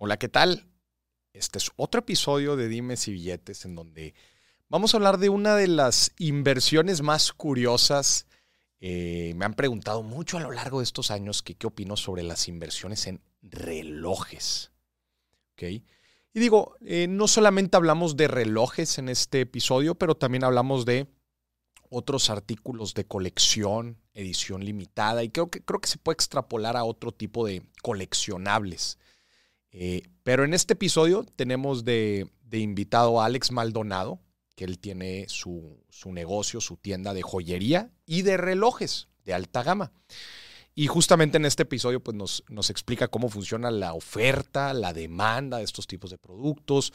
Hola, 0.00 0.16
¿qué 0.16 0.28
tal? 0.28 0.64
Este 1.32 1.58
es 1.58 1.72
otro 1.74 1.98
episodio 1.98 2.54
de 2.54 2.68
Dimes 2.68 3.08
y 3.08 3.12
Billetes 3.14 3.64
en 3.64 3.74
donde 3.74 4.14
vamos 4.68 4.94
a 4.94 4.96
hablar 4.96 5.18
de 5.18 5.28
una 5.28 5.56
de 5.56 5.66
las 5.66 6.12
inversiones 6.18 7.02
más 7.02 7.32
curiosas. 7.32 8.28
Eh, 8.78 9.32
me 9.34 9.44
han 9.44 9.54
preguntado 9.54 10.04
mucho 10.04 10.36
a 10.36 10.40
lo 10.40 10.52
largo 10.52 10.78
de 10.78 10.84
estos 10.84 11.10
años 11.10 11.42
qué 11.42 11.56
opino 11.66 11.96
sobre 11.96 12.22
las 12.22 12.46
inversiones 12.46 13.08
en 13.08 13.20
relojes. 13.42 14.70
¿Ok? 15.54 15.62
Y 15.64 15.82
digo, 16.32 16.76
eh, 16.80 17.08
no 17.08 17.26
solamente 17.26 17.76
hablamos 17.76 18.16
de 18.16 18.28
relojes 18.28 18.98
en 18.98 19.08
este 19.08 19.40
episodio, 19.40 19.96
pero 19.96 20.14
también 20.14 20.44
hablamos 20.44 20.84
de 20.84 21.08
otros 21.90 22.30
artículos 22.30 22.94
de 22.94 23.04
colección, 23.04 23.98
edición 24.14 24.64
limitada, 24.64 25.24
y 25.24 25.30
creo 25.30 25.50
que, 25.50 25.60
creo 25.60 25.80
que 25.80 25.88
se 25.88 25.98
puede 25.98 26.14
extrapolar 26.14 26.76
a 26.76 26.84
otro 26.84 27.10
tipo 27.10 27.44
de 27.44 27.64
coleccionables. 27.82 28.96
Eh, 29.80 30.02
pero 30.24 30.44
en 30.44 30.54
este 30.54 30.72
episodio 30.72 31.24
tenemos 31.36 31.84
de, 31.84 32.28
invitado 32.50 33.20
a 33.20 33.26
Alex 33.26 33.52
Maldonado, 33.52 34.18
que 34.56 34.64
él 34.64 34.80
tiene 34.80 35.26
su, 35.28 35.84
negocio, 36.06 36.60
su 36.60 36.76
tienda 36.78 37.14
de 37.14 37.22
joyería 37.22 37.92
y 38.04 38.22
de 38.22 38.38
relojes 38.38 39.06
de 39.24 39.34
alta 39.34 39.62
gama. 39.62 39.92
Y 40.74 40.88
justamente 40.88 41.36
en 41.36 41.44
este 41.44 41.62
episodio 41.62 42.02
pues 42.02 42.16
nos, 42.16 42.42
nos 42.48 42.70
explica 42.70 43.06
cómo 43.06 43.28
funciona 43.28 43.70
la 43.70 43.94
oferta, 43.94 44.74
la 44.74 44.92
demanda 44.92 45.58
de 45.58 45.64
estos 45.64 45.86
tipos 45.86 46.10
de 46.10 46.18
productos, 46.18 46.92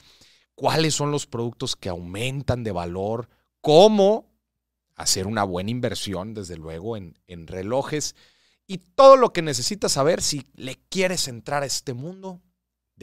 cuáles 0.54 0.94
son 0.94 1.10
los 1.10 1.26
productos 1.26 1.78
que 1.78 1.88
aumentan 1.88 2.66
de 2.66 2.74
valor, 2.74 3.30
cómo 3.62 4.30
hacer 4.96 5.26
una 5.26 5.46
buena 5.46 5.72
inversión, 5.72 6.34
desde 6.34 6.58
luego, 6.58 6.98
en, 6.98 7.18
en 7.28 7.48
relojes 7.48 8.14
y 8.68 8.80
todo 8.80 9.16
lo 9.16 9.32
que 9.32 9.42
necesitas 9.42 9.94
saber 9.94 10.22
si 10.22 10.46
le 10.54 10.76
quieres 10.90 11.30
entrar 11.30 11.64
a 11.64 11.68
este 11.68 11.94
mundo 11.94 12.42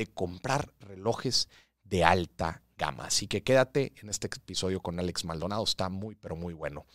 de 0.00 0.06
comprar 0.06 0.72
relojes 0.80 1.50
de 1.84 2.04
alta 2.04 2.62
gama. 2.78 3.04
Así 3.04 3.26
que 3.26 3.42
quédate 3.42 3.92
en 4.00 4.08
este 4.08 4.28
episodio 4.28 4.80
con 4.80 4.98
Alex 4.98 5.26
Maldonado, 5.26 5.62
está 5.62 5.90
muy, 5.90 6.14
pero 6.14 6.36
muy 6.36 6.54
bueno. 6.54 6.86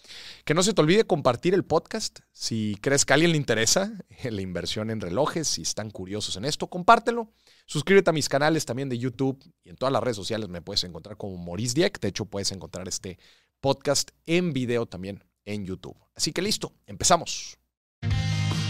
Que 0.43 0.55
no 0.55 0.63
se 0.63 0.73
te 0.73 0.81
olvide 0.81 1.05
compartir 1.05 1.53
el 1.53 1.63
podcast. 1.63 2.21
Si 2.31 2.79
crees 2.81 3.05
que 3.05 3.13
a 3.13 3.15
alguien 3.15 3.31
le 3.31 3.37
interesa 3.37 3.93
la 4.23 4.41
inversión 4.41 4.89
en 4.89 5.01
relojes, 5.01 5.47
si 5.47 5.61
están 5.61 5.91
curiosos 5.91 6.35
en 6.35 6.45
esto, 6.45 6.65
compártelo. 6.65 7.31
Suscríbete 7.67 8.09
a 8.09 8.13
mis 8.13 8.27
canales 8.27 8.65
también 8.65 8.89
de 8.89 8.97
YouTube 8.97 9.39
y 9.63 9.69
en 9.69 9.75
todas 9.75 9.93
las 9.93 10.01
redes 10.01 10.17
sociales 10.17 10.49
me 10.49 10.63
puedes 10.63 10.83
encontrar 10.83 11.15
como 11.15 11.37
Maurice 11.37 11.75
Dieck. 11.75 11.99
De 11.99 12.07
hecho, 12.07 12.25
puedes 12.25 12.51
encontrar 12.51 12.87
este 12.87 13.19
podcast 13.61 14.09
en 14.25 14.51
video 14.51 14.87
también 14.87 15.23
en 15.45 15.63
YouTube. 15.63 15.97
Así 16.15 16.33
que 16.33 16.41
listo, 16.41 16.73
empezamos. 16.87 17.59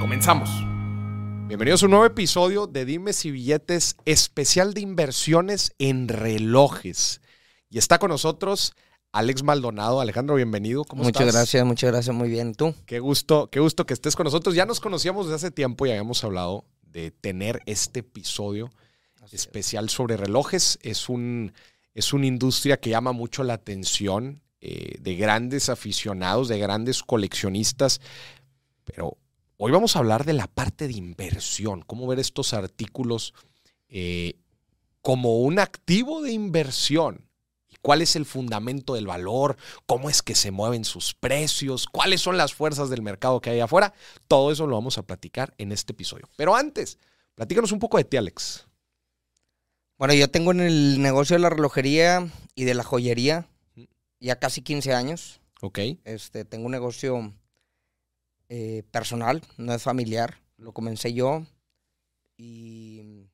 Comenzamos. 0.00 0.48
Bienvenidos 1.46 1.82
a 1.82 1.86
un 1.86 1.90
nuevo 1.90 2.06
episodio 2.06 2.66
de 2.66 2.86
Dimes 2.86 3.26
y 3.26 3.30
Billetes 3.32 3.96
especial 4.06 4.72
de 4.72 4.80
inversiones 4.80 5.74
en 5.78 6.08
relojes. 6.08 7.20
Y 7.68 7.76
está 7.76 7.98
con 7.98 8.08
nosotros 8.08 8.72
Alex 9.12 9.42
Maldonado. 9.42 10.00
Alejandro, 10.00 10.36
bienvenido. 10.36 10.84
¿Cómo 10.84 11.02
muchas 11.02 11.30
gracias, 11.30 11.66
muchas 11.66 11.90
gracias, 11.90 12.16
muy 12.16 12.30
bien. 12.30 12.54
¿Tú? 12.54 12.74
Qué 12.86 12.98
gusto, 12.98 13.50
qué 13.50 13.60
gusto 13.60 13.84
que 13.84 13.92
estés 13.92 14.16
con 14.16 14.24
nosotros. 14.24 14.54
Ya 14.54 14.64
nos 14.64 14.80
conocíamos 14.80 15.26
desde 15.26 15.36
hace 15.36 15.50
tiempo 15.50 15.84
y 15.84 15.90
habíamos 15.90 16.24
hablado 16.24 16.64
de 16.80 17.10
tener 17.10 17.60
este 17.66 18.00
episodio 18.00 18.70
especial 19.30 19.90
sobre 19.90 20.16
relojes. 20.16 20.78
Es, 20.80 21.10
un, 21.10 21.52
es 21.92 22.14
una 22.14 22.24
industria 22.24 22.80
que 22.80 22.88
llama 22.88 23.12
mucho 23.12 23.44
la 23.44 23.52
atención 23.52 24.40
eh, 24.62 24.96
de 24.98 25.16
grandes 25.16 25.68
aficionados, 25.68 26.48
de 26.48 26.58
grandes 26.58 27.02
coleccionistas, 27.02 28.00
pero 28.84 29.18
Hoy 29.62 29.72
vamos 29.72 29.94
a 29.94 29.98
hablar 29.98 30.24
de 30.24 30.32
la 30.32 30.46
parte 30.46 30.88
de 30.88 30.94
inversión, 30.94 31.82
cómo 31.82 32.06
ver 32.06 32.18
estos 32.18 32.54
artículos 32.54 33.34
eh, 33.90 34.38
como 35.02 35.40
un 35.40 35.58
activo 35.58 36.22
de 36.22 36.32
inversión. 36.32 37.28
y 37.68 37.76
¿Cuál 37.82 38.00
es 38.00 38.16
el 38.16 38.24
fundamento 38.24 38.94
del 38.94 39.06
valor? 39.06 39.58
¿Cómo 39.84 40.08
es 40.08 40.22
que 40.22 40.34
se 40.34 40.50
mueven 40.50 40.86
sus 40.86 41.12
precios? 41.12 41.86
¿Cuáles 41.86 42.22
son 42.22 42.38
las 42.38 42.54
fuerzas 42.54 42.88
del 42.88 43.02
mercado 43.02 43.42
que 43.42 43.50
hay 43.50 43.60
afuera? 43.60 43.92
Todo 44.28 44.50
eso 44.50 44.66
lo 44.66 44.76
vamos 44.76 44.96
a 44.96 45.02
platicar 45.02 45.52
en 45.58 45.72
este 45.72 45.92
episodio. 45.92 46.26
Pero 46.36 46.56
antes, 46.56 46.96
platícanos 47.34 47.70
un 47.70 47.80
poco 47.80 47.98
de 47.98 48.04
ti, 48.04 48.16
Alex. 48.16 48.66
Bueno, 49.98 50.14
yo 50.14 50.30
tengo 50.30 50.52
en 50.52 50.60
el 50.60 51.02
negocio 51.02 51.36
de 51.36 51.40
la 51.40 51.50
relojería 51.50 52.32
y 52.54 52.64
de 52.64 52.72
la 52.72 52.82
joyería 52.82 53.46
ya 54.20 54.38
casi 54.38 54.62
15 54.62 54.94
años. 54.94 55.42
Ok. 55.60 55.80
Este, 56.04 56.46
tengo 56.46 56.64
un 56.64 56.72
negocio 56.72 57.34
eh, 58.50 58.82
personal, 58.90 59.42
no 59.58 59.72
es 59.72 59.82
familiar. 59.82 60.40
Lo 60.58 60.72
comencé 60.72 61.14
yo 61.14 61.46
y 62.36 63.28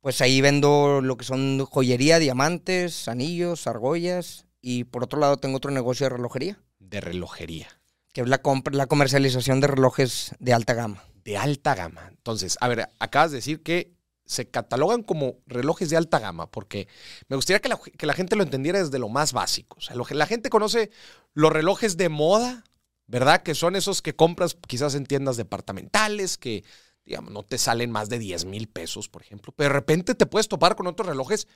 pues 0.00 0.22
ahí 0.22 0.40
vendo 0.40 1.00
lo 1.02 1.18
que 1.18 1.26
son 1.26 1.64
joyería, 1.66 2.18
diamantes, 2.18 3.06
anillos, 3.06 3.66
argollas 3.66 4.46
y 4.62 4.84
por 4.84 5.04
otro 5.04 5.20
lado 5.20 5.36
tengo 5.36 5.58
otro 5.58 5.70
negocio 5.70 6.06
de 6.06 6.10
relojería. 6.10 6.58
De 6.78 7.02
relojería. 7.02 7.68
Que 8.14 8.22
es 8.22 8.28
la, 8.28 8.40
la 8.72 8.86
comercialización 8.86 9.60
de 9.60 9.66
relojes 9.66 10.34
de 10.38 10.54
alta 10.54 10.72
gama. 10.72 11.04
De 11.22 11.36
alta 11.36 11.74
gama. 11.74 12.08
Entonces, 12.08 12.56
a 12.62 12.68
ver, 12.68 12.88
acabas 12.98 13.30
de 13.30 13.36
decir 13.36 13.62
que 13.62 13.92
se 14.24 14.48
catalogan 14.48 15.02
como 15.02 15.36
relojes 15.46 15.90
de 15.90 15.98
alta 15.98 16.18
gama, 16.18 16.50
porque 16.50 16.88
me 17.28 17.36
gustaría 17.36 17.60
que 17.60 17.68
la, 17.68 17.78
que 17.78 18.06
la 18.06 18.14
gente 18.14 18.36
lo 18.36 18.42
entendiera 18.42 18.78
desde 18.78 18.98
lo 18.98 19.10
más 19.10 19.34
básico. 19.34 19.76
O 19.78 19.82
sea, 19.82 19.96
lo, 19.96 20.06
la 20.08 20.26
gente 20.26 20.48
conoce 20.48 20.90
los 21.34 21.52
relojes 21.52 21.96
de 21.96 22.08
moda, 22.08 22.64
¿verdad? 23.08 23.42
Que 23.42 23.56
son 23.56 23.74
esos 23.74 24.00
que 24.02 24.14
compras 24.14 24.56
quizás 24.68 24.94
en 24.94 25.06
tiendas 25.06 25.36
departamentales, 25.36 26.38
que, 26.38 26.62
digamos, 27.04 27.32
no 27.32 27.42
te 27.42 27.58
salen 27.58 27.90
más 27.90 28.08
de 28.08 28.20
10 28.20 28.44
mil 28.44 28.68
pesos, 28.68 29.08
por 29.08 29.22
ejemplo. 29.22 29.52
Pero 29.56 29.70
de 29.70 29.74
repente 29.74 30.14
te 30.14 30.26
puedes 30.26 30.46
topar 30.46 30.76
con 30.76 30.86
otros 30.86 31.08
relojes 31.08 31.48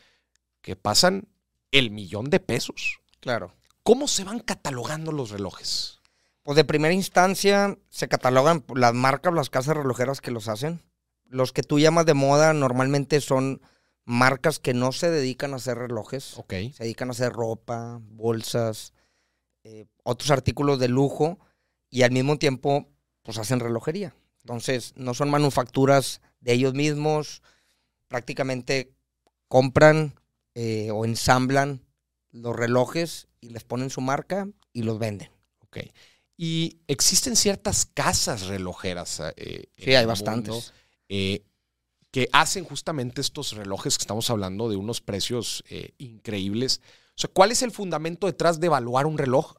que 0.62 0.74
pasan 0.74 1.28
el 1.70 1.90
millón 1.90 2.30
de 2.30 2.40
pesos. 2.40 3.00
Claro. 3.20 3.54
¿Cómo 3.82 4.08
se 4.08 4.24
van 4.24 4.40
catalogando 4.40 5.12
los 5.12 5.30
relojes? 5.30 6.00
Pues 6.42 6.56
de 6.56 6.64
primera 6.64 6.94
instancia 6.94 7.78
se 7.88 8.08
catalogan 8.08 8.64
las 8.74 8.94
marcas, 8.94 9.32
las 9.34 9.50
casas 9.50 9.76
relojeras 9.76 10.20
que 10.20 10.30
los 10.30 10.48
hacen. 10.48 10.82
Los 11.26 11.52
que 11.52 11.62
tú 11.62 11.78
llamas 11.78 12.06
de 12.06 12.14
moda 12.14 12.52
normalmente 12.52 13.20
son 13.20 13.60
marcas 14.04 14.58
que 14.58 14.74
no 14.74 14.92
se 14.92 15.10
dedican 15.10 15.52
a 15.52 15.56
hacer 15.56 15.78
relojes. 15.78 16.38
Ok. 16.38 16.54
Se 16.74 16.84
dedican 16.84 17.08
a 17.08 17.12
hacer 17.12 17.32
ropa, 17.32 18.00
bolsas, 18.02 18.92
eh, 19.64 19.86
otros 20.02 20.30
artículos 20.32 20.80
de 20.80 20.88
lujo 20.88 21.38
y 21.88 22.02
al 22.02 22.10
mismo 22.10 22.36
tiempo 22.36 22.88
pues 23.22 23.38
hacen 23.38 23.60
relojería. 23.60 24.14
Entonces 24.40 24.92
no 24.96 25.14
son 25.14 25.30
manufacturas 25.30 26.20
de 26.40 26.54
ellos 26.54 26.74
mismos, 26.74 27.42
prácticamente 28.08 28.92
compran 29.46 30.14
eh, 30.54 30.90
o 30.90 31.04
ensamblan 31.04 31.80
los 32.32 32.56
relojes 32.56 33.28
y 33.40 33.50
les 33.50 33.62
ponen 33.62 33.90
su 33.90 34.00
marca 34.00 34.48
y 34.72 34.82
los 34.82 34.98
venden. 34.98 35.30
Ok. 35.60 35.78
Y 36.36 36.80
existen 36.88 37.36
ciertas 37.36 37.86
casas 37.86 38.46
relojeras. 38.46 39.22
Eh, 39.36 39.66
sí, 39.76 39.94
hay 39.94 40.06
bastantes. 40.06 40.72
que 41.08 42.28
hacen 42.32 42.64
justamente 42.64 43.20
estos 43.20 43.52
relojes 43.52 43.96
que 43.96 44.02
estamos 44.02 44.28
hablando 44.28 44.68
de 44.68 44.76
unos 44.76 45.00
precios 45.00 45.62
increíbles. 45.98 46.80
O 47.16 47.20
sea, 47.20 47.30
¿cuál 47.32 47.52
es 47.52 47.62
el 47.62 47.70
fundamento 47.70 48.26
detrás 48.26 48.60
de 48.60 48.66
evaluar 48.66 49.06
un 49.06 49.18
reloj 49.18 49.54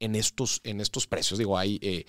en 0.00 0.14
estos, 0.14 0.60
en 0.64 0.80
estos 0.80 1.06
precios? 1.06 1.38
Digo, 1.38 1.58
hay, 1.58 1.78
eh, 1.82 2.06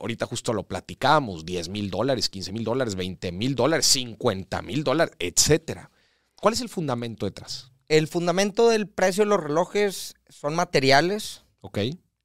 ahorita 0.00 0.26
justo 0.26 0.52
lo 0.52 0.66
platicamos, 0.66 1.44
10 1.44 1.68
mil 1.68 1.90
dólares, 1.90 2.28
15 2.28 2.52
mil 2.52 2.64
dólares, 2.64 2.94
20 2.94 3.32
mil 3.32 3.54
dólares, 3.54 3.86
50 3.86 4.62
mil 4.62 4.84
dólares, 4.84 5.14
etcétera. 5.18 5.90
¿Cuál 6.34 6.54
es 6.54 6.60
el 6.60 6.68
fundamento 6.68 7.26
detrás? 7.26 7.72
El 7.88 8.08
fundamento 8.08 8.68
del 8.68 8.88
precio 8.88 9.24
de 9.24 9.30
los 9.30 9.40
relojes 9.40 10.14
son 10.28 10.54
materiales. 10.54 11.44
Ok. 11.60 11.78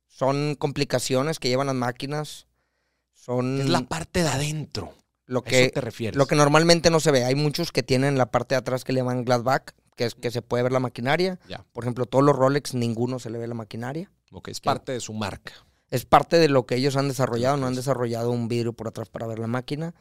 Son 0.07 0.55
complicaciones 0.55 1.39
que 1.39 1.49
llevan 1.49 1.67
las 1.67 1.75
máquinas. 1.75 2.47
Son... 3.13 3.61
Es 3.61 3.69
la 3.69 3.81
parte 3.81 4.23
de 4.23 4.29
adentro. 4.29 4.93
Lo 5.25 5.43
que, 5.43 5.69
te 5.69 5.79
refieres? 5.79 6.17
Lo 6.17 6.25
que 6.25 6.35
normalmente 6.35 6.89
no 6.89 6.99
se 6.99 7.11
ve. 7.11 7.23
Hay 7.23 7.35
muchos 7.35 7.71
que 7.71 7.83
tienen 7.83 8.17
la 8.17 8.31
parte 8.31 8.55
de 8.55 8.59
atrás 8.59 8.83
que 8.83 8.91
le 8.91 8.99
llaman 8.99 9.23
glass 9.23 9.43
back, 9.43 9.75
que 9.95 10.05
es 10.05 10.15
que 10.15 10.31
se 10.31 10.41
puede 10.41 10.63
ver 10.63 10.71
la 10.71 10.79
maquinaria. 10.79 11.39
Por 11.73 11.83
ejemplo, 11.83 12.05
todos 12.05 12.23
los 12.23 12.35
Rolex, 12.35 12.73
ninguno 12.73 13.19
se 13.19 13.29
le 13.29 13.37
ve 13.37 13.47
la 13.47 13.53
maquinaria. 13.53 14.11
Ok, 14.31 14.49
es 14.49 14.61
parte 14.61 14.91
de 14.91 14.99
su 14.99 15.13
marca. 15.13 15.53
Es 15.89 16.05
parte 16.05 16.37
de 16.37 16.47
lo 16.47 16.65
que 16.65 16.75
ellos 16.75 16.95
han 16.95 17.09
desarrollado, 17.09 17.57
no 17.57 17.67
han 17.67 17.75
desarrollado 17.75 18.31
un 18.31 18.47
vidrio 18.47 18.73
por 18.73 18.87
atrás 18.87 19.09
para 19.09 19.27
ver 19.27 19.39
la 19.39 19.47
máquina. 19.47 19.93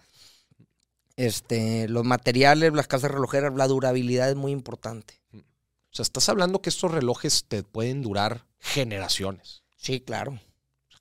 Este, 1.17 1.89
los 1.89 2.05
materiales, 2.05 2.73
las 2.73 2.87
casas 2.87 3.11
relojeras, 3.11 3.55
la 3.55 3.67
durabilidad 3.67 4.31
es 4.31 4.37
muy 4.37 4.53
importante. 4.53 5.21
O 5.35 5.95
sea, 5.95 6.05
estás 6.05 6.29
hablando 6.29 6.63
que 6.63 6.71
estos 6.71 6.93
relojes 6.93 7.45
te 7.49 7.65
pueden 7.65 8.03
durar 8.03 8.47
generaciones. 8.61 9.65
Sí, 9.77 10.01
claro. 10.01 10.39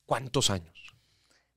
¿Cuántos 0.05 0.49
años? 0.49 0.73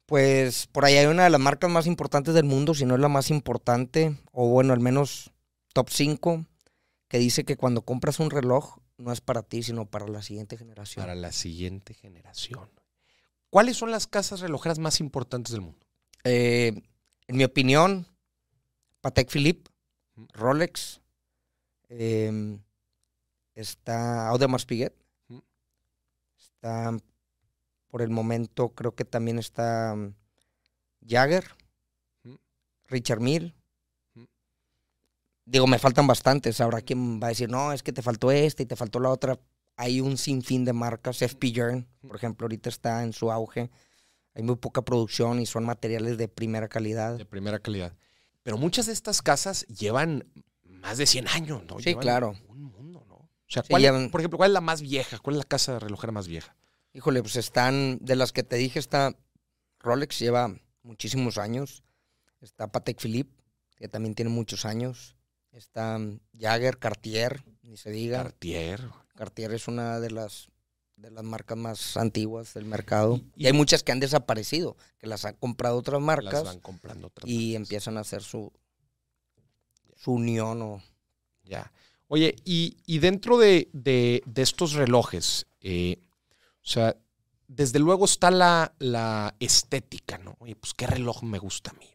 Pues 0.05 0.67
por 0.67 0.85
ahí 0.85 0.97
hay 0.97 1.07
una 1.07 1.25
de 1.25 1.31
las 1.31 1.41
marcas 1.41 1.71
más 1.71 1.87
importantes 1.87 2.35
del 2.35 2.45
mundo, 2.45 2.75
si 2.75 2.85
no 2.85 2.95
es 2.95 3.01
la 3.01 3.09
más 3.09 3.31
importante, 3.31 4.15
o 4.31 4.49
bueno, 4.49 4.75
al 4.75 4.81
menos 4.81 5.31
top 5.73 5.89
5, 5.89 6.45
que 7.13 7.19
dice 7.19 7.45
que 7.45 7.59
cuando 7.59 7.83
compras 7.83 8.21
un 8.21 8.31
reloj 8.31 8.79
no 8.97 9.13
es 9.13 9.21
para 9.21 9.43
ti, 9.43 9.63
sino 9.63 9.85
para 9.85 10.09
la 10.09 10.23
siguiente 10.23 10.57
generación. 10.57 11.03
Para 11.03 11.15
la 11.15 11.31
siguiente 11.31 11.93
generación. 11.93 12.71
¿Cuáles 13.51 13.77
son 13.77 13.91
las 13.91 14.07
casas 14.07 14.41
relojeras 14.41 14.79
más 14.79 14.99
importantes 14.99 15.53
del 15.53 15.61
mundo? 15.61 15.87
Eh, 16.25 16.73
en 17.27 17.37
mi 17.37 17.45
opinión, 17.45 18.07
Patek 19.03 19.29
Philippe, 19.29 19.71
Rolex, 20.33 21.03
eh, 21.91 22.59
está 23.55 24.29
Audemars 24.31 24.65
Piguet, 24.65 24.95
está 26.39 26.97
por 27.89 28.01
el 28.01 28.09
momento 28.09 28.71
creo 28.71 28.95
que 28.95 29.05
también 29.05 29.39
está 29.39 29.95
mm, 29.95 30.15
Jagger, 31.07 31.45
Richard 32.87 33.21
Mille. 33.21 33.55
Digo, 35.53 35.67
me 35.67 35.79
faltan 35.79 36.07
bastantes. 36.07 36.63
Ahora, 36.63 36.81
¿quién 36.81 37.21
va 37.21 37.27
a 37.27 37.29
decir, 37.29 37.51
no, 37.51 37.75
es 37.75 37.83
que 37.83 37.93
te 37.93 38.01
faltó 38.01 38.31
este 38.31 38.63
y 38.63 38.67
te 38.67 38.75
faltó 38.75 39.01
la 39.01 39.11
otra? 39.11 39.39
Hay 39.77 40.01
un 40.01 40.17
sinfín 40.17 40.65
de 40.65 40.73
marcas. 40.73 41.21
FP 41.21 41.53
Journ, 41.55 41.87
por 42.01 42.17
ejemplo, 42.17 42.47
ahorita 42.47 42.71
está 42.71 43.05
en 43.05 43.13
su 43.13 43.31
auge. 43.31 43.71
Hay 44.35 44.43
muy 44.45 44.57
poca 44.57 44.81
producción 44.81 45.41
y 45.41 45.45
son 45.45 45.67
materiales 45.67 46.17
de 46.17 46.27
primera 46.27 46.69
calidad. 46.69 47.19
De 47.19 47.27
primera 47.27 47.59
calidad. 47.59 47.95
Pero 48.43 48.57
muchas 48.57 48.87
de 48.87 48.95
estas 48.95 49.21
casas 49.21 49.67
llevan 49.67 50.25
más 50.65 50.97
de 50.97 51.05
100 51.05 51.29
años, 51.29 51.63
¿no? 51.69 51.79
Sí, 51.81 51.97
claro. 51.97 52.35
Un 52.49 52.63
mundo, 52.63 53.05
¿no? 53.07 53.17
O 53.17 53.29
sea, 53.47 53.63
¿cuál 53.63 53.85
es, 53.85 54.11
por 54.11 54.23
ejemplo, 54.23 54.39
¿cuál 54.39 54.53
es 54.53 54.55
la 54.55 54.63
más 54.63 54.81
vieja? 54.81 55.19
¿Cuál 55.19 55.37
es 55.37 55.39
la 55.39 55.45
casa 55.49 55.79
relojera 55.79 56.13
más 56.13 56.29
vieja? 56.29 56.57
Híjole, 56.95 57.21
pues 57.21 57.37
están, 57.37 57.99
de 58.01 58.17
las 58.17 58.33
que 58.33 58.43
te 58.43 58.57
dije, 58.57 58.79
está 58.79 59.15
Rolex, 59.81 60.19
lleva 60.19 60.57
muchísimos 60.83 61.37
años. 61.37 61.83
Está 62.41 62.73
Patek 62.73 62.99
Philippe, 62.99 63.37
que 63.77 63.89
también 63.89 64.15
tiene 64.15 64.31
muchos 64.31 64.65
años. 64.65 65.15
Está 65.53 66.01
Jagger, 66.39 66.79
Cartier, 66.79 67.45
ni 67.63 67.77
se 67.77 67.91
diga. 67.91 68.23
Cartier. 68.23 68.81
Cartier 69.15 69.53
es 69.53 69.69
una 69.69 70.01
de 70.01 70.11
las, 70.11 70.49
de 70.97 71.11
las 71.11 71.25
marcas 71.25 71.59
más 71.59 71.97
antiguas 71.97 72.55
del 72.55 72.65
mercado. 72.65 73.21
Y, 73.37 73.47
hay 73.47 73.53
muchas 73.53 73.83
que 73.83 73.93
han 73.93 74.01
desaparecido, 74.01 74.77
que 74.99 75.07
las 75.07 75.25
han 75.25 75.35
comprado 75.35 75.77
otras 75.77 76.01
marcas. 76.01 76.33
Las 76.33 76.45
van 76.45 76.61
comprando 76.61 77.09
otras 77.09 77.29
Y 77.29 77.55
empiezan 77.55 77.99
a 77.99 78.01
hacer 78.01 78.23
su, 78.23 78.53
su 79.95 80.13
unión 80.13 80.63
o... 80.63 80.83
Ya. 81.45 81.71
Oye, 82.09 82.37
y, 82.45 82.99
dentro 82.99 83.39
de, 83.39 83.69
de, 83.73 84.23
estos 84.37 84.73
relojes, 84.73 85.47
eh, 85.61 85.99
o 86.63 86.67
sea, 86.67 86.97
desde 87.49 87.79
luego 87.79 88.05
está 88.05 88.31
la, 88.31 88.75
la, 88.79 89.35
estética, 89.41 90.19
¿no? 90.19 90.37
Oye, 90.39 90.55
pues 90.57 90.75
qué 90.75 90.87
reloj 90.87 91.23
me 91.23 91.39
gusta 91.39 91.71
a 91.71 91.75
mí. 91.75 91.92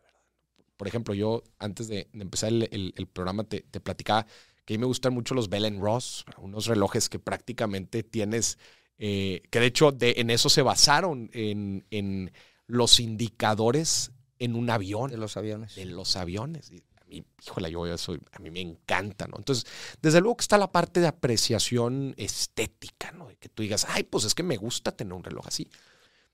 Por 0.77 0.87
ejemplo, 0.87 1.13
yo 1.13 1.43
antes 1.59 1.87
de, 1.87 2.07
empezar 2.13 2.51
el, 2.51 3.09
programa 3.11 3.43
te, 3.43 3.61
platicaba 3.61 4.25
que 4.65 4.73
a 4.73 4.77
mí 4.77 4.79
me 4.79 4.85
gustan 4.85 5.13
mucho 5.13 5.33
los 5.33 5.49
Bell 5.49 5.79
Ross, 5.79 6.25
unos 6.37 6.67
relojes 6.67 7.09
que 7.09 7.19
prácticamente 7.19 8.03
tienes, 8.03 8.57
eh, 8.97 9.41
que 9.49 9.59
de 9.59 9.65
hecho 9.65 9.91
de, 9.91 10.15
en 10.17 10.29
eso 10.29 10.49
se 10.49 10.61
basaron 10.61 11.29
en, 11.33 11.85
en, 11.89 12.31
los 12.67 12.99
indicadores 12.99 14.11
en 14.39 14.55
un 14.55 14.69
avión. 14.69 15.09
De 15.09 15.17
los 15.17 15.37
aviones. 15.37 15.75
De 15.75 15.85
los 15.85 16.15
aviones 16.15 16.71
mí, 17.07 17.25
híjole, 17.45 17.71
yo 17.71 17.97
soy, 17.97 18.19
a 18.31 18.39
mí 18.39 18.51
me 18.51 18.61
encanta, 18.61 19.27
¿no? 19.27 19.37
Entonces, 19.37 19.65
desde 20.01 20.21
luego 20.21 20.37
que 20.37 20.43
está 20.43 20.57
la 20.57 20.71
parte 20.71 20.99
de 20.99 21.07
apreciación 21.07 22.13
estética, 22.17 23.11
¿no? 23.11 23.27
De 23.27 23.35
que 23.35 23.49
tú 23.49 23.63
digas, 23.63 23.85
ay, 23.89 24.03
pues 24.03 24.25
es 24.25 24.35
que 24.35 24.43
me 24.43 24.57
gusta 24.57 24.91
tener 24.91 25.13
un 25.13 25.23
reloj 25.23 25.47
así. 25.47 25.69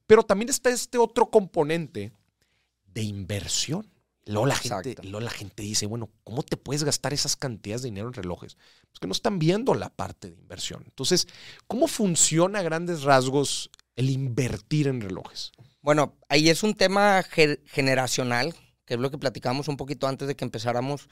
Pero 0.06 0.24
también 0.24 0.50
está 0.50 0.70
este 0.70 0.98
otro 0.98 1.30
componente 1.30 2.12
de 2.86 3.04
inversión. 3.04 3.90
Luego 4.26 4.46
la, 4.46 4.56
gente, 4.56 4.96
luego 5.04 5.20
la 5.20 5.30
gente 5.30 5.64
dice, 5.64 5.86
bueno, 5.86 6.10
¿cómo 6.24 6.44
te 6.44 6.56
puedes 6.56 6.84
gastar 6.84 7.14
esas 7.14 7.36
cantidades 7.36 7.82
de 7.82 7.90
dinero 7.90 8.08
en 8.08 8.14
relojes? 8.14 8.56
Pues 8.90 9.00
que 9.02 9.08
no 9.08 9.12
están 9.12 9.38
viendo 9.38 9.74
la 9.74 9.90
parte 9.90 10.32
de 10.32 10.38
inversión. 10.38 10.84
Entonces, 10.86 11.28
¿cómo 11.68 11.88
funciona 11.88 12.60
a 12.60 12.64
grandes 12.64 13.04
rasgos 13.04 13.70
el 13.96 14.10
invertir 14.10 14.88
en 14.88 15.02
relojes? 15.02 15.52
Bueno, 15.82 16.18
ahí 16.30 16.50
es 16.50 16.64
un 16.64 16.74
tema 16.76 17.22
generacional 17.24 18.56
que 18.86 18.96
es 18.96 19.00
lo 19.00 19.12
que 19.12 19.18
platicábamos 19.18 19.68
un 19.68 19.78
poquito 19.78 20.08
antes 20.08 20.28
de 20.28 20.36
que 20.36 20.46
empezáramos, 20.46 21.10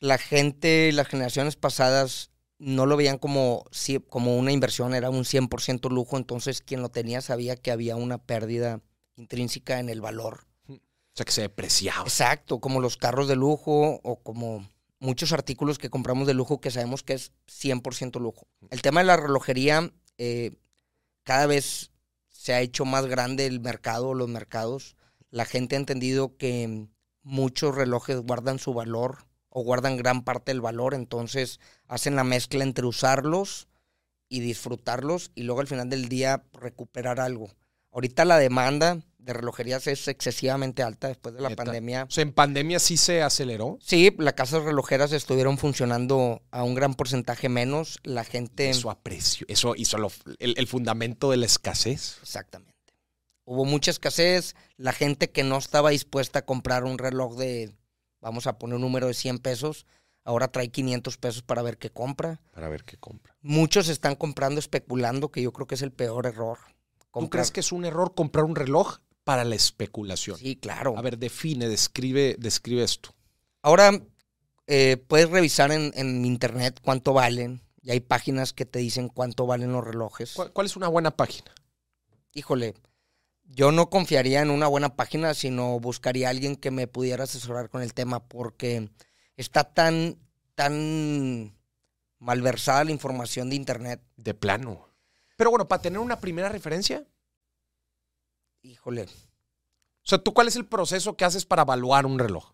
la 0.00 0.18
gente, 0.18 0.92
las 0.92 1.08
generaciones 1.08 1.56
pasadas 1.56 2.30
no 2.58 2.86
lo 2.86 2.96
veían 2.96 3.18
como, 3.18 3.64
como 4.08 4.36
una 4.36 4.52
inversión, 4.52 4.94
era 4.94 5.10
un 5.10 5.24
100% 5.24 5.90
lujo, 5.90 6.16
entonces 6.16 6.60
quien 6.60 6.82
lo 6.82 6.90
tenía 6.90 7.20
sabía 7.20 7.56
que 7.56 7.70
había 7.70 7.96
una 7.96 8.18
pérdida 8.18 8.80
intrínseca 9.16 9.80
en 9.80 9.88
el 9.88 10.00
valor. 10.00 10.46
O 11.14 11.16
sea, 11.16 11.24
que 11.24 11.32
se 11.32 11.42
depreciaba. 11.42 12.02
Exacto, 12.02 12.60
como 12.60 12.80
los 12.80 12.96
carros 12.96 13.28
de 13.28 13.36
lujo 13.36 14.00
o 14.02 14.22
como 14.22 14.68
muchos 14.98 15.32
artículos 15.32 15.78
que 15.78 15.90
compramos 15.90 16.26
de 16.26 16.34
lujo 16.34 16.60
que 16.60 16.70
sabemos 16.70 17.02
que 17.02 17.14
es 17.14 17.32
100% 17.48 18.20
lujo. 18.20 18.46
El 18.70 18.82
tema 18.82 19.00
de 19.00 19.06
la 19.06 19.16
relojería, 19.16 19.92
eh, 20.18 20.56
cada 21.22 21.46
vez 21.46 21.92
se 22.28 22.52
ha 22.52 22.60
hecho 22.60 22.84
más 22.84 23.06
grande 23.06 23.46
el 23.46 23.60
mercado, 23.60 24.12
los 24.12 24.28
mercados 24.28 24.96
la 25.34 25.44
gente 25.44 25.74
ha 25.74 25.80
entendido 25.80 26.36
que 26.36 26.86
muchos 27.24 27.74
relojes 27.74 28.20
guardan 28.20 28.60
su 28.60 28.72
valor 28.72 29.24
o 29.48 29.64
guardan 29.64 29.96
gran 29.96 30.22
parte 30.22 30.52
del 30.52 30.60
valor, 30.60 30.94
entonces 30.94 31.58
hacen 31.88 32.14
la 32.14 32.22
mezcla 32.22 32.62
entre 32.62 32.86
usarlos 32.86 33.66
y 34.28 34.38
disfrutarlos 34.38 35.32
y 35.34 35.42
luego 35.42 35.60
al 35.60 35.66
final 35.66 35.90
del 35.90 36.08
día 36.08 36.44
recuperar 36.52 37.18
algo. 37.18 37.50
Ahorita 37.90 38.24
la 38.24 38.38
demanda 38.38 39.00
de 39.24 39.32
relojerías 39.32 39.86
es 39.86 40.08
excesivamente 40.08 40.82
alta 40.82 41.08
después 41.08 41.34
de 41.34 41.40
la 41.40 41.50
pandemia. 41.50 42.04
O 42.04 42.10
sea, 42.10 42.22
en 42.22 42.32
pandemia 42.32 42.78
sí 42.78 42.96
se 42.96 43.22
aceleró. 43.22 43.78
Sí, 43.80 44.14
las 44.18 44.34
casas 44.34 44.62
relojeras 44.64 45.12
estuvieron 45.12 45.58
funcionando 45.58 46.42
a 46.50 46.62
un 46.62 46.74
gran 46.74 46.94
porcentaje 46.94 47.48
menos. 47.48 47.98
La 48.02 48.24
gente. 48.24 48.70
Eso 48.70 48.90
aprecio. 48.90 49.46
Eso 49.48 49.74
hizo 49.76 49.96
el, 50.38 50.54
el 50.56 50.66
fundamento 50.66 51.30
de 51.30 51.38
la 51.38 51.46
escasez. 51.46 52.18
Exactamente. 52.22 52.74
Hubo 53.46 53.64
mucha 53.64 53.90
escasez, 53.90 54.56
la 54.76 54.92
gente 54.92 55.30
que 55.30 55.44
no 55.44 55.58
estaba 55.58 55.90
dispuesta 55.90 56.40
a 56.40 56.44
comprar 56.46 56.84
un 56.84 56.96
reloj 56.96 57.36
de, 57.36 57.76
vamos 58.20 58.46
a 58.46 58.58
poner 58.58 58.76
un 58.76 58.82
número 58.82 59.06
de 59.06 59.14
100 59.14 59.38
pesos, 59.40 59.86
ahora 60.24 60.48
trae 60.48 60.70
500 60.70 61.18
pesos 61.18 61.42
para 61.42 61.60
ver 61.60 61.76
qué 61.76 61.90
compra. 61.90 62.40
Para 62.52 62.70
ver 62.70 62.84
qué 62.84 62.96
compra. 62.96 63.36
Muchos 63.42 63.88
están 63.88 64.16
comprando 64.16 64.60
especulando, 64.60 65.30
que 65.30 65.42
yo 65.42 65.52
creo 65.52 65.66
que 65.66 65.74
es 65.74 65.82
el 65.82 65.92
peor 65.92 66.26
error. 66.26 66.58
¿Tú 67.12 67.30
crees 67.30 67.50
que 67.50 67.60
es 67.60 67.70
un 67.70 67.84
error 67.84 68.14
comprar 68.14 68.44
un 68.44 68.56
reloj 68.56 68.98
para 69.24 69.44
la 69.44 69.54
especulación? 69.54 70.38
Sí, 70.38 70.56
claro. 70.56 70.96
A 70.96 71.02
ver, 71.02 71.18
define, 71.18 71.68
describe, 71.68 72.36
describe 72.38 72.84
esto. 72.84 73.14
Ahora, 73.62 74.00
eh, 74.66 74.96
puedes 75.08 75.28
revisar 75.30 75.72
en, 75.72 75.92
en, 75.94 76.24
internet 76.24 76.78
cuánto 76.82 77.12
valen. 77.12 77.62
Y 77.82 77.90
hay 77.90 78.00
páginas 78.00 78.52
que 78.52 78.64
te 78.64 78.78
dicen 78.78 79.08
cuánto 79.08 79.46
valen 79.46 79.72
los 79.72 79.84
relojes. 79.84 80.34
¿Cuál 80.52 80.66
es 80.66 80.76
una 80.76 80.88
buena 80.88 81.10
página? 81.10 81.50
Híjole, 82.32 82.74
yo 83.44 83.72
no 83.72 83.90
confiaría 83.90 84.40
en 84.40 84.50
una 84.50 84.68
buena 84.68 84.96
página, 84.96 85.34
sino 85.34 85.78
buscaría 85.80 86.28
a 86.28 86.30
alguien 86.30 86.56
que 86.56 86.70
me 86.70 86.86
pudiera 86.86 87.24
asesorar 87.24 87.68
con 87.68 87.82
el 87.82 87.92
tema, 87.92 88.26
porque 88.26 88.88
está 89.36 89.64
tan, 89.64 90.18
tan 90.54 91.54
malversada 92.18 92.84
la 92.84 92.90
información 92.90 93.50
de 93.50 93.56
Internet. 93.56 94.00
De 94.16 94.32
plano. 94.32 94.88
Pero 95.36 95.50
bueno, 95.50 95.68
para 95.68 95.82
tener 95.82 95.98
una 95.98 96.20
primera 96.20 96.48
referencia. 96.48 97.04
Híjole. 98.64 99.02
O 99.02 100.06
sea, 100.06 100.18
¿tú 100.18 100.32
cuál 100.32 100.48
es 100.48 100.56
el 100.56 100.66
proceso 100.66 101.16
que 101.16 101.24
haces 101.24 101.44
para 101.44 101.62
evaluar 101.62 102.06
un 102.06 102.18
reloj? 102.18 102.52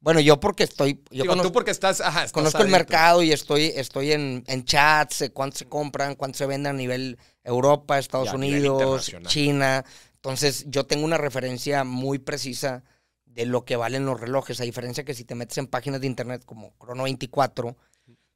Bueno, 0.00 0.20
yo 0.20 0.38
porque 0.38 0.64
estoy. 0.64 1.02
Yo 1.10 1.24
conozco, 1.26 1.48
tú 1.48 1.52
porque 1.52 1.70
estás. 1.70 2.02
conozco 2.32 2.62
el 2.62 2.68
mercado 2.68 3.22
y 3.22 3.32
estoy, 3.32 3.72
estoy 3.74 4.12
en, 4.12 4.44
en 4.46 4.64
chats, 4.64 5.30
cuánto 5.32 5.58
se 5.58 5.68
compran, 5.68 6.14
cuánto 6.14 6.38
se 6.38 6.46
venden 6.46 6.74
a 6.74 6.76
nivel 6.76 7.18
Europa, 7.42 7.98
Estados 7.98 8.32
Unidos, 8.32 9.10
China. 9.26 9.84
Entonces, 10.14 10.66
yo 10.68 10.84
tengo 10.84 11.04
una 11.04 11.18
referencia 11.18 11.84
muy 11.84 12.18
precisa 12.18 12.84
de 13.24 13.46
lo 13.46 13.64
que 13.64 13.76
valen 13.76 14.04
los 14.04 14.20
relojes, 14.20 14.60
a 14.60 14.64
diferencia 14.64 15.04
que 15.04 15.14
si 15.14 15.24
te 15.24 15.34
metes 15.34 15.56
en 15.58 15.66
páginas 15.66 16.00
de 16.00 16.06
internet 16.06 16.44
como 16.44 16.74
Chrono 16.78 17.04
24, 17.04 17.76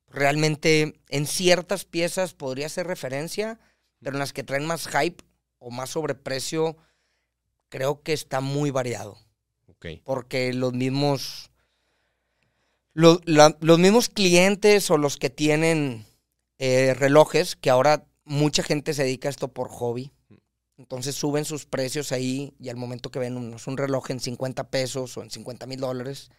realmente 0.09 1.01
en 1.09 1.27
ciertas 1.27 1.85
piezas 1.85 2.33
podría 2.33 2.69
ser 2.71 2.87
referencia, 2.87 3.59
pero 4.01 4.17
en 4.17 4.21
las 4.21 4.33
que 4.33 4.45
traen 4.45 4.67
más 4.67 4.89
hype 4.89 5.23
o 5.59 5.71
más 5.71 5.91
sobreprecio, 5.91 6.77
creo 7.75 8.03
que 8.03 8.13
está 8.13 8.41
muy 8.41 8.71
variado. 8.71 9.19
Porque 10.05 10.55
los 10.55 10.73
mismos. 10.73 11.51
los 12.95 13.79
mismos 13.79 14.09
clientes 14.09 14.91
o 14.93 14.97
los 14.97 15.17
que 15.17 15.29
tienen 15.29 16.07
eh, 16.59 16.95
relojes, 16.95 17.57
que 17.57 17.69
ahora 17.69 18.07
mucha 18.25 18.63
gente 18.63 18.95
se 18.95 19.03
dedica 19.03 19.29
a 19.29 19.31
esto 19.31 19.49
por 19.49 19.69
hobby, 19.69 20.13
entonces 20.79 21.17
suben 21.17 21.45
sus 21.45 21.67
precios 21.67 22.13
ahí 22.13 22.55
y 22.61 22.69
al 22.69 22.77
momento 22.77 23.11
que 23.11 23.19
ven 23.19 23.37
un, 23.37 23.57
un 23.67 23.77
reloj 23.77 24.11
en 24.11 24.21
50 24.21 24.71
pesos 24.71 25.17
o 25.17 25.23
en 25.23 25.31
50 25.31 25.67
mil 25.67 25.81
dólares, 25.81 26.31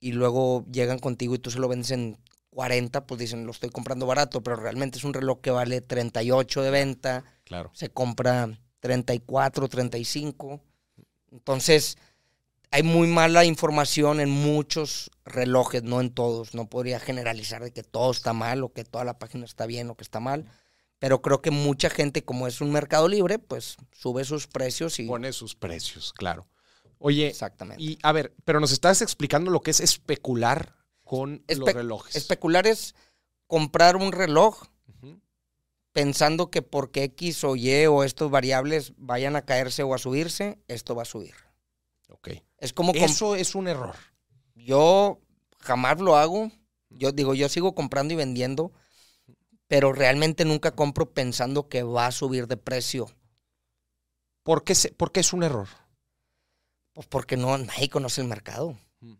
y 0.00 0.12
luego 0.12 0.66
llegan 0.70 0.98
contigo 0.98 1.36
y 1.36 1.38
tú 1.38 1.52
se 1.52 1.60
lo 1.60 1.68
vendes 1.68 1.92
en 1.92 2.18
40, 2.50 3.06
pues 3.06 3.20
dicen, 3.20 3.46
lo 3.46 3.52
estoy 3.52 3.70
comprando 3.70 4.04
barato, 4.04 4.42
pero 4.42 4.56
realmente 4.56 4.98
es 4.98 5.04
un 5.04 5.14
reloj 5.14 5.40
que 5.40 5.52
vale 5.52 5.80
38 5.80 6.62
de 6.62 6.70
venta. 6.70 7.24
Claro. 7.44 7.70
Se 7.72 7.88
compra 7.90 8.58
34, 8.80 9.68
35. 9.68 10.60
Entonces, 11.32 11.96
hay 12.70 12.82
muy 12.82 13.08
mala 13.08 13.44
información 13.44 14.20
en 14.20 14.30
muchos 14.30 15.10
relojes, 15.24 15.82
no 15.82 16.00
en 16.00 16.10
todos. 16.10 16.54
No 16.54 16.68
podría 16.68 17.00
generalizar 17.00 17.62
de 17.62 17.72
que 17.72 17.82
todo 17.82 18.10
está 18.10 18.32
mal 18.32 18.62
o 18.62 18.72
que 18.72 18.84
toda 18.84 19.04
la 19.04 19.18
página 19.18 19.44
está 19.44 19.66
bien 19.66 19.90
o 19.90 19.96
que 19.96 20.04
está 20.04 20.20
mal. 20.20 20.46
Pero 20.98 21.22
creo 21.22 21.40
que 21.40 21.50
mucha 21.50 21.88
gente, 21.88 22.24
como 22.24 22.46
es 22.46 22.60
un 22.60 22.72
mercado 22.72 23.08
libre, 23.08 23.38
pues 23.38 23.76
sube 23.92 24.24
sus 24.24 24.46
precios 24.46 24.98
y... 25.00 25.06
Pone 25.06 25.32
sus 25.32 25.54
precios, 25.54 26.12
claro. 26.12 26.46
Oye, 26.98 27.28
Exactamente. 27.28 27.82
y 27.82 27.98
a 28.02 28.12
ver, 28.12 28.34
pero 28.44 28.60
nos 28.60 28.72
estás 28.72 29.00
explicando 29.00 29.50
lo 29.50 29.62
que 29.62 29.70
es 29.70 29.80
especular 29.80 30.76
con 31.02 31.42
los 31.48 31.72
relojes. 31.72 32.14
Especular 32.14 32.66
es 32.66 32.94
comprar 33.46 33.96
un 33.96 34.12
reloj. 34.12 34.62
Pensando 35.92 36.50
que 36.50 36.62
porque 36.62 37.04
X 37.04 37.44
o 37.44 37.56
Y 37.56 37.86
o 37.86 38.04
estos 38.04 38.30
variables 38.30 38.92
vayan 38.96 39.36
a 39.36 39.42
caerse 39.44 39.82
o 39.82 39.94
a 39.94 39.98
subirse, 39.98 40.58
esto 40.68 40.94
va 40.94 41.02
a 41.02 41.06
subir. 41.06 41.34
Ok. 42.08 42.30
Es 42.58 42.72
como 42.72 42.92
com- 42.92 43.02
Eso 43.02 43.34
es 43.36 43.54
un 43.54 43.68
error. 43.68 43.96
yo 44.54 45.20
jamás 45.60 45.98
lo 46.00 46.16
hago. 46.16 46.50
Yo 46.90 47.12
digo, 47.12 47.34
yo 47.34 47.48
sigo 47.48 47.74
comprando 47.74 48.14
y 48.14 48.16
vendiendo, 48.16 48.72
pero 49.68 49.92
realmente 49.92 50.44
nunca 50.44 50.72
compro 50.72 51.12
pensando 51.12 51.68
que 51.68 51.82
va 51.84 52.06
a 52.06 52.12
subir 52.12 52.48
de 52.48 52.56
precio. 52.56 53.06
¿Por 54.42 54.64
qué, 54.64 54.74
se- 54.74 54.90
por 54.92 55.12
qué 55.12 55.20
es 55.20 55.32
un 55.32 55.42
error? 55.44 55.68
Pues 56.92 57.06
porque 57.06 57.36
no, 57.36 57.56
nadie 57.58 57.88
conoce 57.88 58.20
el 58.20 58.26
mercado. 58.26 58.76
Mm. 59.00 59.14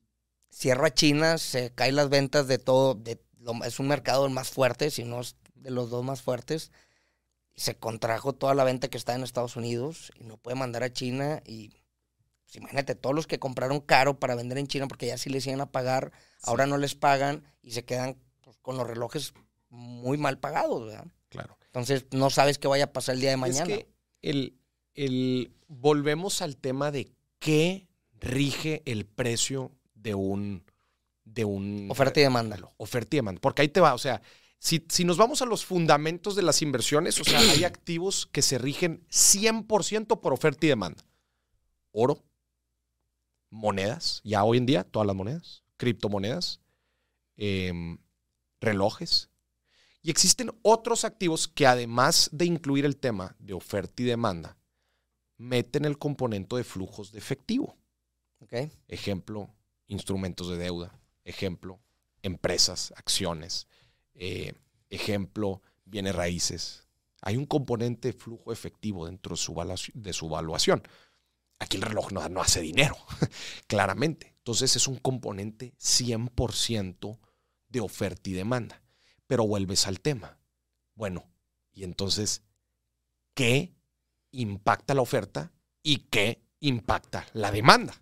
Cierra 0.50 0.92
China, 0.92 1.38
se 1.38 1.72
caen 1.72 1.94
las 1.96 2.08
ventas 2.08 2.48
de 2.48 2.58
todo. 2.58 2.94
De, 2.94 3.20
lo- 3.38 3.64
es 3.64 3.78
un 3.78 3.86
mercado 3.88 4.26
el 4.26 4.32
más 4.32 4.50
fuerte, 4.50 4.90
si 4.90 5.04
no 5.04 5.20
es 5.20 5.36
de 5.60 5.70
los 5.70 5.90
dos 5.90 6.04
más 6.04 6.22
fuertes. 6.22 6.70
Se 7.54 7.76
contrajo 7.76 8.32
toda 8.32 8.54
la 8.54 8.64
venta 8.64 8.88
que 8.88 8.96
está 8.96 9.14
en 9.14 9.22
Estados 9.22 9.56
Unidos 9.56 10.12
y 10.16 10.24
no 10.24 10.36
puede 10.36 10.56
mandar 10.56 10.82
a 10.82 10.92
China. 10.92 11.42
Y 11.44 11.68
pues, 12.44 12.56
imagínate, 12.56 12.94
todos 12.94 13.14
los 13.14 13.26
que 13.26 13.38
compraron 13.38 13.80
caro 13.80 14.18
para 14.18 14.34
vender 14.34 14.58
en 14.58 14.66
China, 14.66 14.88
porque 14.88 15.06
ya 15.06 15.18
sí 15.18 15.30
les 15.30 15.46
iban 15.46 15.60
a 15.60 15.70
pagar, 15.70 16.12
ahora 16.42 16.66
no 16.66 16.78
les 16.78 16.94
pagan 16.94 17.44
y 17.62 17.72
se 17.72 17.84
quedan 17.84 18.16
pues, 18.40 18.56
con 18.62 18.76
los 18.76 18.86
relojes 18.86 19.34
muy 19.68 20.16
mal 20.18 20.38
pagados. 20.38 20.86
¿verdad? 20.86 21.06
Claro. 21.28 21.58
Entonces 21.66 22.06
no 22.12 22.30
sabes 22.30 22.58
qué 22.58 22.68
vaya 22.68 22.84
a 22.84 22.92
pasar 22.92 23.14
el 23.16 23.20
día 23.20 23.30
de 23.30 23.36
mañana. 23.36 23.70
Es 23.72 23.78
que 23.78 23.88
el, 24.22 24.56
el- 24.94 25.52
volvemos 25.68 26.42
al 26.42 26.56
tema 26.56 26.90
de 26.90 27.12
qué 27.38 27.86
rige 28.18 28.82
el 28.86 29.06
precio 29.06 29.72
de 29.94 30.14
un 30.14 30.64
de 31.24 31.44
un 31.44 31.86
Oferta 31.90 32.18
y 32.18 32.24
demanda. 32.24 32.58
Oferta 32.76 33.14
y 33.14 33.18
demanda. 33.18 33.40
Porque 33.40 33.62
ahí 33.62 33.68
te 33.68 33.80
va, 33.80 33.94
o 33.94 33.98
sea, 33.98 34.20
si, 34.60 34.84
si 34.88 35.04
nos 35.04 35.16
vamos 35.16 35.40
a 35.40 35.46
los 35.46 35.64
fundamentos 35.64 36.36
de 36.36 36.42
las 36.42 36.60
inversiones, 36.60 37.18
o 37.18 37.24
sea, 37.24 37.40
hay 37.50 37.64
activos 37.64 38.28
que 38.30 38.42
se 38.42 38.58
rigen 38.58 39.04
100% 39.08 40.20
por 40.20 40.32
oferta 40.32 40.66
y 40.66 40.68
demanda. 40.68 41.02
Oro, 41.90 42.22
monedas, 43.48 44.20
ya 44.22 44.44
hoy 44.44 44.58
en 44.58 44.66
día, 44.66 44.84
todas 44.84 45.06
las 45.06 45.16
monedas, 45.16 45.64
criptomonedas, 45.76 46.60
em, 47.36 47.98
relojes. 48.60 49.30
Y 50.02 50.10
existen 50.10 50.52
otros 50.62 51.04
activos 51.04 51.48
que 51.48 51.66
además 51.66 52.28
de 52.30 52.44
incluir 52.44 52.84
el 52.84 52.96
tema 52.98 53.34
de 53.38 53.54
oferta 53.54 54.02
y 54.02 54.06
demanda, 54.06 54.58
meten 55.38 55.86
el 55.86 55.98
componente 55.98 56.56
de 56.56 56.64
flujos 56.64 57.12
de 57.12 57.18
efectivo. 57.18 57.76
¿ok? 58.40 58.70
Ejemplo, 58.88 59.50
instrumentos 59.86 60.48
de 60.48 60.58
deuda. 60.58 60.98
Ejemplo, 61.24 61.80
empresas, 62.22 62.92
acciones. 62.96 63.66
Eh, 64.22 64.52
ejemplo, 64.90 65.62
bienes 65.86 66.14
raíces. 66.14 66.86
Hay 67.22 67.36
un 67.38 67.46
componente 67.46 68.12
flujo 68.12 68.52
efectivo 68.52 69.06
dentro 69.06 69.34
de 69.34 69.40
su, 69.42 69.54
valuaci- 69.54 69.92
de 69.94 70.12
su 70.12 70.26
evaluación. 70.26 70.82
Aquí 71.58 71.78
el 71.78 71.82
reloj 71.82 72.12
no, 72.12 72.28
no 72.28 72.42
hace 72.42 72.60
dinero, 72.60 72.96
claramente. 73.66 74.34
Entonces 74.36 74.76
es 74.76 74.86
un 74.88 74.96
componente 74.98 75.72
100% 75.78 77.18
de 77.68 77.80
oferta 77.80 78.28
y 78.28 78.34
demanda. 78.34 78.82
Pero 79.26 79.46
vuelves 79.46 79.86
al 79.86 80.00
tema. 80.00 80.38
Bueno, 80.94 81.24
y 81.72 81.84
entonces, 81.84 82.42
¿qué 83.34 83.74
impacta 84.32 84.94
la 84.94 85.02
oferta 85.02 85.50
y 85.82 86.08
qué 86.10 86.42
impacta 86.60 87.26
la 87.32 87.50
demanda? 87.50 87.94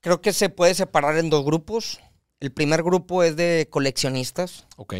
Creo 0.00 0.20
que 0.20 0.32
se 0.32 0.48
puede 0.50 0.74
separar 0.74 1.18
en 1.18 1.30
dos 1.30 1.44
grupos. 1.44 2.00
El 2.40 2.52
primer 2.52 2.82
grupo 2.82 3.22
es 3.22 3.36
de 3.36 3.68
coleccionistas 3.70 4.66
Ok. 4.76 4.94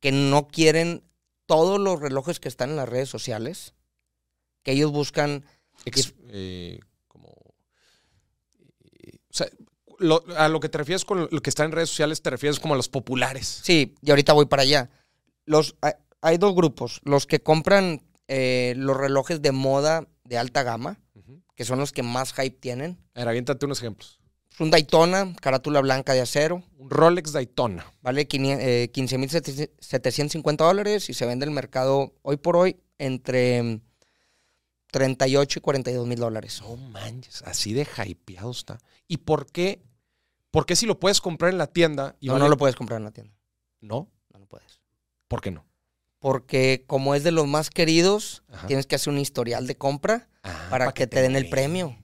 que 0.00 0.12
no 0.12 0.48
quieren 0.48 1.02
todos 1.46 1.80
los 1.80 2.00
relojes 2.00 2.38
que 2.38 2.48
están 2.48 2.70
en 2.70 2.76
las 2.76 2.88
redes 2.88 3.08
sociales, 3.08 3.74
que 4.62 4.72
ellos 4.72 4.92
buscan, 4.92 5.44
Ex- 5.84 6.14
eh, 6.28 6.80
como. 7.08 7.34
eh, 9.02 9.16
o 9.30 9.34
sea, 9.34 9.46
lo- 9.98 10.24
a 10.36 10.48
lo 10.48 10.60
que 10.60 10.68
te 10.68 10.78
refieres 10.78 11.04
con 11.04 11.28
lo 11.30 11.40
que 11.42 11.50
está 11.50 11.64
en 11.64 11.72
redes 11.72 11.88
sociales, 11.88 12.22
te 12.22 12.30
refieres 12.30 12.60
como 12.60 12.74
a 12.74 12.76
los 12.76 12.88
populares. 12.88 13.60
sí, 13.64 13.94
y 14.02 14.10
ahorita 14.10 14.32
voy 14.32 14.46
para 14.46 14.62
allá. 14.62 14.90
Los, 15.46 15.76
hay, 15.80 15.92
hay 16.20 16.38
dos 16.38 16.54
grupos, 16.54 17.00
los 17.04 17.26
que 17.26 17.40
compran 17.42 18.02
eh, 18.28 18.74
los 18.76 18.96
relojes 18.96 19.42
de 19.42 19.52
moda 19.52 20.06
de 20.24 20.38
alta 20.38 20.62
gama, 20.62 21.00
que 21.54 21.64
son 21.64 21.78
los 21.78 21.92
que 21.92 22.02
más 22.02 22.32
hype 22.32 22.56
tienen. 22.58 22.98
A 23.14 23.20
ver, 23.20 23.28
aviéntate 23.28 23.66
unos 23.66 23.78
ejemplos. 23.80 24.20
Un 24.62 24.70
Daytona, 24.70 25.34
carátula 25.40 25.80
blanca 25.80 26.12
de 26.14 26.20
acero, 26.20 26.62
Un 26.78 26.88
Rolex 26.90 27.32
Daytona. 27.32 27.84
vale 28.00 28.28
15.750 28.28 30.56
dólares 30.56 31.10
y 31.10 31.14
se 31.14 31.26
vende 31.26 31.44
en 31.44 31.50
el 31.50 31.54
mercado 31.54 32.14
hoy 32.22 32.36
por 32.36 32.56
hoy 32.56 32.76
entre 32.98 33.62
mm, 33.62 33.80
38 34.92 35.58
y 35.58 35.62
42 35.62 36.06
mil 36.06 36.18
dólares. 36.18 36.60
No 36.62 36.76
manches, 36.76 37.42
así 37.42 37.72
de 37.72 37.86
hypeado 38.06 38.50
está. 38.50 38.78
¿Y 39.08 39.18
por 39.18 39.46
qué? 39.50 39.82
¿Por 40.50 40.66
qué 40.66 40.76
si 40.76 40.86
lo 40.86 41.00
puedes 41.00 41.20
comprar 41.20 41.50
en 41.52 41.58
la 41.58 41.66
tienda 41.66 42.16
y 42.20 42.26
No, 42.28 42.34
vale- 42.34 42.44
no 42.44 42.48
lo 42.50 42.56
puedes 42.56 42.76
comprar 42.76 42.98
en 42.98 43.04
la 43.04 43.10
tienda. 43.10 43.34
No, 43.80 44.10
No 44.32 44.38
lo 44.38 44.46
puedes. 44.46 44.80
¿por 45.28 45.40
qué 45.40 45.50
no? 45.50 45.66
Porque 46.18 46.84
como 46.86 47.14
es 47.16 47.24
de 47.24 47.32
los 47.32 47.48
más 47.48 47.68
queridos, 47.70 48.44
Ajá. 48.48 48.66
tienes 48.68 48.86
que 48.86 48.94
hacer 48.94 49.12
un 49.12 49.18
historial 49.18 49.66
de 49.66 49.76
compra 49.76 50.28
Ah, 50.44 50.66
para 50.70 50.86
pa' 50.86 50.94
que 50.94 51.06
te 51.06 51.20
den 51.22 51.36
el 51.36 51.48
premio. 51.48 51.96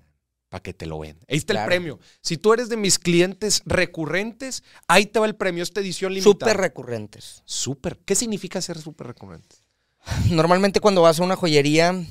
Para 0.48 0.62
que 0.62 0.72
te 0.72 0.86
lo 0.86 1.00
den. 1.00 1.18
Ahí 1.28 1.36
está 1.36 1.60
el 1.60 1.66
premio. 1.66 1.98
Si 2.22 2.38
tú 2.38 2.54
eres 2.54 2.68
de 2.68 2.76
mis 2.76 2.98
clientes 2.98 3.62
recurrentes, 3.66 4.64
ahí 4.86 5.04
te 5.06 5.18
va 5.18 5.26
el 5.26 5.36
premio, 5.36 5.62
esta 5.62 5.80
edición 5.80 6.14
limitada. 6.14 6.32
Súper 6.32 6.56
recurrentes. 6.56 7.42
Súper. 7.44 7.98
¿Qué 7.98 8.14
significa 8.14 8.62
ser 8.62 8.78
súper 8.78 9.08
recurrente? 9.08 9.56
Normalmente 10.30 10.80
cuando 10.80 11.02
vas 11.02 11.20
a 11.20 11.24
una 11.24 11.36
joyería 11.36 12.02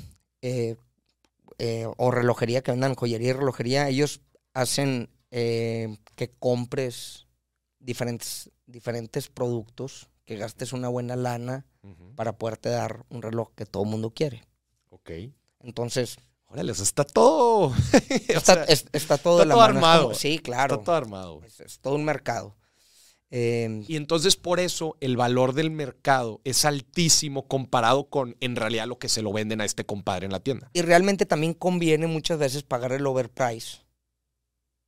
eh, 0.42 0.76
eh, 1.58 1.88
o 1.98 2.12
relojería, 2.12 2.62
que 2.62 2.72
vendan 2.72 2.96
joyería 2.96 3.30
y 3.30 3.34
relojería, 3.34 3.90
ellos 3.90 4.22
hacen 4.54 5.10
eh, 5.32 5.98
que 6.16 6.30
compres 6.30 7.28
diferentes, 7.80 8.52
diferentes 8.68 9.30
productos, 9.30 10.10
que 10.26 10.38
gastes 10.38 10.74
una 10.74 10.90
buena 10.90 11.16
lana 11.16 11.66
para 12.16 12.38
poderte 12.38 12.68
dar 12.68 13.06
un 13.10 13.22
reloj 13.22 13.54
que 13.56 13.66
todo 13.66 13.84
el 13.84 13.90
mundo 13.90 14.12
quiere. 14.12 14.44
Ok. 14.90 15.12
Entonces, 15.62 16.18
Órale, 16.58 16.72
o 16.72 16.76
sea, 16.76 16.84
está 16.84 17.04
todo. 17.04 17.68
o 17.70 17.76
está, 18.28 18.54
sea, 18.56 18.64
es- 18.64 18.86
está 18.94 19.18
todo 19.18 19.42
está 19.44 19.54
todo 19.54 19.62
como- 19.62 19.62
armado. 19.62 20.14
sí, 20.16 20.40
claro. 20.40 20.76
Está 20.76 20.86
todo 20.86 20.96
armado. 20.96 21.42
Es, 21.44 21.60
es 21.60 21.80
todo 21.80 21.96
un 21.96 22.04
mercado. 22.06 22.56
Eh, 23.30 23.84
Y 23.88 23.98
entonces 23.98 24.38
por 24.38 24.60
eso 24.60 24.96
el 25.02 25.18
valor 25.18 25.54
del 25.54 25.70
mercado 25.70 26.40
es 26.46 26.64
altísimo 26.66 27.48
comparado 27.48 28.10
con 28.10 28.38
en 28.40 28.56
realidad 28.56 28.88
lo 28.88 29.00
que 29.00 29.10
se 29.10 29.22
lo 29.22 29.34
venden 29.34 29.60
a 29.60 29.66
este 29.66 29.86
compadre 29.86 30.26
en 30.26 30.32
la 30.32 30.40
tienda. 30.40 30.70
y 30.74 30.82
realmente 30.82 31.26
también 31.26 31.54
conviene 31.54 32.08
muchas 32.08 32.40
veces 32.40 32.64
pagar 32.64 32.94
el 32.94 33.06
overprice. 33.06 33.80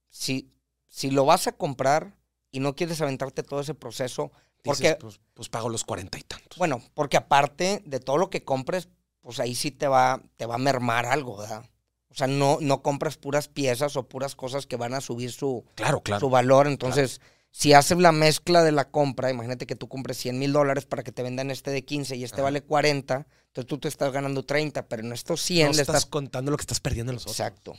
Si, 0.10 0.52
si 0.88 1.12
lo 1.12 1.26
vas 1.26 1.48
a 1.48 1.52
comprar 1.52 2.16
y 2.52 2.60
no 2.62 2.76
quieres 2.76 3.02
aventarte 3.02 3.44
todo 3.44 3.60
ese 3.60 3.74
proceso, 3.76 4.32
Dices, 4.64 4.64
porque, 4.64 4.96
pues, 5.00 5.20
pues 5.34 5.50
pago 5.50 5.70
los 5.70 5.84
cuarenta 5.84 6.18
y 6.18 6.22
tantos. 6.24 6.58
bueno, 6.58 6.82
porque 6.94 7.18
aparte 7.18 7.82
de 7.86 8.00
todo 8.00 8.18
lo 8.18 8.30
que 8.30 8.44
compres, 8.44 8.90
pues 9.22 9.40
ahí 9.40 9.56
sí 9.56 9.72
te 9.72 9.88
va, 9.88 10.22
te 10.38 10.46
va 10.46 10.56
a 10.56 10.60
mermar 10.60 11.06
algo, 11.06 11.38
¿verdad? 11.38 11.66
O 12.10 12.16
sea, 12.16 12.28
no, 12.28 12.58
no 12.62 12.82
compras 12.82 13.18
puras 13.18 13.48
piezas 13.48 13.96
o 13.96 14.08
puras 14.08 14.36
cosas 14.36 14.66
que 14.66 14.76
van 14.76 14.94
a 14.94 15.02
subir 15.02 15.32
su, 15.32 15.66
claro, 15.76 16.02
claro. 16.02 16.20
su 16.20 16.30
valor. 16.30 16.68
Entonces, 16.68 17.22
si 17.52 17.74
haces 17.74 17.98
la 17.98 18.12
mezcla 18.12 18.64
de 18.64 18.72
la 18.72 18.90
compra, 18.90 19.30
imagínate 19.30 19.68
que 19.68 19.76
tú 19.76 19.88
compres 19.88 20.18
100 20.18 20.40
mil 20.40 20.52
dólares 20.52 20.86
para 20.86 21.04
que 21.04 21.12
te 21.12 21.24
vendan 21.24 21.52
este 21.52 21.72
de 21.72 21.84
15 21.84 22.16
y 22.16 22.24
este 22.24 22.38
Ajá. 22.38 22.44
vale 22.44 22.62
40, 22.62 23.28
entonces 23.48 23.68
tú 23.68 23.78
te 23.78 23.88
estás 23.88 24.12
ganando 24.12 24.44
30, 24.44 24.88
pero 24.88 25.04
en 25.04 25.14
estos 25.14 25.42
100 25.42 25.68
no 25.68 25.74
le 25.74 25.82
estás 25.82 25.96
estás... 25.98 26.10
contando 26.10 26.52
lo 26.52 26.58
que 26.58 26.62
estás 26.62 26.80
perdiendo 26.80 27.12
en 27.12 27.16
los 27.16 27.24
otros. 27.24 27.40
Exacto. 27.40 27.76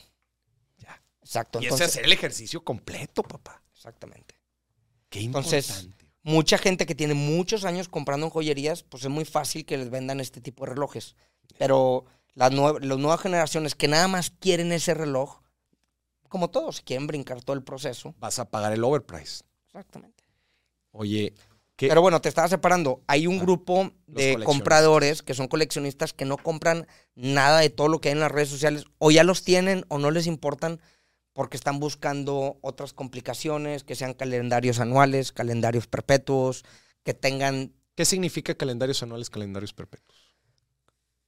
Ya. 0.79 1.03
Exacto. 1.23 1.59
Y 1.61 1.67
ese 1.67 1.75
Entonces, 1.75 1.89
hacer 1.89 2.05
el 2.05 2.13
ejercicio 2.13 2.65
completo, 2.65 3.23
papá. 3.23 3.63
exactamente. 3.75 4.37
Qué 5.09 5.21
Entonces, 5.21 5.69
importante. 5.69 6.01
Mucha 6.23 6.59
gente 6.59 6.85
que 6.85 6.95
tiene 6.95 7.15
muchos 7.15 7.65
años 7.65 7.89
comprando 7.89 8.27
en 8.27 8.31
joyerías, 8.31 8.83
pues 8.83 9.05
es 9.05 9.11
muy 9.11 9.25
fácil 9.25 9.65
que 9.65 9.79
les 9.79 9.89
vendan 9.89 10.21
este 10.21 10.41
tipo 10.43 10.65
de 10.65 10.73
relojes. 10.73 11.17
Pero 11.59 12.05
las, 12.35 12.53
nue- 12.53 12.81
las 12.81 12.99
nuevas 12.99 13.21
generaciones 13.21 13.75
que 13.75 13.89
nada 13.89 14.09
más 14.09 14.31
quieren 14.31 14.73
ese 14.73 14.95
reloj, 14.95 15.41
como 16.29 16.51
todos, 16.51 16.81
quieren 16.81 17.07
brincar 17.07 17.43
todo 17.43 17.57
el 17.57 17.63
proceso. 17.63 18.15
Vas 18.19 18.39
a 18.39 18.49
pagar 18.51 18.73
el 18.73 18.85
overprice. 18.85 19.45
Exactamente. 19.67 20.25
Oye, 20.93 21.35
¿qué? 21.77 21.89
Pero 21.89 22.03
bueno, 22.03 22.21
te 22.21 22.29
estaba 22.29 22.49
separando. 22.49 23.03
Hay 23.07 23.27
un 23.27 23.39
Ah, 23.39 23.43
grupo 23.43 23.91
de 24.07 24.39
compradores 24.45 25.23
que 25.23 25.35
son 25.35 25.49
coleccionistas 25.49 26.13
que 26.13 26.25
no 26.25 26.37
compran 26.37 26.87
nada 27.15 27.61
de 27.61 27.71
todo 27.71 27.89
lo 27.89 28.01
que 28.01 28.09
hay 28.09 28.13
en 28.15 28.21
las 28.21 28.33
redes 28.33 28.49
sociales. 28.49 28.85
O 28.99 29.11
ya 29.11 29.25
los 29.25 29.43
tienen 29.45 29.85
o 29.89 29.99
no 29.99 30.11
les 30.11 30.27
importan 30.27 30.81
porque 31.33 31.57
están 31.57 31.79
buscando 31.81 32.59
otras 32.61 32.93
complicaciones, 32.93 33.85
que 33.85 33.95
sean 33.95 34.15
calendarios 34.15 34.81
anuales, 34.81 35.33
calendarios 35.33 35.87
perpetuos, 35.87 36.65
que 37.05 37.15
tengan, 37.15 37.73
¿Qué 37.95 38.05
significa 38.05 38.55
calendarios 38.55 39.03
anuales, 39.03 39.31
calendarios 39.31 39.73
perpetuos? 39.75 40.30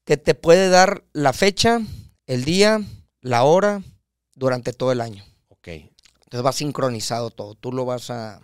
Que 0.04 0.16
te 0.16 0.34
puede 0.34 0.68
dar 0.68 1.04
la 1.12 1.32
fecha, 1.32 1.80
el 2.26 2.44
día, 2.44 2.80
la 3.20 3.44
hora, 3.44 3.82
durante 4.34 4.72
todo 4.72 4.92
el 4.92 5.00
año. 5.00 5.24
Ok. 5.48 5.68
Entonces 5.68 6.44
va 6.46 6.52
sincronizado 6.52 7.30
todo. 7.30 7.54
Tú 7.54 7.72
lo 7.72 7.84
vas 7.84 8.10
a, 8.10 8.40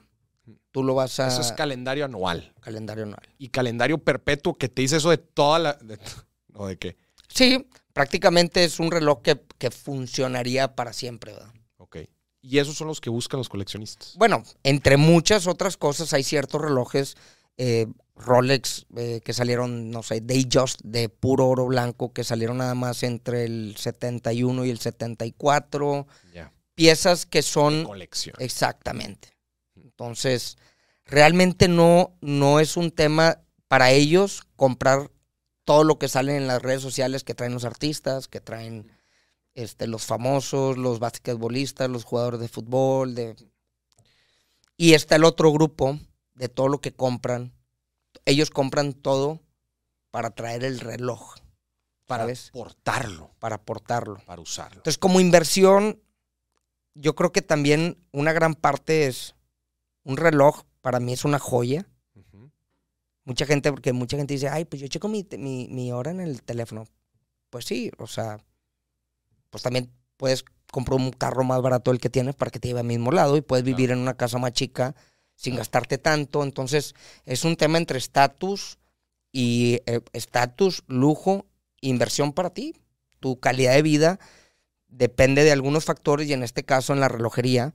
tú 0.70 0.82
lo 0.84 0.94
vas 0.94 1.18
a 1.20 1.28
Eso 1.28 1.40
es 1.40 1.52
calendario 1.52 2.04
anual. 2.04 2.52
calendario 2.60 3.04
anual. 3.04 3.22
Y 3.38 3.48
calendario 3.48 3.98
perpetuo 3.98 4.54
que 4.54 4.68
te 4.68 4.82
dice 4.82 4.96
eso 4.98 5.10
de 5.10 5.18
toda 5.18 5.58
la... 5.58 5.72
de- 5.74 5.98
¿O 6.54 6.66
de 6.66 6.76
qué? 6.76 6.96
Sí, 7.28 7.66
prácticamente 7.92 8.64
es 8.64 8.78
un 8.80 8.90
reloj 8.90 9.22
que, 9.22 9.40
que 9.58 9.70
funcionaría 9.70 10.74
para 10.74 10.92
siempre, 10.92 11.32
¿verdad? 11.32 11.52
Ok. 11.78 11.98
Y 12.40 12.58
esos 12.58 12.76
son 12.76 12.86
los 12.88 13.00
que 13.00 13.10
buscan 13.10 13.38
los 13.38 13.48
coleccionistas. 13.48 14.14
Bueno, 14.16 14.42
entre 14.62 14.96
muchas 14.96 15.46
otras 15.46 15.76
cosas 15.76 16.12
hay 16.12 16.22
ciertos 16.22 16.60
relojes 16.60 17.16
eh, 17.56 17.86
Rolex 18.18 18.86
eh, 18.96 19.20
que 19.24 19.32
salieron, 19.32 19.90
no 19.90 20.02
sé, 20.02 20.20
Datejust 20.20 20.80
de 20.82 21.08
puro 21.08 21.48
oro 21.48 21.66
blanco 21.66 22.12
que 22.12 22.24
salieron 22.24 22.58
nada 22.58 22.74
más 22.74 23.02
entre 23.02 23.44
el 23.44 23.76
71 23.76 24.64
y 24.64 24.70
el 24.70 24.78
74. 24.78 26.06
Ya. 26.34 26.52
Piezas 26.74 27.26
que 27.26 27.38
De 27.38 27.42
son 27.42 27.84
colección. 27.84 28.36
exactamente. 28.38 29.36
Entonces, 29.76 30.58
realmente 31.06 31.68
no, 31.68 32.16
no 32.20 32.60
es 32.60 32.76
un 32.76 32.90
tema 32.90 33.40
para 33.68 33.90
ellos 33.92 34.42
comprar 34.56 35.10
todo 35.64 35.84
lo 35.84 35.98
que 35.98 36.08
sale 36.08 36.36
en 36.36 36.46
las 36.46 36.62
redes 36.62 36.82
sociales 36.82 37.24
que 37.24 37.34
traen 37.34 37.52
los 37.54 37.64
artistas, 37.64 38.26
que 38.26 38.40
traen 38.40 38.90
este, 39.54 39.86
los 39.86 40.06
famosos, 40.06 40.78
los 40.78 40.98
basquetbolistas, 40.98 41.90
los 41.90 42.04
jugadores 42.04 42.40
de 42.40 42.48
fútbol. 42.48 43.14
De... 43.14 43.36
Y 44.76 44.94
está 44.94 45.16
el 45.16 45.24
otro 45.24 45.52
grupo 45.52 45.98
de 46.34 46.48
todo 46.48 46.68
lo 46.68 46.80
que 46.80 46.92
compran. 46.92 47.52
Ellos 48.24 48.50
compran 48.50 48.92
todo 48.92 49.40
para 50.10 50.30
traer 50.30 50.64
el 50.64 50.80
reloj, 50.80 51.36
para 52.06 52.24
¿sabes? 52.24 52.50
portarlo, 52.52 53.30
para 53.38 53.62
portarlo. 53.62 54.18
para 54.26 54.40
usarlo. 54.40 54.78
Entonces, 54.78 54.98
como 54.98 55.20
inversión, 55.20 56.00
yo 56.94 57.14
creo 57.14 57.32
que 57.32 57.42
también 57.42 57.98
una 58.12 58.32
gran 58.32 58.54
parte 58.54 59.06
es 59.06 59.34
un 60.04 60.16
reloj, 60.16 60.64
para 60.80 61.00
mí 61.00 61.12
es 61.12 61.24
una 61.24 61.38
joya. 61.38 61.86
Mucha 63.24 63.44
gente, 63.44 63.70
porque 63.70 63.92
mucha 63.92 64.16
gente 64.16 64.32
dice, 64.32 64.48
ay, 64.48 64.64
pues 64.64 64.80
yo 64.80 64.88
checo 64.88 65.06
mi, 65.06 65.26
mi 65.36 65.92
hora 65.92 66.10
en 66.10 66.20
el 66.20 66.42
teléfono. 66.42 66.86
Pues 67.50 67.66
sí, 67.66 67.90
o 67.98 68.06
sea, 68.06 68.38
pues 69.50 69.62
también 69.62 69.92
puedes 70.16 70.44
comprar 70.70 70.98
un 70.98 71.10
carro 71.10 71.44
más 71.44 71.60
barato 71.62 71.90
del 71.90 72.00
que 72.00 72.10
tienes 72.10 72.34
para 72.34 72.50
que 72.50 72.58
te 72.58 72.68
lleve 72.68 72.80
al 72.80 72.86
mismo 72.86 73.12
lado 73.12 73.36
y 73.36 73.40
puedes 73.40 73.64
vivir 73.64 73.90
en 73.90 73.98
una 73.98 74.16
casa 74.16 74.38
más 74.38 74.52
chica 74.52 74.94
sin 75.38 75.54
gastarte 75.54 75.98
tanto. 75.98 76.42
Entonces, 76.42 76.96
es 77.24 77.44
un 77.44 77.54
tema 77.56 77.78
entre 77.78 77.96
estatus 77.96 78.78
y 79.30 79.80
eh, 79.86 80.00
estatus, 80.12 80.82
lujo, 80.88 81.46
inversión 81.80 82.32
para 82.32 82.50
ti. 82.50 82.74
Tu 83.20 83.38
calidad 83.38 83.74
de 83.74 83.82
vida 83.82 84.18
depende 84.88 85.44
de 85.44 85.52
algunos 85.52 85.84
factores 85.84 86.28
y 86.28 86.32
en 86.32 86.42
este 86.42 86.64
caso 86.64 86.92
en 86.92 86.98
la 86.98 87.08
relojería, 87.08 87.72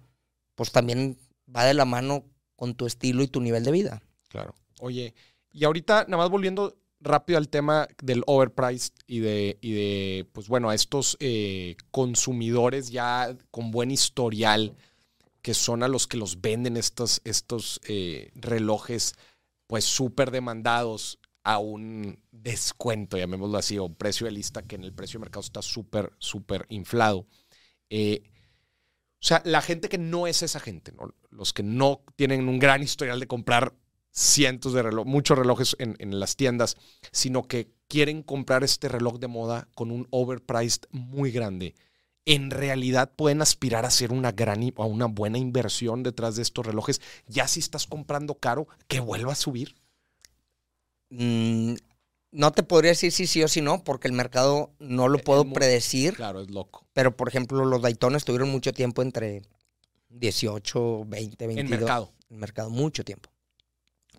pues 0.56 0.74
también 0.74 1.18
va 1.56 1.64
de 1.64 1.74
la 1.74 1.86
mano 1.86 2.26
con 2.58 2.76
tu 2.76 2.86
estilo 2.86 3.24
y 3.24 3.28
tu 3.28 3.40
nivel 3.40 3.64
de 3.64 3.72
vida. 3.72 4.04
Claro. 4.28 4.56
Oye, 4.82 5.14
y 5.54 5.64
ahorita, 5.64 6.04
nada 6.10 6.18
más 6.18 6.30
volviendo 6.30 6.78
rápido 7.00 7.38
al 7.38 7.48
tema 7.48 7.88
del 8.02 8.24
overpriced 8.26 8.94
y 9.08 9.20
de, 9.20 9.58
y 9.62 9.72
de 9.72 10.28
pues 10.34 10.50
bueno, 10.50 10.70
a 10.70 10.76
estos 10.76 11.16
eh, 11.22 11.78
consumidores 11.92 12.90
ya 12.90 13.38
con 13.52 13.72
buen 13.72 13.90
historial, 13.90 14.76
que 15.44 15.54
son 15.54 15.84
a 15.84 15.90
los 15.90 16.08
que 16.08 16.18
los 16.18 16.42
venden 16.42 16.78
estos, 16.78 17.22
estos 17.26 17.82
eh, 17.88 18.32
relojes, 18.34 19.14
pues 19.68 19.84
súper 19.84 20.32
demandados 20.32 21.20
a 21.44 21.60
un 21.60 22.18
descuento, 22.32 23.18
llamémoslo 23.18 23.58
así, 23.58 23.78
o 23.78 23.84
un 23.84 23.96
precio 23.96 24.26
de 24.26 24.32
lista 24.32 24.64
que 24.64 24.76
en 24.76 24.86
el 24.86 24.94
precio 24.94 25.20
de 25.20 25.26
mercado 25.26 25.42
está 25.42 25.62
súper, 25.62 26.14
súper 26.18 26.66
inflado. 26.70 27.28
Eh, 27.90 28.24
o 29.22 29.26
sea, 29.26 29.42
la 29.44 29.62
gente 29.62 29.90
que 29.90 29.98
no 29.98 30.28
es 30.28 30.44
esa 30.44 30.62
gente, 30.62 30.94
¿no? 30.94 31.14
los 31.30 31.52
que 31.52 31.64
no 31.64 32.04
tienen 32.16 32.48
un 32.48 32.58
gran 32.58 32.82
historial 32.82 33.20
de 33.20 33.28
comprar 33.28 33.76
cientos 34.12 34.72
de 34.72 34.84
relojes, 34.84 35.12
muchos 35.12 35.38
relojes 35.38 35.76
en, 35.78 35.98
en 36.00 36.22
las 36.22 36.38
tiendas, 36.38 36.78
sino 37.12 37.50
que 37.50 37.74
quieren 37.90 38.24
comprar 38.24 38.64
este 38.64 38.88
reloj 38.88 39.20
de 39.20 39.28
moda 39.28 39.68
con 39.76 39.92
un 39.92 40.08
overpriced 40.10 40.84
muy 40.92 41.32
grande. 41.32 41.76
En 42.26 42.52
realidad 42.52 43.12
pueden 43.16 43.42
aspirar 43.42 43.84
a 43.84 43.90
hacer 43.90 44.12
una 44.14 44.32
gran 44.32 44.64
a 44.78 44.86
una 44.86 45.08
buena 45.08 45.38
inversión 45.38 46.04
detrás 46.04 46.36
de 46.38 46.42
estos 46.42 46.66
relojes. 46.66 47.02
Ya 47.28 47.48
si 47.48 47.60
estás 47.60 47.86
comprando 47.86 48.36
caro, 48.36 48.68
que 48.88 49.00
vuelva 49.02 49.34
a 49.34 49.36
subir. 49.36 49.76
Mm, 51.10 51.76
no 52.32 52.52
te 52.52 52.64
podría 52.64 52.92
decir 52.92 53.12
si 53.12 53.28
sí 53.28 53.44
o 53.44 53.48
si 53.48 53.62
no, 53.62 53.84
porque 53.84 54.08
el 54.08 54.14
mercado 54.14 54.72
no 54.80 55.08
lo 55.08 55.20
Eh, 55.20 55.24
puedo 55.24 55.44
muy- 55.46 55.54
predecir. 55.54 56.16
Claro, 56.16 56.42
es 56.42 56.50
loco. 56.50 56.86
Pero, 56.94 57.16
por 57.16 57.28
ejemplo, 57.28 57.66
los 57.66 57.82
Daytones 57.82 58.24
tuvieron 58.26 58.50
mucho 58.50 58.72
tiempo 58.74 59.02
entre 59.02 59.42
18, 60.10 61.04
20, 61.06 61.48
22. 61.48 61.72
En 61.74 61.80
mercado. 61.80 62.14
En 62.30 62.40
mercado, 62.40 62.70
mucho 62.70 63.04
tiempo. 63.04 63.30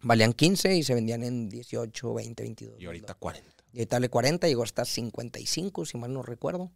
Valían 0.02 0.34
15 0.34 0.76
y 0.76 0.82
se 0.82 0.94
vendían 0.94 1.22
en 1.24 1.48
18, 1.48 2.12
20, 2.12 2.42
22. 2.42 2.80
Y 2.80 2.84
ahorita 2.86 3.14
40. 3.14 3.50
Y 3.72 3.78
ahorita 3.78 3.98
le 3.98 4.08
40, 4.10 4.46
llegó 4.46 4.62
hasta 4.62 4.84
55, 4.84 5.86
si 5.86 5.96
mal 5.96 6.12
no 6.12 6.22
recuerdo. 6.22 6.70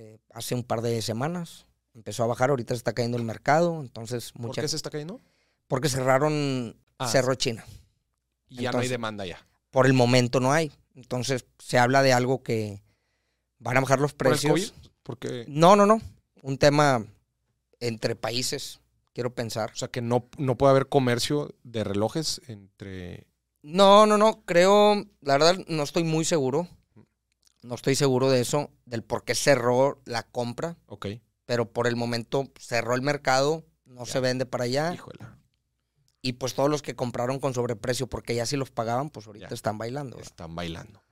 Eh, 0.00 0.18
hace 0.32 0.54
un 0.54 0.62
par 0.62 0.80
de 0.80 1.02
semanas 1.02 1.66
empezó 1.92 2.22
a 2.22 2.28
bajar, 2.28 2.50
ahorita 2.50 2.72
se 2.74 2.78
está 2.78 2.92
cayendo 2.92 3.16
el 3.18 3.24
mercado, 3.24 3.80
entonces 3.80 4.30
¿Por 4.30 4.52
qué 4.54 4.68
se 4.68 4.76
está 4.76 4.90
cayendo? 4.90 5.20
porque 5.66 5.88
cerraron 5.88 6.76
Ah, 7.00 7.08
Cerro 7.08 7.34
China. 7.34 7.64
Y 8.48 8.62
ya 8.62 8.72
no 8.72 8.78
hay 8.78 8.88
demanda 8.88 9.24
ya. 9.26 9.44
Por 9.70 9.86
el 9.86 9.92
momento 9.92 10.40
no 10.40 10.52
hay. 10.52 10.72
Entonces 10.94 11.46
se 11.58 11.78
habla 11.78 12.02
de 12.02 12.12
algo 12.12 12.42
que 12.42 12.82
van 13.58 13.76
a 13.76 13.80
bajar 13.80 14.00
los 14.00 14.14
¿Por 14.14 14.28
el 14.28 14.32
precios. 14.32 14.52
COVID? 14.52 14.90
Porque, 15.04 15.44
No, 15.48 15.76
no, 15.76 15.86
no. 15.86 16.00
Un 16.42 16.58
tema 16.58 17.04
entre 17.80 18.16
países, 18.16 18.80
quiero 19.14 19.32
pensar. 19.34 19.70
o 19.72 19.76
sea, 19.76 19.88
que 19.88 20.00
no, 20.00 20.28
no 20.38 20.56
puede 20.56 20.70
haber 20.72 20.88
comercio 20.88 21.54
de 21.64 21.84
relojes 21.84 22.40
entre... 22.48 23.26
No, 23.62 24.06
no, 24.06 24.16
no. 24.18 24.42
Creo, 24.44 24.94
la 25.20 25.34
verdad, 25.38 25.56
no 25.68 25.82
estoy 25.82 26.02
muy 26.04 26.24
seguro. 26.24 26.68
No 27.62 27.74
estoy 27.74 27.94
seguro 27.94 28.30
de 28.30 28.40
eso, 28.40 28.70
del 28.86 29.02
por 29.02 29.24
qué 29.24 29.34
cerró 29.34 30.00
la 30.04 30.22
compra. 30.22 30.76
Ok. 30.86 31.06
Pero 31.44 31.72
por 31.72 31.86
el 31.86 31.96
momento 31.96 32.50
cerró 32.58 32.94
el 32.94 33.02
mercado, 33.02 33.64
no 33.84 34.04
Ya. 34.04 34.12
se 34.12 34.20
vende 34.20 34.46
para 34.46 34.64
allá. 34.64 34.92
Híjole. 34.94 35.18
Y 36.22 36.34
pues 36.34 36.54
todos 36.54 36.68
los 36.70 36.82
que 36.82 36.94
compraron 36.96 37.38
con 37.40 37.54
sobreprecio, 37.54 38.06
porque 38.08 38.34
ya 38.34 38.44
si 38.46 38.56
los 38.56 38.70
pagaban, 38.70 39.10
pues 39.10 39.26
ahorita 39.26 39.48
Ya. 39.48 39.54
están 39.54 39.78
bailando. 39.78 40.16
¿verdad? 40.16 40.30
Están 40.30 40.54
bailando. 40.54 41.02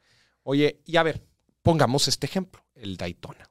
Oye, 0.42 0.80
y 0.84 0.96
a 0.96 1.02
ver, 1.02 1.26
pongamos 1.62 2.06
este 2.08 2.26
ejemplo, 2.26 2.64
el 2.74 2.96
Daytona. 2.96 3.50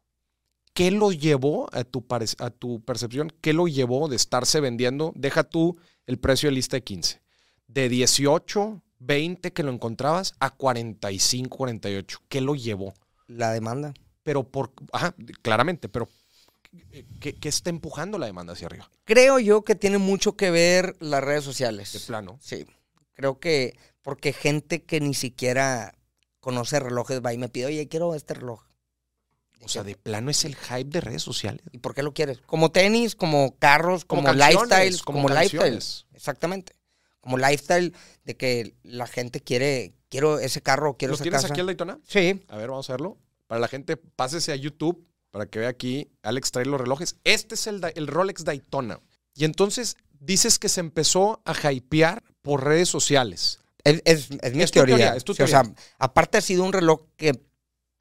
¿Qué 0.73 0.91
lo 0.91 1.11
llevó 1.11 1.67
a 1.73 1.83
tu, 1.85 2.05
a 2.39 2.49
tu 2.49 2.83
percepción? 2.83 3.31
¿Qué 3.41 3.53
lo 3.53 3.67
llevó 3.67 4.07
de 4.09 4.17
estarse 4.17 4.59
vendiendo? 4.59 5.13
Deja 5.15 5.43
tú 5.43 5.77
el 6.05 6.19
precio 6.19 6.49
de 6.49 6.55
lista 6.55 6.75
de 6.77 6.83
15. 6.83 7.21
De 7.67 7.87
18, 7.89 8.83
20 8.99 9.53
que 9.53 9.63
lo 9.63 9.71
encontrabas 9.71 10.33
a 10.39 10.49
45, 10.51 11.57
48. 11.57 12.19
¿Qué 12.27 12.41
lo 12.41 12.55
llevó? 12.55 12.93
La 13.27 13.51
demanda. 13.51 13.93
Pero 14.23 14.43
por... 14.43 14.71
Ajá, 14.91 15.15
claramente, 15.41 15.89
pero 15.89 16.09
¿qué, 17.19 17.35
qué 17.35 17.49
está 17.49 17.69
empujando 17.69 18.17
la 18.17 18.25
demanda 18.25 18.53
hacia 18.53 18.67
arriba? 18.67 18.89
Creo 19.03 19.39
yo 19.39 19.63
que 19.63 19.75
tiene 19.75 19.97
mucho 19.97 20.35
que 20.35 20.51
ver 20.51 20.95
las 20.99 21.23
redes 21.23 21.43
sociales. 21.43 21.93
De 21.93 21.99
plano. 21.99 22.39
Sí, 22.41 22.65
creo 23.13 23.39
que 23.39 23.77
porque 24.01 24.33
gente 24.33 24.83
que 24.83 24.99
ni 24.99 25.13
siquiera 25.13 25.95
conoce 26.39 26.79
relojes 26.79 27.21
va 27.25 27.33
y 27.33 27.39
me 27.39 27.49
pide, 27.49 27.65
oye, 27.65 27.87
quiero 27.87 28.13
este 28.13 28.35
reloj. 28.35 28.61
O 29.63 29.67
sea, 29.67 29.83
de 29.83 29.95
plano 29.95 30.29
es 30.29 30.45
el 30.45 30.55
hype 30.55 30.91
de 30.91 31.01
redes 31.01 31.23
sociales. 31.23 31.63
¿Y 31.71 31.79
por 31.79 31.95
qué 31.95 32.03
lo 32.03 32.13
quieres? 32.13 32.39
Como 32.45 32.71
tenis, 32.71 33.15
como 33.15 33.57
carros, 33.57 34.05
como, 34.05 34.23
canciones, 34.23 34.53
lifestyles, 34.53 35.01
como, 35.01 35.27
lifestyle. 35.27 35.59
canciones. 35.59 36.05
Exactamente. 36.13 36.75
Como 37.25 37.37
lifestyle 37.39 37.91
de 38.23 38.37
que 38.37 38.75
la 38.83 39.07
gente 39.07 39.41
quiere, 39.41 39.93
quiero 40.09 40.37
ese 40.39 40.61
carro, 40.61 40.95
quiero 40.95 41.11
¿Lo 41.11 41.15
esa 41.15 41.23
tienes 41.23 41.41
casa. 41.41 41.53
aquí 41.53 41.59
el 41.59 41.65
Daytona? 41.65 41.99
Sí, 42.07 42.43
A 42.47 42.55
ver, 42.57 42.69
vamos 42.69 42.87
a 42.89 42.93
verlo. 42.93 43.17
Para 43.47 43.59
la 43.59 43.67
gente, 43.67 43.97
pásese 43.97 44.51
a 44.51 44.55
YouTube 44.55 45.05
para 45.31 45.47
que 45.47 45.57
vea 45.59 45.69
aquí. 45.69 46.09
Alex 46.21 46.51
trae 46.51 46.65
los 46.65 46.79
relojes. 46.79 47.15
Este 47.23 47.55
es 47.55 47.65
el, 47.67 47.81
el 47.95 48.07
Rolex 48.07 48.45
Daytona. 48.45 48.99
Y 49.33 49.43
entonces 49.45 49.97
dices 50.19 50.59
que 50.59 50.69
se 50.69 50.79
empezó 50.81 51.41
a 51.45 51.71
hypear 51.71 52.23
por 52.43 52.63
redes 52.63 52.87
sociales. 52.89 53.59
es, 53.83 54.01
es- 54.05 54.29
es 54.41 54.53
mi 54.53 54.61
Es 54.63 54.71
teoría. 54.71 54.95
teoría, 54.97 55.15
es 55.15 55.23
tu 55.23 55.33
Sí, 55.33 55.41
o 55.43 55.47
sea, 55.47 55.63
teoría. 55.63 55.81
aparte 55.99 56.37
ha 56.37 56.41
sido 56.41 56.63
un 56.63 56.73
reloj 56.73 57.01
que 57.17 57.41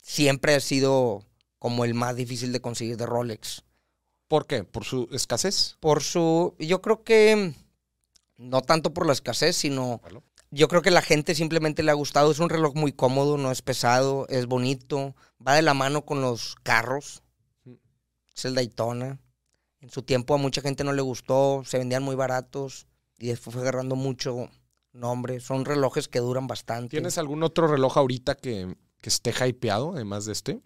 siempre 0.03 0.55
ha 0.55 0.61
sido 0.61 1.25
como 1.59 1.85
el 1.87 1.95
más 1.95 2.15
difícil 2.17 2.53
de 2.53 2.61
conseguir 2.61 2.97
de 2.99 3.07
Rolex. 3.07 3.63
¿Por 4.29 4.47
qué? 4.47 4.65
¿Por 4.65 4.85
su 4.85 5.09
escasez? 5.13 5.77
Por 5.81 6.03
su. 6.03 6.55
Yo 6.59 6.81
creo 6.83 7.05
que. 7.05 7.55
No 8.37 8.63
tanto 8.63 8.93
por 8.93 9.07
la 9.07 9.13
escasez, 9.13 9.57
sino. 9.57 10.01
Yo 10.51 10.69
creo 10.69 10.83
que 10.83 10.91
la 10.91 11.03
gente 11.03 11.35
simplemente 11.35 11.83
le 11.83 11.91
ha 11.91 11.95
gustado. 11.95 12.31
Es 12.31 12.39
un 12.39 12.49
reloj 12.49 12.75
muy 12.75 12.93
cómodo, 12.93 13.39
no 13.39 13.51
es 13.51 13.63
pesado, 13.63 14.27
es 14.29 14.47
bonito. 14.47 15.15
Va 15.45 15.55
de 15.55 15.63
la 15.63 15.75
mano 15.75 16.05
con 16.05 16.21
los 16.21 16.57
carros. 16.63 17.23
Mm. 17.65 17.75
Es 18.35 18.45
el 18.45 18.55
Daytona. 18.55 19.19
En 19.81 19.91
su 19.91 20.03
tiempo 20.03 20.35
a 20.35 20.39
mucha 20.39 20.63
gente 20.63 20.83
no 20.83 20.95
le 20.95 21.03
gustó, 21.03 21.63
se 21.67 21.77
vendían 21.77 22.03
muy 22.03 22.17
baratos 22.17 22.87
y 23.19 23.27
después 23.27 23.53
fue 23.53 23.63
agarrando 23.63 23.97
mucho 23.97 24.49
nombre. 24.95 25.41
Son 25.41 25.67
relojes 25.67 26.09
que 26.09 26.21
duran 26.21 26.47
bastante. 26.47 26.89
¿Tienes 26.89 27.19
algún 27.19 27.43
otro 27.43 27.67
reloj 27.67 27.99
ahorita 27.99 28.35
que, 28.35 28.75
que 29.03 29.09
esté 29.11 29.35
hypeado, 29.47 29.93
además 29.93 30.25
de 30.25 30.33
este? 30.33 30.61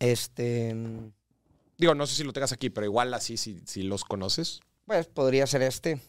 Este. 0.00 0.74
Digo, 1.78 1.94
no 1.94 2.04
sé 2.06 2.16
si 2.16 2.24
lo 2.24 2.32
tengas 2.32 2.50
aquí, 2.50 2.68
pero 2.68 2.84
igual 2.84 3.14
así, 3.14 3.36
si, 3.36 3.60
si 3.64 3.84
los 3.84 4.04
conoces. 4.04 4.60
Pues 4.86 5.06
podría 5.06 5.46
ser 5.46 5.62
este. 5.62 6.00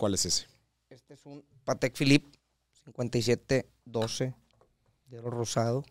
¿Cuál 0.00 0.14
es 0.14 0.24
ese? 0.24 0.46
Este 0.88 1.12
es 1.12 1.26
un 1.26 1.44
Patek 1.66 1.94
Philippe 1.94 2.30
5712 2.86 4.34
de 5.04 5.18
oro 5.18 5.30
rosado. 5.30 5.84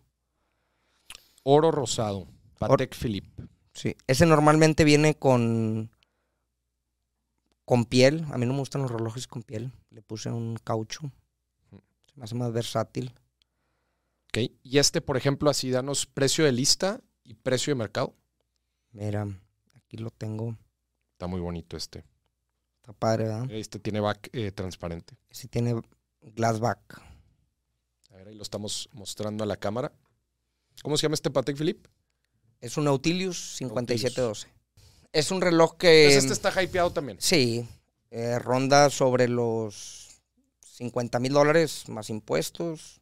Oro 1.44 1.70
rosado. 1.70 2.26
Patek 2.58 2.92
Philippe. 2.96 3.44
Sí, 3.72 3.96
ese 4.08 4.26
normalmente 4.26 4.82
viene 4.82 5.14
con 5.14 5.92
con 7.64 7.84
piel. 7.84 8.26
A 8.32 8.38
mí 8.38 8.46
no 8.46 8.54
me 8.54 8.58
gustan 8.58 8.82
los 8.82 8.90
relojes 8.90 9.28
con 9.28 9.44
piel. 9.44 9.70
Le 9.90 10.02
puse 10.02 10.28
un 10.28 10.56
caucho. 10.56 11.12
Se 11.70 12.16
me 12.16 12.24
hace 12.24 12.34
más 12.34 12.52
versátil. 12.52 13.14
Ok. 14.24 14.38
Y 14.64 14.78
este, 14.78 15.00
por 15.00 15.18
ejemplo, 15.18 15.50
así 15.50 15.70
danos 15.70 16.06
precio 16.06 16.44
de 16.44 16.50
lista 16.50 17.00
y 17.22 17.34
precio 17.34 17.70
de 17.70 17.78
mercado. 17.78 18.16
Mira, 18.90 19.28
aquí 19.76 19.98
lo 19.98 20.10
tengo. 20.10 20.56
Está 21.12 21.28
muy 21.28 21.40
bonito 21.40 21.76
este. 21.76 22.02
Está 22.90 22.98
padre, 22.98 23.24
¿verdad? 23.24 23.50
Este 23.52 23.78
tiene 23.78 24.00
back 24.00 24.30
eh, 24.32 24.50
transparente. 24.50 25.14
Ese 25.28 25.46
tiene 25.46 25.80
glass 26.34 26.58
back. 26.58 27.00
A 28.10 28.16
ver, 28.16 28.28
ahí 28.28 28.34
lo 28.34 28.42
estamos 28.42 28.88
mostrando 28.92 29.44
a 29.44 29.46
la 29.46 29.56
cámara. 29.56 29.92
¿Cómo 30.82 30.96
se 30.96 31.02
llama 31.02 31.14
este 31.14 31.30
Patek 31.30 31.56
Philippe? 31.56 31.88
Es 32.60 32.76
un 32.76 32.84
Nautilus 32.84 33.56
5712. 33.58 34.48
Es 35.12 35.30
un 35.30 35.40
reloj 35.40 35.76
que... 35.76 36.08
Pues 36.10 36.16
este 36.16 36.32
está 36.32 36.62
hypeado 36.62 36.92
también. 36.92 37.18
Sí, 37.20 37.64
eh, 38.10 38.38
ronda 38.40 38.90
sobre 38.90 39.28
los 39.28 40.08
50 40.60 41.20
mil 41.20 41.32
dólares 41.32 41.88
más 41.88 42.10
impuestos. 42.10 43.00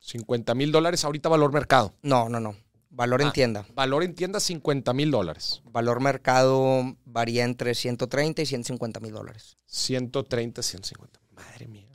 50 0.00 0.54
mil 0.54 0.70
dólares, 0.70 1.04
ahorita 1.04 1.30
valor 1.30 1.52
mercado. 1.52 1.94
No, 2.02 2.28
no, 2.28 2.40
no. 2.40 2.56
Valor 2.90 3.22
en 3.22 3.28
Ah. 3.28 3.32
tienda. 3.32 3.66
Valor 3.74 4.02
en 4.02 4.14
tienda 4.14 4.40
50 4.40 4.92
mil 4.92 5.10
dólares. 5.10 5.62
Valor 5.64 6.00
mercado 6.00 6.96
varía 7.04 7.44
entre 7.44 7.74
130 7.74 8.42
y 8.42 8.46
150 8.46 9.00
mil 9.00 9.12
dólares. 9.12 9.56
130, 9.66 10.62
150. 10.62 11.20
Madre 11.30 11.68
mía. 11.68 11.88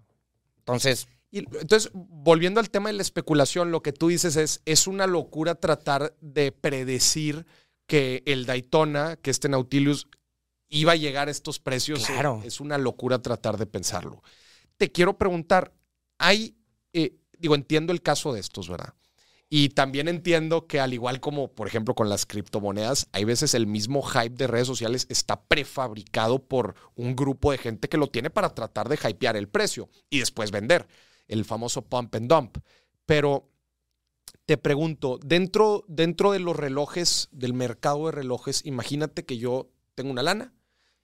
Entonces, 0.60 1.08
Y 1.32 1.40
entonces, 1.40 1.90
volviendo 1.94 2.62
al 2.62 2.70
tema 2.70 2.88
de 2.88 2.94
la 2.94 3.02
especulación, 3.02 3.70
lo 3.70 3.82
que 3.82 3.92
tú 3.92 4.08
dices 4.08 4.38
es, 4.38 4.62
es 4.64 4.88
una 4.88 5.06
locura 5.06 5.56
tratar 5.56 6.16
de 6.22 6.54
predecir 6.54 7.46
que 7.88 8.24
el 8.26 8.46
Daytona, 8.46 9.18
que 9.18 9.32
este 9.32 9.50
Nautilus, 9.50 10.08
iba 10.70 10.94
a 10.94 10.96
llegar 10.96 11.28
a 11.28 11.32
estos 11.32 11.60
precios. 11.60 12.06
Claro. 12.06 12.42
Es 12.46 12.62
una 12.62 12.78
locura 12.78 13.22
tratar 13.22 13.58
de 13.58 13.66
pensarlo. 13.66 14.24
Te 14.78 14.94
quiero 14.94 15.18
preguntar, 15.18 15.74
hay, 16.20 16.56
eh, 16.94 17.18
digo, 17.38 17.56
entiendo 17.56 17.92
el 17.92 18.02
caso 18.02 18.32
de 18.32 18.40
estos, 18.40 18.70
¿verdad? 18.70 18.94
Y 19.50 19.70
también 19.70 20.08
entiendo 20.08 20.66
que 20.66 20.80
al 20.80 20.94
igual 20.94 21.20
como, 21.20 21.50
por 21.50 21.68
ejemplo, 21.68 21.94
con 21.94 22.10
las 22.10 22.26
criptomonedas, 22.26 23.08
hay 23.12 23.26
veces 23.26 23.54
el 23.54 23.68
mismo 23.68 24.02
hype 24.02 24.36
de 24.36 24.48
redes 24.48 24.68
sociales 24.68 25.06
está 25.10 25.44
prefabricado 25.44 26.40
por 26.40 26.76
un 26.96 27.16
grupo 27.16 27.52
de 27.52 27.60
gente 27.60 27.88
que 27.88 27.98
lo 27.98 28.08
tiene 28.08 28.32
para 28.32 28.50
tratar 28.50 28.90
de 28.90 28.98
hypear 28.98 29.38
el 29.38 29.48
precio 29.48 29.90
y 30.10 30.20
después 30.20 30.52
vender, 30.52 30.88
el 31.28 31.46
famoso 31.46 31.84
pump 31.84 32.16
and 32.16 32.28
dump. 32.28 32.58
Pero 33.06 33.52
te 34.48 34.58
pregunto, 34.58 35.20
dentro, 35.24 35.86
dentro 35.88 36.32
de 36.32 36.40
los 36.40 36.56
relojes, 36.56 37.30
del 37.32 37.54
mercado 37.54 38.08
de 38.08 38.14
relojes, 38.14 38.66
imagínate 38.66 39.26
que 39.26 39.38
yo 39.38 39.70
tengo 39.94 40.12
una 40.12 40.24
lana 40.24 40.54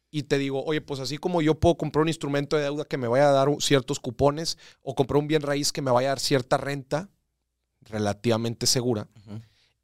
y 0.10 0.24
te 0.24 0.40
digo, 0.40 0.64
oye, 0.66 0.82
pues 0.82 1.00
así 1.00 1.18
como 1.18 1.42
yo 1.42 1.60
puedo 1.60 1.78
comprar 1.78 2.02
un 2.02 2.10
instrumento 2.10 2.58
de 2.58 2.64
deuda 2.64 2.86
que 2.86 2.98
me 2.98 3.08
vaya 3.08 3.30
a 3.30 3.32
dar 3.32 3.50
ciertos 3.60 4.00
cupones 4.00 4.58
o 4.82 4.96
comprar 4.96 5.20
un 5.20 5.28
bien 5.28 5.44
raíz 5.44 5.72
que 5.72 5.82
me 5.82 5.92
vaya 5.92 6.10
a 6.10 6.12
dar 6.12 6.20
cierta 6.20 6.58
renta 6.58 7.10
relativamente 7.82 8.68
segura, 8.68 9.08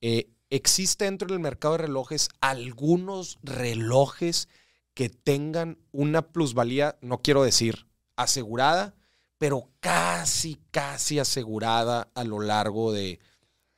eh, 0.01 0.29
¿existe 0.49 1.05
dentro 1.05 1.27
del 1.27 1.39
mercado 1.39 1.73
de 1.73 1.83
relojes 1.83 2.29
algunos 2.41 3.39
relojes 3.43 4.47
que 4.93 5.09
tengan 5.09 5.77
una 5.91 6.21
plusvalía, 6.21 6.97
no 7.01 7.21
quiero 7.21 7.43
decir 7.43 7.87
asegurada, 8.15 8.95
pero 9.37 9.69
casi, 9.79 10.59
casi 10.71 11.19
asegurada 11.19 12.09
a 12.15 12.23
lo 12.23 12.39
largo 12.39 12.91
de 12.91 13.19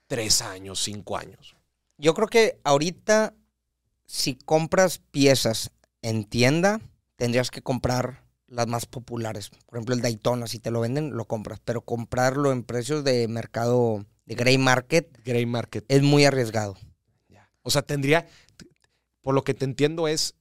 tres 0.07 0.41
años, 0.41 0.81
cinco 0.81 1.17
años? 1.17 1.55
yo 1.99 2.13
creo 2.13 2.27
que 2.27 2.59
ahorita, 2.63 3.35
si 4.05 4.35
compras 4.35 4.99
piezas 5.11 5.71
en 6.01 6.23
tienda, 6.23 6.79
tendrías 7.17 7.51
que 7.51 7.61
comprar 7.61 8.23
las 8.49 8.67
más 8.67 8.85
populares. 8.85 9.49
Por 9.49 9.77
ejemplo, 9.77 9.95
el 9.95 10.01
Daytona, 10.01 10.47
si 10.47 10.59
te 10.59 10.71
lo 10.71 10.81
venden, 10.81 11.15
lo 11.15 11.25
compras. 11.25 11.59
Pero 11.63 11.81
comprarlo 11.81 12.51
en 12.51 12.63
precios 12.63 13.03
de 13.03 13.27
mercado 13.27 14.05
de 14.25 14.35
gray 14.35 14.57
market 14.57 15.19
Gray 15.25 15.45
Market. 15.45 15.85
es 15.87 16.01
muy 16.03 16.25
arriesgado. 16.25 16.77
O 17.61 17.71
sea, 17.71 17.81
tendría, 17.81 18.27
por 19.21 19.35
lo 19.35 19.43
que 19.43 19.53
te 19.53 19.65
entiendo 19.65 20.07
es, 20.07 20.35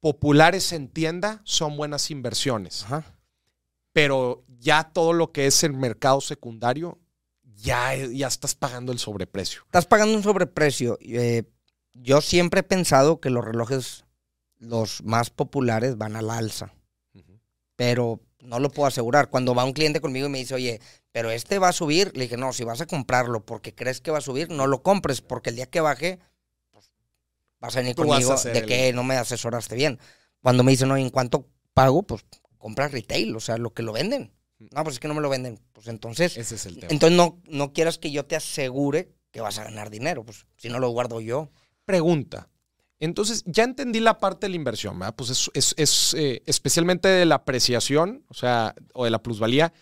populares 0.00 0.72
en 0.72 0.88
tienda 0.88 1.40
son 1.44 1.76
buenas 1.76 2.10
inversiones, 2.10 2.84
Ajá. 2.84 3.04
pero 3.92 4.44
ya 4.58 4.84
todo 4.84 5.12
lo 5.12 5.32
que 5.32 5.46
es 5.46 5.64
el 5.64 5.72
mercado 5.72 6.20
secundario, 6.20 6.98
ya, 7.42 7.94
ya 7.96 8.28
estás 8.28 8.54
pagando 8.54 8.92
el 8.92 8.98
sobreprecio. 8.98 9.62
Estás 9.64 9.86
pagando 9.86 10.16
un 10.16 10.22
sobreprecio. 10.22 10.98
Eh, 11.00 11.44
yo 11.94 12.20
siempre 12.20 12.60
he 12.60 12.62
pensado 12.62 13.20
que 13.20 13.30
los 13.30 13.44
relojes, 13.44 14.04
los 14.58 15.02
más 15.02 15.30
populares, 15.30 15.98
van 15.98 16.16
al 16.16 16.30
alza. 16.30 16.72
Pero 17.76 18.20
no 18.40 18.58
lo 18.58 18.70
puedo 18.70 18.86
asegurar. 18.86 19.28
Cuando 19.30 19.54
va 19.54 19.64
un 19.64 19.72
cliente 19.72 20.00
conmigo 20.00 20.26
y 20.26 20.30
me 20.30 20.38
dice, 20.38 20.54
oye, 20.54 20.80
pero 21.12 21.30
este 21.30 21.58
va 21.58 21.68
a 21.68 21.72
subir, 21.72 22.12
le 22.14 22.24
dije, 22.24 22.36
no, 22.36 22.52
si 22.52 22.64
vas 22.64 22.80
a 22.80 22.86
comprarlo 22.86 23.44
porque 23.44 23.74
crees 23.74 24.00
que 24.00 24.10
va 24.10 24.18
a 24.18 24.22
subir, 24.22 24.50
no 24.50 24.66
lo 24.66 24.82
compres, 24.82 25.20
porque 25.20 25.50
el 25.50 25.56
día 25.56 25.66
que 25.66 25.80
baje, 25.80 26.18
pues, 26.70 26.90
vas 27.60 27.76
a 27.76 27.80
venir 27.80 27.94
Tú 27.94 28.02
vas 28.06 28.22
a 28.24 28.34
conmigo 28.34 28.42
de 28.42 28.58
el- 28.58 28.66
que 28.66 28.92
no 28.92 29.04
me 29.04 29.16
asesoraste 29.16 29.74
bien. 29.74 29.98
Cuando 30.42 30.62
me 30.62 30.70
dicen, 30.72 30.90
oye, 30.90 31.02
¿en 31.02 31.10
cuánto 31.10 31.46
pago? 31.74 32.02
Pues 32.02 32.24
compra 32.58 32.88
retail, 32.88 33.34
o 33.36 33.40
sea, 33.40 33.56
lo 33.58 33.72
que 33.74 33.82
lo 33.82 33.92
venden. 33.92 34.32
No, 34.58 34.82
pues 34.84 34.94
es 34.96 35.00
que 35.00 35.08
no 35.08 35.14
me 35.14 35.20
lo 35.20 35.28
venden. 35.28 35.60
Pues 35.72 35.86
entonces, 35.88 36.36
Ese 36.36 36.54
es 36.54 36.64
el 36.66 36.78
tema. 36.78 36.90
entonces 36.92 37.16
no, 37.16 37.42
no 37.46 37.72
quieras 37.72 37.98
que 37.98 38.10
yo 38.10 38.24
te 38.24 38.36
asegure 38.36 39.10
que 39.30 39.42
vas 39.42 39.58
a 39.58 39.64
ganar 39.64 39.90
dinero, 39.90 40.24
pues 40.24 40.46
si 40.56 40.68
no 40.70 40.78
lo 40.78 40.88
guardo 40.90 41.20
yo. 41.20 41.50
Pregunta. 41.84 42.48
Entonces, 42.98 43.42
ya 43.46 43.64
entendí 43.64 44.00
la 44.00 44.18
parte 44.18 44.46
de 44.46 44.50
la 44.50 44.56
inversión, 44.56 44.98
¿verdad? 44.98 45.14
Pues 45.16 45.30
es, 45.30 45.50
es- 45.54 45.74
es, 45.76 46.14
eh, 46.14 46.42
especialmente 46.46 47.08
de 47.08 47.26
la 47.26 47.36
apreciación, 47.36 48.24
o 48.28 48.34
sea, 48.34 48.74
o 48.94 49.04
de 49.04 49.10
la 49.10 49.22
plusvalía, 49.22 49.72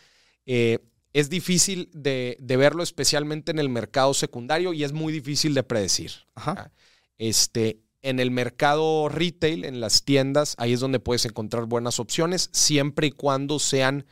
eh, 0.46 0.78
es 1.12 1.30
difícil 1.30 1.90
de, 1.92 2.36
de 2.40 2.56
verlo, 2.56 2.82
especialmente 2.82 3.52
en 3.52 3.60
el 3.60 3.68
mercado 3.68 4.14
secundario, 4.14 4.72
y 4.72 4.82
es 4.82 4.92
muy 4.92 5.12
difícil 5.12 5.54
de 5.54 5.62
predecir. 5.62 6.10
Ajá. 6.34 6.72
Este, 7.18 7.78
en 8.02 8.18
el 8.18 8.32
mercado 8.32 9.08
retail, 9.08 9.64
en 9.64 9.80
las 9.80 10.04
tiendas, 10.04 10.56
ahí 10.58 10.72
es 10.72 10.80
donde 10.80 10.98
puedes 10.98 11.24
encontrar 11.24 11.66
buenas 11.66 12.00
opciones, 12.00 12.50
siempre 12.52 13.06
y 13.06 13.10
cuando 13.12 13.58
sean 13.60 14.06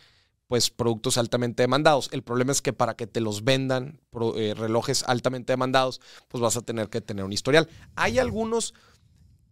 pues 0.46 0.70
productos 0.70 1.16
altamente 1.18 1.62
demandados. 1.62 2.08
El 2.12 2.22
problema 2.22 2.52
es 2.52 2.60
que 2.62 2.72
para 2.74 2.94
que 2.94 3.06
te 3.06 3.20
los 3.20 3.42
vendan 3.42 4.00
pro- 4.10 4.38
eh, 4.38 4.52
relojes 4.54 5.02
altamente 5.06 5.54
demandados, 5.54 6.00
pues 6.28 6.42
vas 6.42 6.56
a 6.58 6.60
tener 6.62 6.88
que 6.90 7.00
tener 7.00 7.24
un 7.24 7.32
historial. 7.32 7.68
Hay 7.96 8.18
algunos 8.18 8.74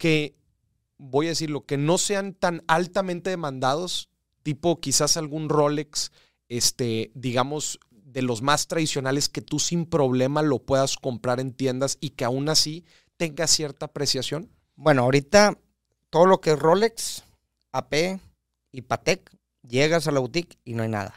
que, 0.00 0.34
voy 0.96 1.26
a 1.26 1.28
decirlo, 1.28 1.66
que 1.66 1.76
no 1.76 1.98
sean 1.98 2.32
tan 2.32 2.62
altamente 2.66 3.28
demandados, 3.28 4.08
tipo 4.42 4.80
quizás 4.80 5.18
algún 5.18 5.50
Rolex, 5.50 6.10
este, 6.48 7.12
digamos, 7.14 7.78
de 7.90 8.22
los 8.22 8.40
más 8.40 8.66
tradicionales 8.66 9.28
que 9.28 9.42
tú 9.42 9.58
sin 9.58 9.84
problema 9.84 10.40
lo 10.40 10.58
puedas 10.58 10.96
comprar 10.96 11.38
en 11.38 11.52
tiendas 11.52 11.98
y 12.00 12.10
que 12.10 12.24
aún 12.24 12.48
así 12.48 12.86
tenga 13.18 13.46
cierta 13.46 13.86
apreciación. 13.86 14.50
Bueno, 14.74 15.02
ahorita 15.02 15.58
todo 16.08 16.24
lo 16.24 16.40
que 16.40 16.52
es 16.52 16.58
Rolex, 16.58 17.22
AP 17.72 18.18
y 18.72 18.80
Patek, 18.80 19.30
llegas 19.68 20.08
a 20.08 20.12
la 20.12 20.20
boutique 20.20 20.58
y 20.64 20.72
no 20.72 20.82
hay 20.82 20.88
nada. 20.88 21.14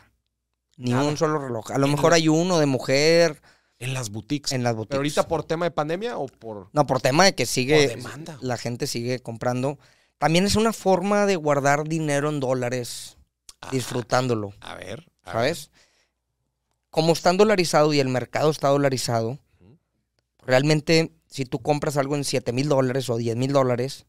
Ni 0.75 0.91
Nada. 0.91 1.07
un 1.07 1.17
solo 1.17 1.39
reloj. 1.39 1.71
A 1.71 1.77
lo 1.77 1.87
mejor 1.87 2.13
hay 2.13 2.27
uno 2.27 2.59
de 2.59 2.65
mujer 2.65 3.41
En 3.83 3.93
las 3.93 4.09
boutiques. 4.09 4.51
en 4.51 4.63
las 4.63 4.75
boutiques. 4.75 4.89
Pero 4.91 4.99
ahorita 4.99 5.27
por 5.27 5.43
tema 5.43 5.65
de 5.65 5.71
pandemia 5.71 6.17
o 6.17 6.27
por... 6.27 6.69
No, 6.73 6.85
por 6.87 7.01
tema 7.01 7.25
de 7.25 7.35
que 7.35 7.45
sigue. 7.45 7.87
Demanda. 7.87 8.37
La 8.41 8.57
gente 8.57 8.87
sigue 8.87 9.19
comprando. 9.19 9.77
También 10.17 10.45
es 10.45 10.55
una 10.55 10.73
forma 10.73 11.25
de 11.25 11.35
guardar 11.35 11.87
dinero 11.87 12.29
en 12.29 12.39
dólares, 12.39 13.17
disfrutándolo. 13.71 14.53
A 14.61 14.75
ver. 14.75 15.11
a 15.23 15.33
¿Sabes? 15.33 15.69
Como 16.89 17.13
están 17.13 17.37
dolarizados 17.37 17.93
y 17.93 17.99
el 17.99 18.07
mercado 18.07 18.49
está 18.51 18.69
dolarizado, 18.69 19.39
realmente 20.45 21.11
si 21.27 21.45
tú 21.45 21.59
compras 21.59 21.97
algo 21.97 22.15
en 22.15 22.23
7 22.23 22.53
mil 22.53 22.69
dólares 22.69 23.09
o 23.09 23.17
10 23.17 23.35
mil 23.35 23.51
dólares, 23.51 24.05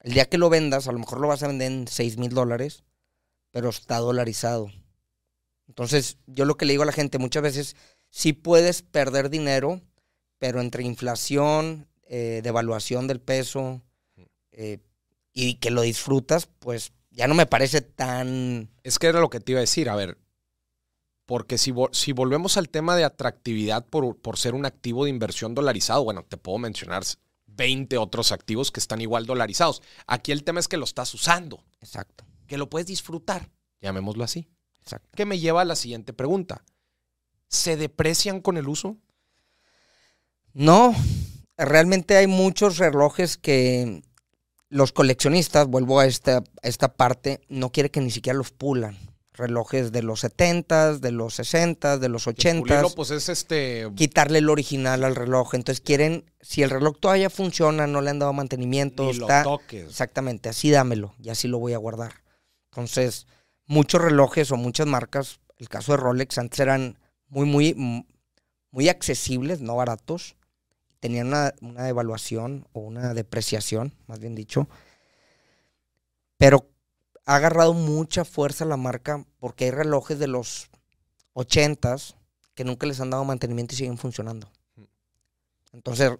el 0.00 0.12
día 0.12 0.26
que 0.26 0.38
lo 0.38 0.50
vendas, 0.50 0.88
a 0.88 0.92
lo 0.92 0.98
mejor 0.98 1.20
lo 1.20 1.28
vas 1.28 1.42
a 1.42 1.46
vender 1.46 1.70
en 1.70 1.88
6 1.88 2.18
mil 2.18 2.30
dólares, 2.30 2.84
pero 3.50 3.70
está 3.70 3.98
dolarizado. 3.98 4.70
Entonces, 5.68 6.18
yo 6.26 6.44
lo 6.44 6.56
que 6.56 6.64
le 6.64 6.72
digo 6.72 6.82
a 6.82 6.86
la 6.86 6.92
gente 6.92 7.18
muchas 7.18 7.42
veces, 7.42 7.76
sí 8.10 8.32
puedes 8.32 8.82
perder 8.82 9.30
dinero, 9.30 9.80
pero 10.38 10.60
entre 10.60 10.82
inflación, 10.84 11.86
eh, 12.06 12.40
devaluación 12.42 13.06
del 13.06 13.20
peso 13.20 13.82
eh, 14.52 14.78
y 15.32 15.54
que 15.54 15.70
lo 15.70 15.82
disfrutas, 15.82 16.48
pues 16.58 16.92
ya 17.10 17.26
no 17.26 17.34
me 17.34 17.46
parece 17.46 17.80
tan... 17.80 18.70
Es 18.82 18.98
que 18.98 19.08
era 19.08 19.20
lo 19.20 19.30
que 19.30 19.40
te 19.40 19.52
iba 19.52 19.58
a 19.58 19.62
decir, 19.62 19.88
a 19.88 19.96
ver, 19.96 20.18
porque 21.26 21.58
si, 21.58 21.74
si 21.92 22.12
volvemos 22.12 22.56
al 22.56 22.70
tema 22.70 22.96
de 22.96 23.04
atractividad 23.04 23.84
por, 23.84 24.16
por 24.16 24.38
ser 24.38 24.54
un 24.54 24.64
activo 24.64 25.04
de 25.04 25.10
inversión 25.10 25.54
dolarizado, 25.54 26.02
bueno, 26.02 26.24
te 26.24 26.38
puedo 26.38 26.58
mencionar 26.58 27.02
20 27.46 27.98
otros 27.98 28.32
activos 28.32 28.70
que 28.70 28.80
están 28.80 29.00
igual 29.00 29.26
dolarizados. 29.26 29.82
Aquí 30.06 30.32
el 30.32 30.44
tema 30.44 30.60
es 30.60 30.68
que 30.68 30.78
lo 30.78 30.84
estás 30.84 31.12
usando. 31.12 31.62
Exacto. 31.80 32.24
Que 32.46 32.56
lo 32.56 32.70
puedes 32.70 32.86
disfrutar, 32.86 33.50
llamémoslo 33.82 34.24
así. 34.24 34.48
Exacto. 34.80 35.10
Que 35.14 35.26
me 35.26 35.38
lleva 35.38 35.60
a 35.60 35.66
la 35.66 35.76
siguiente 35.76 36.14
pregunta. 36.14 36.64
¿Se 37.48 37.76
deprecian 37.76 38.40
con 38.40 38.56
el 38.56 38.68
uso? 38.68 38.96
No, 40.52 40.94
realmente 41.56 42.16
hay 42.16 42.26
muchos 42.26 42.78
relojes 42.78 43.36
que 43.36 44.02
los 44.68 44.92
coleccionistas, 44.92 45.66
vuelvo 45.66 46.00
a 46.00 46.06
esta, 46.06 46.38
a 46.38 46.68
esta 46.68 46.94
parte, 46.94 47.40
no 47.48 47.70
quiere 47.70 47.90
que 47.90 48.00
ni 48.00 48.10
siquiera 48.10 48.36
los 48.36 48.50
pulan 48.50 48.96
relojes 49.38 49.92
de 49.92 50.02
los 50.02 50.20
70 50.20 50.98
de 50.98 51.12
los 51.12 51.34
60 51.34 51.98
de 51.98 52.08
los 52.08 52.26
80 52.26 52.82
pues 52.94 53.10
es 53.10 53.28
este... 53.28 53.88
Quitarle 53.94 54.40
el 54.40 54.50
original 54.50 55.04
al 55.04 55.16
reloj. 55.16 55.54
Entonces 55.54 55.80
quieren, 55.80 56.24
si 56.40 56.62
el 56.62 56.70
reloj 56.70 56.98
todavía 57.00 57.30
funciona, 57.30 57.86
no 57.86 58.02
le 58.02 58.10
han 58.10 58.18
dado 58.18 58.32
mantenimiento, 58.32 59.10
está... 59.10 59.44
Exactamente, 59.70 60.50
así 60.50 60.70
dámelo 60.70 61.14
y 61.22 61.30
así 61.30 61.48
lo 61.48 61.58
voy 61.58 61.72
a 61.72 61.78
guardar. 61.78 62.22
Entonces, 62.70 63.26
muchos 63.66 64.02
relojes 64.02 64.50
o 64.50 64.56
muchas 64.56 64.86
marcas, 64.86 65.40
el 65.56 65.68
caso 65.68 65.92
de 65.92 65.98
Rolex, 65.98 66.36
antes 66.38 66.60
eran 66.60 66.98
muy, 67.28 67.46
muy, 67.46 68.06
muy 68.70 68.88
accesibles, 68.88 69.60
no 69.60 69.76
baratos. 69.76 70.36
Tenían 71.00 71.28
una, 71.28 71.54
una 71.60 71.84
devaluación 71.84 72.66
o 72.72 72.80
una 72.80 73.14
depreciación, 73.14 73.94
más 74.06 74.18
bien 74.18 74.34
dicho. 74.34 74.68
Pero 76.36 76.68
ha 77.24 77.36
agarrado 77.36 77.74
mucha 77.74 78.24
fuerza 78.24 78.64
la 78.64 78.76
marca 78.76 79.24
porque 79.38 79.66
hay 79.66 79.70
relojes 79.70 80.18
de 80.18 80.28
los 80.28 80.70
80s 81.34 82.14
que 82.54 82.64
nunca 82.64 82.86
les 82.86 83.00
han 83.00 83.10
dado 83.10 83.24
mantenimiento 83.24 83.74
y 83.74 83.78
siguen 83.78 83.98
funcionando. 83.98 84.50
Entonces, 85.72 86.10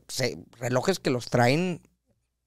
relojes 0.59 1.01
que 1.01 1.11
los 1.11 1.31
traen, 1.31 1.81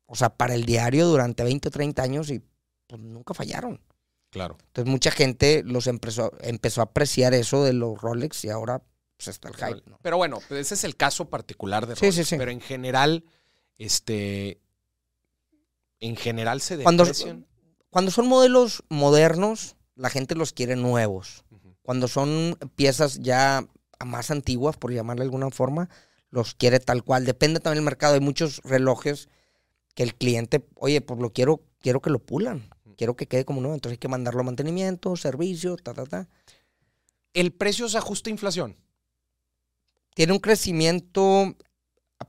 o 0.05 0.15
sea, 0.15 0.29
para 0.29 0.55
el 0.55 0.65
diario 0.65 1.07
durante 1.07 1.43
20 1.43 1.67
o 1.67 1.71
30 1.71 2.03
años 2.03 2.29
y 2.29 2.41
pues, 2.87 3.01
nunca 3.01 3.33
fallaron. 3.33 3.81
Claro. 4.31 4.57
Entonces, 4.67 4.89
mucha 4.89 5.11
gente 5.11 5.61
los 5.65 5.87
empezó, 5.87 6.31
empezó 6.41 6.81
a 6.81 6.85
apreciar 6.85 7.33
eso 7.33 7.63
de 7.63 7.73
los 7.73 8.01
Rolex 8.01 8.45
y 8.45 8.49
ahora 8.49 8.81
pues, 9.17 9.27
está 9.27 9.49
el 9.49 9.55
hype. 9.55 9.91
Pero 10.01 10.17
bueno, 10.17 10.39
pues, 10.47 10.61
ese 10.61 10.73
es 10.73 10.83
el 10.85 10.95
caso 10.95 11.29
particular 11.29 11.85
de 11.85 11.95
Rolex. 11.95 12.15
Sí, 12.15 12.23
sí, 12.23 12.29
sí. 12.29 12.37
Pero 12.37 12.51
en 12.51 12.61
general, 12.61 13.25
este. 13.77 14.61
En 15.99 16.15
general 16.15 16.61
se 16.61 16.77
deprecian. 16.77 17.45
Cuando 17.89 18.09
son 18.09 18.27
modelos 18.27 18.83
modernos, 18.89 19.75
la 19.95 20.09
gente 20.09 20.33
los 20.33 20.53
quiere 20.53 20.75
nuevos. 20.75 21.43
Cuando 21.83 22.07
son 22.07 22.57
piezas 22.75 23.19
ya 23.19 23.67
más 24.05 24.31
antiguas, 24.31 24.77
por 24.77 24.93
llamarle 24.93 25.21
de 25.21 25.25
alguna 25.25 25.49
forma, 25.51 25.89
los 26.29 26.55
quiere 26.55 26.79
tal 26.79 27.03
cual. 27.03 27.25
Depende 27.25 27.59
también 27.59 27.83
del 27.83 27.85
mercado. 27.85 28.13
Hay 28.13 28.21
muchos 28.21 28.61
relojes 28.63 29.27
que 29.93 30.03
el 30.03 30.15
cliente, 30.15 30.65
oye, 30.75 31.01
pues 31.01 31.19
lo 31.19 31.33
quiero, 31.33 31.61
quiero 31.81 32.01
que 32.01 32.09
lo 32.09 32.19
pulan. 32.19 32.69
Quiero 33.01 33.15
que 33.15 33.25
quede 33.25 33.45
como 33.45 33.61
nuevo. 33.61 33.73
Entonces 33.73 33.95
hay 33.95 33.97
que 33.97 34.07
mandarlo 34.07 34.41
a 34.41 34.43
mantenimiento, 34.43 35.15
servicio, 35.15 35.75
ta, 35.75 35.91
ta, 35.91 36.05
ta. 36.05 36.29
¿El 37.33 37.51
precio 37.51 37.89
se 37.89 37.97
ajusta 37.97 38.29
a 38.29 38.31
inflación? 38.31 38.77
Tiene 40.13 40.33
un 40.33 40.37
crecimiento. 40.37 41.55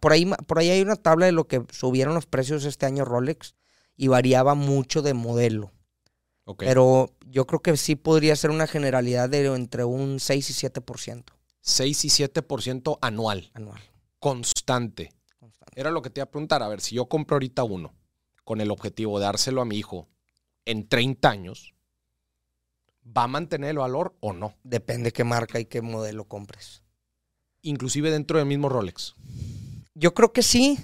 Por 0.00 0.12
ahí, 0.12 0.24
por 0.46 0.58
ahí 0.58 0.70
hay 0.70 0.80
una 0.80 0.96
tabla 0.96 1.26
de 1.26 1.32
lo 1.32 1.46
que 1.46 1.62
subieron 1.70 2.14
los 2.14 2.24
precios 2.24 2.64
este 2.64 2.87
año 2.87 3.04
Rolex 3.04 3.54
y 3.98 4.08
variaba 4.08 4.54
mucho 4.54 5.02
de 5.02 5.12
modelo. 5.12 5.72
Pero 6.56 7.11
yo 7.26 7.46
creo 7.46 7.61
que 7.61 7.76
sí 7.76 7.94
podría 7.94 8.35
ser 8.35 8.48
una 8.48 8.66
generalidad 8.66 9.28
de 9.28 9.44
entre 9.54 9.85
un 9.85 10.20
6 10.20 10.48
y 10.48 10.68
7%. 10.68 11.24
6 11.61 12.04
y 12.06 12.08
7% 12.08 12.98
anual. 13.02 13.50
Anual. 13.52 13.82
Constante. 14.18 15.12
Constante. 15.38 15.78
Era 15.78 15.90
lo 15.90 16.00
que 16.00 16.08
te 16.08 16.20
iba 16.20 16.24
a 16.24 16.30
preguntar. 16.30 16.62
A 16.62 16.68
ver, 16.68 16.80
si 16.80 16.94
yo 16.94 17.11
compro 17.11 17.35
ahorita 17.35 17.62
uno 17.62 17.92
con 18.42 18.62
el 18.62 18.70
objetivo 18.70 19.18
de 19.18 19.26
dárselo 19.26 19.61
a 19.61 19.66
mi 19.66 19.76
hijo 19.76 20.08
en 20.64 20.88
30 20.88 21.29
años, 21.29 21.75
¿va 23.05 23.25
a 23.25 23.29
mantener 23.29 23.70
el 23.70 23.79
valor 23.79 24.14
o 24.20 24.33
no? 24.33 24.55
Depende 24.62 25.12
qué 25.12 25.25
marca 25.25 25.61
y 25.61 25.66
qué 25.66 25.83
modelo 25.83 26.25
compres. 26.25 26.83
Inclusive 27.62 28.11
dentro 28.11 28.38
del 28.38 28.46
mismo 28.46 28.68
Rolex. 28.68 29.14
Yo 29.94 30.14
creo 30.14 30.33
que 30.33 30.42
sí, 30.42 30.79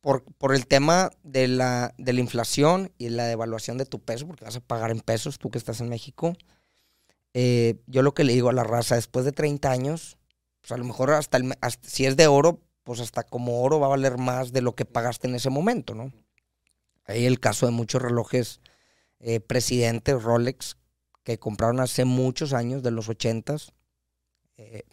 por, 0.00 0.54
el 0.54 0.66
tema 0.66 1.10
de 1.24 1.48
la, 1.48 1.94
de 1.98 2.12
la 2.12 2.20
inflación 2.20 2.92
y 2.96 3.08
la 3.08 3.24
devaluación 3.24 3.76
de 3.76 3.86
tu 3.86 4.00
peso, 4.00 4.26
porque 4.26 4.44
vas 4.44 4.56
a 4.56 4.60
pagar 4.60 4.90
en 4.90 5.00
pesos 5.00 5.38
tú 5.38 5.50
que 5.50 5.58
estás 5.58 5.80
en 5.80 5.88
México. 5.88 6.34
Eh, 7.34 7.80
yo 7.86 8.02
lo 8.02 8.14
que 8.14 8.24
le 8.24 8.32
digo 8.32 8.48
a 8.48 8.52
la 8.52 8.62
raza, 8.62 8.94
después 8.94 9.24
de 9.24 9.32
30 9.32 9.70
años, 9.70 10.16
pues 10.60 10.70
a 10.72 10.76
lo 10.76 10.84
mejor 10.84 11.10
hasta, 11.10 11.38
el, 11.38 11.52
si 11.82 12.06
es 12.06 12.16
de 12.16 12.28
oro, 12.28 12.60
pues 12.84 13.00
hasta 13.00 13.24
como 13.24 13.62
oro 13.62 13.80
va 13.80 13.86
a 13.86 13.90
valer 13.90 14.16
más 14.16 14.52
de 14.52 14.62
lo 14.62 14.76
que 14.76 14.84
pagaste 14.84 15.26
en 15.26 15.34
ese 15.34 15.50
momento, 15.50 15.94
¿no? 15.94 16.12
Hay 17.04 17.26
el 17.26 17.40
caso 17.40 17.66
de 17.66 17.72
muchos 17.72 18.00
relojes 18.00 18.60
eh, 19.20 19.40
presidentes 19.40 20.22
Rolex 20.22 20.76
que 21.22 21.38
compraron 21.38 21.80
hace 21.80 22.04
muchos 22.04 22.52
años, 22.52 22.82
de 22.82 22.92
los 22.92 23.08
80s, 23.08 23.72
eh, 24.58 24.84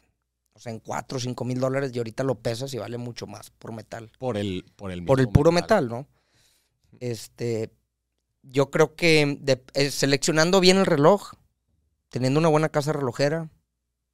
o 0.54 0.60
sea, 0.60 0.72
en 0.72 0.80
4 0.80 1.18
o 1.18 1.22
5 1.22 1.46
mil 1.46 1.60
dólares 1.60 1.92
y 1.94 1.98
ahorita 1.98 2.24
lo 2.24 2.36
pesas 2.36 2.74
y 2.74 2.78
vale 2.78 2.98
mucho 2.98 3.28
más 3.28 3.50
por 3.52 3.72
metal. 3.72 4.12
Por 4.18 4.38
el, 4.38 4.66
por 4.76 4.92
el, 4.92 5.06
por 5.06 5.20
el 5.20 5.30
puro 5.30 5.52
metal. 5.52 5.88
¿no? 5.88 6.08
Este, 7.00 7.72
yo 8.42 8.72
creo 8.72 8.96
que 8.96 9.40
eh, 9.74 9.92
seleccionando 9.92 10.60
bien 10.60 10.78
el 10.78 10.86
reloj, 10.86 11.34
teniendo 12.10 12.40
una 12.40 12.50
buena 12.50 12.70
casa 12.70 12.94
relojera, 12.94 13.50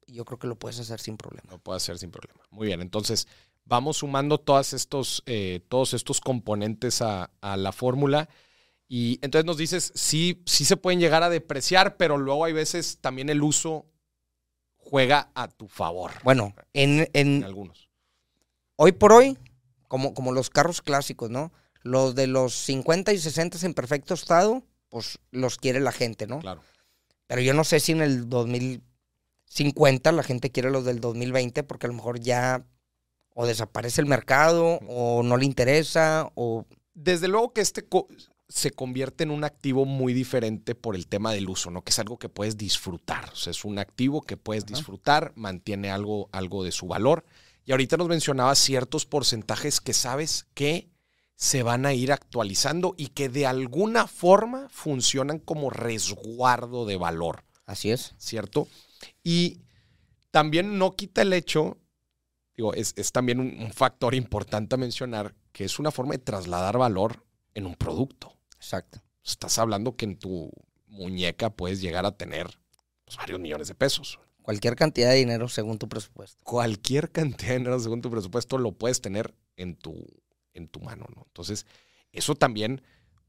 yo 0.06 0.24
creo 0.24 0.38
que 0.38 0.46
lo 0.46 0.56
puedes 0.56 0.80
hacer 0.80 1.00
sin 1.00 1.16
problema. 1.16 1.50
Lo 1.50 1.58
puedes 1.58 1.82
hacer 1.82 1.98
sin 1.98 2.10
problema. 2.10 2.40
Muy 2.50 2.66
bien, 2.66 2.80
entonces 2.80 3.28
vamos 3.64 3.98
sumando 3.98 4.38
todas 4.38 4.72
estos, 4.72 5.22
eh, 5.26 5.60
todos 5.68 5.94
estos 5.94 6.20
componentes 6.20 7.00
a, 7.02 7.30
a 7.40 7.56
la 7.56 7.72
fórmula. 7.72 8.28
Y 8.92 9.20
entonces 9.22 9.46
nos 9.46 9.56
dices, 9.56 9.92
sí, 9.94 10.42
sí 10.46 10.64
se 10.64 10.76
pueden 10.76 10.98
llegar 10.98 11.22
a 11.22 11.30
depreciar, 11.30 11.96
pero 11.96 12.18
luego 12.18 12.44
hay 12.44 12.52
veces 12.52 12.98
también 13.00 13.28
el 13.28 13.40
uso 13.40 13.86
juega 14.78 15.30
a 15.36 15.46
tu 15.46 15.68
favor. 15.68 16.10
Bueno, 16.24 16.56
en, 16.72 17.08
en, 17.12 17.44
algunos. 17.44 17.88
Hoy 18.74 18.90
por 18.90 19.12
hoy, 19.12 19.38
como, 19.86 20.12
como 20.12 20.32
los 20.32 20.50
carros 20.50 20.82
clásicos, 20.82 21.30
¿no? 21.30 21.52
Los 21.82 22.16
de 22.16 22.26
los 22.26 22.52
50 22.52 23.12
y 23.12 23.18
60 23.18 23.64
en 23.64 23.74
perfecto 23.74 24.12
estado, 24.14 24.64
pues 24.88 25.20
los 25.30 25.56
quiere 25.56 25.78
la 25.78 25.92
gente, 25.92 26.26
¿no? 26.26 26.40
Claro. 26.40 26.60
Pero 27.28 27.42
yo 27.42 27.54
no 27.54 27.62
sé 27.62 27.78
si 27.78 27.92
en 27.92 28.00
el 28.00 28.28
2050 28.28 30.10
la 30.10 30.24
gente 30.24 30.50
quiere 30.50 30.68
los 30.68 30.84
del 30.84 31.00
2020 31.00 31.62
porque 31.62 31.86
a 31.86 31.90
lo 31.90 31.94
mejor 31.94 32.18
ya 32.18 32.66
o 33.34 33.46
desaparece 33.46 34.00
el 34.00 34.08
mercado 34.08 34.80
o 34.88 35.22
no 35.22 35.36
le 35.36 35.44
interesa 35.44 36.32
o... 36.34 36.66
Desde 36.92 37.28
luego 37.28 37.52
que 37.52 37.60
este 37.60 37.86
se 38.50 38.72
convierte 38.72 39.22
en 39.22 39.30
un 39.30 39.44
activo 39.44 39.84
muy 39.84 40.12
diferente 40.12 40.74
por 40.74 40.96
el 40.96 41.06
tema 41.06 41.32
del 41.32 41.48
uso, 41.48 41.70
¿no? 41.70 41.82
Que 41.82 41.90
es 41.90 41.98
algo 42.00 42.18
que 42.18 42.28
puedes 42.28 42.56
disfrutar. 42.56 43.30
O 43.30 43.36
sea, 43.36 43.52
es 43.52 43.64
un 43.64 43.78
activo 43.78 44.22
que 44.22 44.36
puedes 44.36 44.66
disfrutar, 44.66 45.32
mantiene 45.36 45.90
algo, 45.90 46.28
algo 46.32 46.64
de 46.64 46.72
su 46.72 46.88
valor. 46.88 47.24
Y 47.64 47.70
ahorita 47.70 47.96
nos 47.96 48.08
mencionaba 48.08 48.56
ciertos 48.56 49.06
porcentajes 49.06 49.80
que 49.80 49.92
sabes 49.92 50.46
que 50.54 50.90
se 51.36 51.62
van 51.62 51.86
a 51.86 51.94
ir 51.94 52.10
actualizando 52.10 52.94
y 52.98 53.08
que 53.08 53.28
de 53.28 53.46
alguna 53.46 54.08
forma 54.08 54.68
funcionan 54.68 55.38
como 55.38 55.70
resguardo 55.70 56.86
de 56.86 56.96
valor. 56.96 57.44
Así 57.66 57.92
es. 57.92 58.14
¿Cierto? 58.18 58.66
Y 59.22 59.60
también 60.32 60.76
no 60.76 60.96
quita 60.96 61.22
el 61.22 61.32
hecho, 61.32 61.78
digo, 62.56 62.74
es, 62.74 62.94
también 63.12 63.38
un 63.38 63.72
factor 63.72 64.16
importante 64.16 64.74
a 64.74 64.78
mencionar, 64.78 65.36
que 65.52 65.64
es 65.64 65.78
una 65.78 65.92
forma 65.92 66.14
de 66.14 66.18
trasladar 66.18 66.78
valor 66.78 67.24
en 67.54 67.66
un 67.66 67.76
producto. 67.76 68.39
Exacto. 68.60 69.02
Estás 69.24 69.58
hablando 69.58 69.96
que 69.96 70.04
en 70.04 70.18
tu 70.18 70.50
muñeca 70.86 71.50
puedes 71.50 71.80
llegar 71.80 72.04
a 72.04 72.12
tener 72.12 72.46
pues, 73.04 73.16
varios 73.16 73.40
millones 73.40 73.68
de 73.68 73.74
pesos. 73.74 74.20
Cualquier 74.42 74.76
cantidad 74.76 75.10
de 75.10 75.16
dinero 75.16 75.48
según 75.48 75.78
tu 75.78 75.88
presupuesto. 75.88 76.44
Cualquier 76.44 77.10
cantidad 77.12 77.52
de 77.52 77.58
dinero 77.58 77.80
según 77.80 78.02
tu 78.02 78.10
presupuesto 78.10 78.58
lo 78.58 78.72
puedes 78.72 79.00
tener 79.00 79.34
en 79.56 79.76
tu, 79.76 80.06
en 80.52 80.68
tu 80.68 80.80
mano, 80.80 81.06
¿no? 81.16 81.24
Entonces, 81.26 81.66
eso 82.12 82.34
también 82.34 82.82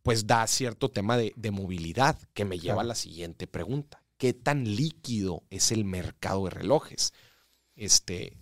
pues 0.04 0.28
da 0.28 0.46
cierto 0.48 0.90
tema 0.90 1.16
de, 1.16 1.34
movilidad 1.52 2.20
que 2.34 2.44
me 2.44 2.60
lleva 2.60 2.82
a 2.82 2.86
la 2.86 2.96
siguiente 2.96 3.48
pregunta. 3.48 4.04
¿Qué 4.18 4.34
tan 4.34 4.64
líquido 4.76 5.44
es 5.50 5.72
el 5.72 5.86
mercado 5.86 6.46
de 6.46 6.50
relojes? 6.52 7.14
Este, 7.76 8.38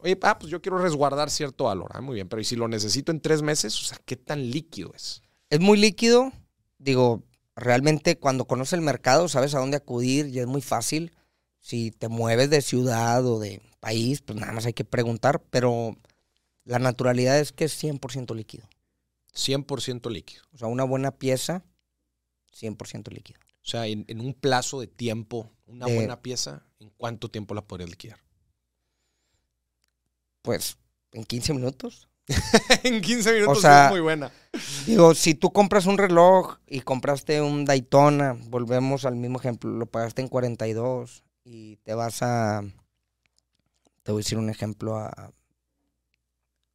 Oye, 0.00 0.18
ah, 0.22 0.38
pues 0.38 0.50
yo 0.50 0.60
quiero 0.60 0.78
resguardar 0.78 1.30
cierto 1.30 1.64
valor. 1.64 1.90
Ah, 1.94 2.00
muy 2.00 2.14
bien, 2.14 2.28
pero 2.28 2.40
¿y 2.40 2.44
si 2.44 2.56
lo 2.56 2.68
necesito 2.68 3.12
en 3.12 3.20
tres 3.20 3.42
meses? 3.42 3.78
O 3.80 3.84
sea, 3.84 3.98
¿qué 4.04 4.16
tan 4.16 4.50
líquido 4.50 4.92
es? 4.94 5.23
Es 5.54 5.60
muy 5.60 5.78
líquido. 5.78 6.32
Digo, 6.78 7.22
realmente 7.54 8.18
cuando 8.18 8.44
conoces 8.44 8.72
el 8.72 8.80
mercado 8.80 9.28
sabes 9.28 9.54
a 9.54 9.60
dónde 9.60 9.76
acudir 9.76 10.26
y 10.26 10.40
es 10.40 10.48
muy 10.48 10.60
fácil. 10.60 11.12
Si 11.60 11.92
te 11.92 12.08
mueves 12.08 12.50
de 12.50 12.60
ciudad 12.60 13.24
o 13.24 13.38
de 13.38 13.62
país, 13.78 14.20
pues 14.20 14.36
nada 14.36 14.50
más 14.52 14.66
hay 14.66 14.72
que 14.72 14.84
preguntar, 14.84 15.40
pero 15.50 15.96
la 16.64 16.80
naturalidad 16.80 17.38
es 17.38 17.52
que 17.52 17.66
es 17.66 17.80
100% 17.80 18.34
líquido. 18.34 18.68
100% 19.32 20.10
líquido. 20.10 20.42
O 20.54 20.58
sea, 20.58 20.66
una 20.66 20.82
buena 20.82 21.12
pieza, 21.12 21.62
100% 22.52 23.12
líquido. 23.12 23.38
O 23.62 23.66
sea, 23.66 23.86
en, 23.86 24.04
en, 24.08 24.20
un 24.20 24.34
plazo 24.34 24.80
de 24.80 24.88
tiempo, 24.88 25.52
una 25.66 25.86
De- 25.86 25.94
buena 25.94 26.20
pieza, 26.20 26.66
¿en 26.80 26.90
cuánto 26.96 27.30
tiempo 27.30 27.54
la 27.54 27.62
podrías 27.64 27.90
liquidar? 27.90 28.18
Pues 30.42 30.78
en 31.12 31.22
15 31.22 31.54
minutos. 31.54 32.08
en 32.84 33.00
15 33.00 33.32
minutos 33.34 33.58
O 33.58 33.60
sea- 33.60 33.86
es 33.86 33.90
muy 33.90 34.00
buena. 34.00 34.30
Digo, 34.86 35.14
si 35.14 35.34
tú 35.34 35.52
compras 35.52 35.86
un 35.86 35.98
reloj 35.98 36.58
y 36.66 36.80
compraste 36.80 37.40
un 37.42 37.64
Daytona, 37.64 38.36
volvemos 38.48 39.04
al 39.04 39.16
mismo 39.16 39.38
ejemplo, 39.40 39.68
lo 39.70 39.86
pagaste 39.86 40.22
en 40.22 40.28
42 40.28 41.24
y 41.44 41.76
te 41.78 41.92
vas 41.94 42.22
a, 42.22 42.62
te 44.04 44.12
voy 44.12 44.20
a 44.20 44.22
decir 44.22 44.38
un 44.38 44.50
ejemplo, 44.50 44.96
a 44.96 45.32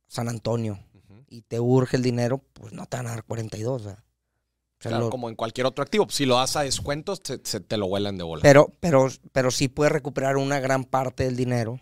San 0.08 0.28
Antonio 0.28 0.80
y 1.28 1.42
te 1.44 1.60
urge 1.60 1.96
el 1.96 2.04
dinero, 2.04 2.40
pues 2.54 2.74
no 2.74 2.86
te 2.88 2.98
van 2.98 3.08
a 3.08 3.12
dar 3.12 3.24
42. 3.24 3.82
o 3.82 3.84
sea. 3.84 3.94
O 3.94 4.82
sea, 4.82 4.90
Claro, 4.92 5.06
lo- 5.06 5.10
como 5.10 5.30
en 5.30 5.36
cualquier 5.36 5.68
otro 5.68 5.84
activo. 5.84 6.08
Si 6.10 6.26
lo 6.26 6.36
das 6.36 6.56
a 6.56 6.62
descuentos, 6.64 7.20
se, 7.24 7.40
se 7.44 7.60
te 7.60 7.78
lo 7.78 7.88
vuelan 7.88 8.18
de 8.18 8.24
bola. 8.24 8.42
pero, 8.42 8.72
pero, 8.80 9.08
pero 9.32 9.52
sí 9.52 9.68
puedes 9.68 9.92
recuperar 9.92 10.38
una 10.38 10.60
gran 10.60 10.84
parte 10.86 11.26
del 11.26 11.36
dinero 11.36 11.80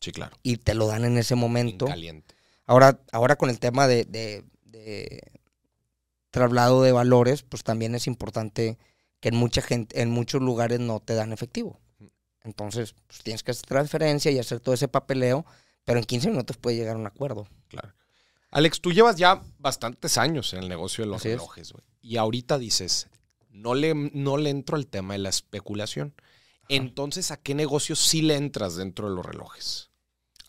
sí, 0.00 0.12
claro. 0.12 0.36
y 0.42 0.56
te 0.58 0.74
lo 0.74 0.86
dan 0.86 1.04
en 1.04 1.18
ese 1.18 1.34
En 1.34 1.40
momento. 1.40 1.86
caliente. 1.86 2.34
Ahora, 2.66 3.00
ahora 3.12 3.36
con 3.36 3.50
el 3.50 3.58
tema 3.58 3.86
de, 3.88 4.04
de- 4.04 4.44
de 4.64 5.32
traslado 6.30 6.82
de 6.82 6.92
valores, 6.92 7.42
pues 7.42 7.64
también 7.64 7.94
es 7.94 8.06
importante 8.06 8.78
que 9.20 9.28
en 9.30 9.36
mucha 9.36 9.62
gente, 9.62 10.00
en 10.00 10.10
muchos 10.10 10.40
lugares 10.40 10.80
no 10.80 11.00
te 11.00 11.14
dan 11.14 11.32
efectivo. 11.32 11.80
Entonces, 12.42 12.94
pues 13.06 13.22
tienes 13.22 13.42
que 13.42 13.50
hacer 13.50 13.66
transferencia 13.66 14.30
y 14.30 14.38
hacer 14.38 14.60
todo 14.60 14.74
ese 14.74 14.88
papeleo, 14.88 15.44
pero 15.84 15.98
en 15.98 16.04
15 16.04 16.30
minutos 16.30 16.56
puede 16.56 16.76
llegar 16.76 16.96
a 16.96 16.98
un 16.98 17.06
acuerdo. 17.06 17.48
Claro. 17.68 17.92
Alex, 18.50 18.80
tú 18.80 18.92
llevas 18.92 19.16
ya 19.16 19.42
bastantes 19.58 20.16
años 20.18 20.52
en 20.54 20.60
el 20.60 20.68
negocio 20.68 21.04
de 21.04 21.10
los 21.10 21.20
Así 21.20 21.28
relojes, 21.30 21.72
güey. 21.72 21.84
Y 22.00 22.16
ahorita 22.16 22.58
dices, 22.58 23.08
no 23.50 23.74
le, 23.74 23.94
no 23.94 24.38
le 24.38 24.50
entro 24.50 24.76
al 24.76 24.86
tema 24.86 25.14
de 25.14 25.18
la 25.18 25.28
especulación. 25.28 26.14
Entonces, 26.68 27.30
¿a 27.30 27.36
qué 27.36 27.54
negocio 27.54 27.94
sí 27.96 28.22
le 28.22 28.36
entras 28.36 28.76
dentro 28.76 29.08
de 29.08 29.14
los 29.16 29.26
relojes? 29.26 29.89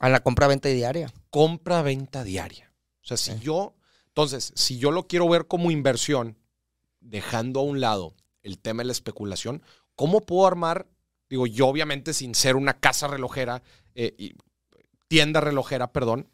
A 0.01 0.09
la 0.09 0.21
compra-venta 0.21 0.67
diaria. 0.69 1.13
Compra-venta 1.29 2.23
diaria. 2.23 2.73
O 3.03 3.05
sea, 3.07 3.17
si 3.17 3.31
Sí. 3.33 3.39
yo, 3.41 3.75
entonces, 4.07 4.51
si 4.55 4.77
yo 4.77 4.91
lo 4.91 5.07
quiero 5.07 5.27
ver 5.29 5.47
como 5.47 5.71
inversión, 5.71 6.37
dejando 6.99 7.59
a 7.59 7.63
un 7.63 7.79
lado 7.79 8.15
el 8.43 8.57
tema 8.59 8.81
de 8.81 8.85
la 8.87 8.91
especulación, 8.93 9.61
¿cómo 9.95 10.21
puedo 10.21 10.47
armar? 10.47 10.87
Digo, 11.29 11.47
yo 11.47 11.67
obviamente 11.67 12.13
sin 12.13 12.35
ser 12.35 12.55
una 12.55 12.73
casa 12.79 13.07
relojera, 13.07 13.63
eh, 13.95 14.13
y- 14.17 14.33
tienda 15.07 15.39
relojera, 15.41 15.91
perdón, 15.93 16.29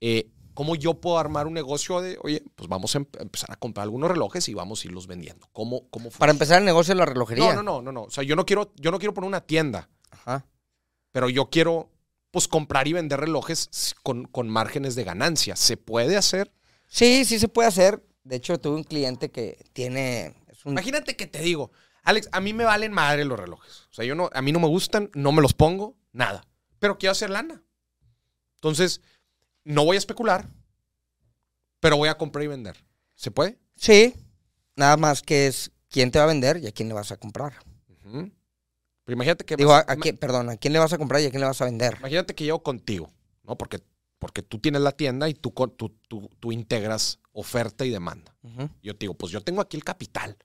eh, 0.00 0.30
¿cómo 0.54 0.74
yo 0.76 1.00
puedo 1.00 1.18
armar 1.18 1.46
un 1.46 1.54
negocio 1.54 2.00
de, 2.00 2.18
oye, 2.22 2.42
pues 2.56 2.68
vamos 2.68 2.94
a 2.94 2.98
em- 2.98 3.06
empezar 3.20 3.50
a 3.52 3.56
comprar 3.56 3.84
algunos 3.84 4.10
relojes 4.10 4.48
y 4.48 4.54
vamos 4.54 4.82
a 4.84 4.86
irlos 4.88 5.06
vendiendo? 5.06 5.48
¿Cómo, 5.52 5.88
cómo 5.88 6.10
Para 6.10 6.32
empezar 6.32 6.58
el 6.58 6.64
negocio 6.64 6.94
de 6.94 6.98
la 6.98 7.06
relojería. 7.06 7.54
No, 7.54 7.62
no, 7.62 7.72
no, 7.76 7.82
no, 7.82 7.92
no. 7.92 8.02
O 8.04 8.10
sea, 8.10 8.22
yo 8.24 8.36
no 8.36 8.44
quiero, 8.44 8.72
yo 8.76 8.90
no 8.90 8.98
quiero 8.98 9.14
poner 9.14 9.28
una 9.28 9.40
tienda, 9.40 9.88
Ajá. 10.10 10.44
pero 11.12 11.28
yo 11.30 11.48
quiero, 11.50 11.90
pues, 12.30 12.48
comprar 12.48 12.86
y 12.88 12.92
vender 12.92 13.20
relojes 13.20 13.94
con, 14.02 14.24
con 14.26 14.48
márgenes 14.48 14.94
de 14.94 15.04
ganancia. 15.04 15.56
¿Se 15.56 15.76
puede 15.76 16.16
hacer? 16.16 16.52
Sí, 16.86 17.24
sí 17.24 17.38
se 17.38 17.48
puede 17.48 17.68
hacer. 17.68 18.04
De 18.24 18.36
hecho, 18.36 18.58
tuve 18.60 18.76
un 18.76 18.84
cliente 18.84 19.30
que 19.30 19.64
tiene... 19.72 20.34
es 20.48 20.64
un- 20.66 20.72
Imagínate 20.72 21.16
que 21.16 21.26
te 21.26 21.40
digo, 21.40 21.70
Alex, 22.02 22.28
a 22.32 22.40
mí 22.40 22.52
me 22.52 22.64
valen 22.64 22.92
madre 22.92 23.24
los 23.24 23.38
relojes. 23.38 23.86
O 23.90 23.94
sea, 23.94 24.04
yo 24.04 24.14
no, 24.14 24.28
a 24.32 24.42
mí 24.42 24.52
no 24.52 24.60
me 24.60 24.68
gustan, 24.68 25.10
no 25.14 25.32
me 25.32 25.42
los 25.42 25.54
pongo, 25.54 25.96
nada. 26.12 26.46
Pero 26.78 26.98
quiero 26.98 27.12
hacer 27.12 27.30
lana. 27.30 27.62
Entonces, 28.56 29.00
no 29.64 29.84
voy 29.84 29.96
a 29.96 29.98
especular, 29.98 30.48
pero 31.80 31.96
voy 31.96 32.08
a 32.08 32.18
comprar 32.18 32.44
y 32.44 32.48
vender. 32.48 32.76
¿Se 33.14 33.30
puede? 33.30 33.58
Sí, 33.76 34.14
nada 34.76 34.96
más 34.96 35.22
que 35.22 35.46
es 35.46 35.70
quién 35.88 36.10
te 36.10 36.18
va 36.18 36.24
a 36.24 36.28
vender 36.28 36.58
y 36.58 36.66
a 36.66 36.72
quién 36.72 36.88
le 36.88 36.94
vas 36.94 37.12
a 37.12 37.16
comprar. 37.16 37.54
Pero 39.08 39.16
imagínate 39.16 39.46
que 39.46 39.56
Digo, 39.56 39.70
vas- 39.70 39.86
a 39.88 39.96
quién, 39.96 40.18
perdón, 40.18 40.50
a 40.50 40.58
quién 40.58 40.74
le 40.74 40.78
vas 40.78 40.92
a 40.92 40.98
comprar 40.98 41.22
y 41.22 41.24
a 41.24 41.30
quién 41.30 41.40
le 41.40 41.46
vas 41.46 41.58
a 41.62 41.64
vender. 41.64 41.96
imagínate 41.98 42.34
que 42.34 42.44
llego 42.44 42.62
contigo, 42.62 43.10
¿no? 43.42 43.56
Porque, 43.56 43.80
porque 44.18 44.42
tú 44.42 44.58
tienes 44.58 44.82
la 44.82 44.92
tienda 44.92 45.30
y 45.30 45.32
tú, 45.34 45.50
tú, 45.78 45.88
tú, 46.08 46.28
tú 46.38 46.52
integras 46.52 47.18
oferta 47.32 47.86
y 47.86 47.88
demanda. 47.90 48.34
Yo 48.82 48.92
te 48.94 49.04
digo, 49.04 49.14
pues 49.14 49.32
yo 49.32 49.40
tengo 49.40 49.62
aquí 49.62 49.78
el 49.78 49.84
capital. 49.84 50.36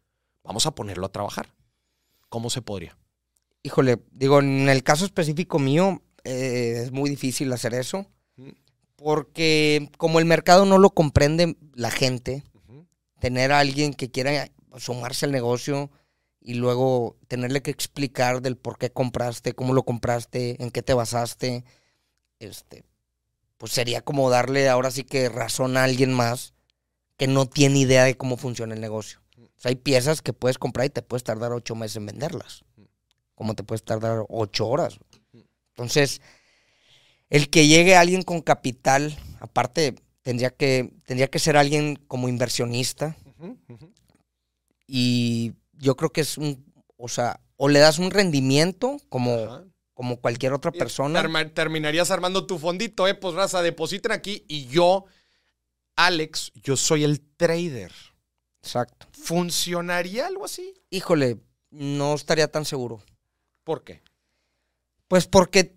Vamos 0.45 0.65
a 0.65 0.71
ponerlo 0.71 1.05
a 1.07 1.11
trabajar. 1.11 1.53
¿Cómo 2.29 2.49
se 2.49 2.61
podría? 2.61 2.97
Híjole, 3.63 3.99
digo, 4.11 4.39
en 4.39 4.69
el 4.69 4.81
caso 4.81 5.03
específico 5.03 5.59
mío, 5.59 6.01
eh, 6.23 6.83
es 6.85 6.91
muy 6.93 7.09
difícil 7.09 7.51
hacer 7.51 7.73
eso. 7.73 8.05
Porque 8.95 9.89
como 9.97 10.19
el 10.19 10.25
mercado 10.25 10.63
no 10.65 10.77
lo 10.77 10.91
comprende 10.91 11.57
la 11.73 11.91
gente, 11.91 12.43
tener 13.19 13.51
a 13.51 13.59
alguien 13.59 13.93
que 13.93 14.09
quiera 14.09 14.49
sumarse 14.77 15.25
al 15.25 15.33
negocio 15.33 15.91
y 16.43 16.55
luego 16.55 17.17
tenerle 17.27 17.61
que 17.61 17.71
explicar 17.71 18.41
del 18.41 18.57
por 18.57 18.77
qué 18.77 18.91
compraste, 18.91 19.53
cómo 19.53 19.73
lo 19.73 19.83
compraste, 19.83 20.61
en 20.61 20.71
qué 20.71 20.81
te 20.81 20.93
basaste, 20.93 21.63
este, 22.39 22.83
pues 23.57 23.71
sería 23.71 24.01
como 24.01 24.29
darle 24.29 24.67
ahora 24.67 24.91
sí 24.91 25.03
que 25.03 25.29
razón 25.29 25.77
a 25.77 25.85
alguien 25.85 26.13
más 26.13 26.53
que 27.17 27.27
no 27.27 27.45
tiene 27.45 27.79
idea 27.79 28.03
de 28.03 28.17
cómo 28.17 28.37
funciona 28.37 28.73
el 28.73 28.81
negocio. 28.81 29.21
O 29.37 29.59
sea, 29.59 29.69
hay 29.69 29.75
piezas 29.75 30.21
que 30.21 30.33
puedes 30.33 30.57
comprar 30.57 30.85
y 30.85 30.89
te 30.89 31.01
puedes 31.01 31.23
tardar 31.23 31.53
ocho 31.53 31.75
meses 31.75 31.97
en 31.97 32.07
venderlas, 32.07 32.65
como 33.35 33.55
te 33.55 33.63
puedes 33.63 33.83
tardar 33.83 34.25
ocho 34.27 34.67
horas. 34.67 34.99
Entonces, 35.69 36.21
el 37.29 37.49
que 37.49 37.67
llegue 37.67 37.95
alguien 37.95 38.23
con 38.23 38.41
capital, 38.41 39.17
aparte, 39.39 39.95
tendría 40.21 40.49
que, 40.49 40.93
tendría 41.05 41.29
que 41.29 41.39
ser 41.39 41.55
alguien 41.55 41.95
como 42.07 42.27
inversionista, 42.27 43.15
y 44.85 45.53
yo 45.83 45.95
creo 45.95 46.11
que 46.11 46.21
es 46.21 46.37
un, 46.37 46.73
o 46.97 47.07
sea, 47.07 47.41
o 47.57 47.67
le 47.67 47.79
das 47.79 47.99
un 47.99 48.09
rendimiento 48.09 48.97
como, 49.09 49.35
Ajá. 49.35 49.63
como 49.93 50.19
cualquier 50.19 50.53
otra 50.53 50.71
persona. 50.71 51.21
Terminarías 51.53 52.09
armando 52.09 52.47
tu 52.47 52.57
fondito, 52.57 53.07
eh, 53.07 53.13
pues 53.13 53.35
raza, 53.35 53.61
depositen 53.61 54.13
aquí 54.13 54.45
y 54.47 54.67
yo, 54.67 55.05
Alex, 55.95 56.51
yo 56.55 56.77
soy 56.77 57.03
el 57.03 57.21
trader. 57.35 57.91
Exacto. 58.61 59.07
¿Funcionaría 59.11 60.25
algo 60.25 60.45
así? 60.45 60.73
Híjole, 60.89 61.37
no 61.69 62.13
estaría 62.15 62.47
tan 62.47 62.63
seguro. 62.63 63.03
¿Por 63.65 63.83
qué? 63.83 64.01
Pues 65.09 65.27
porque, 65.27 65.75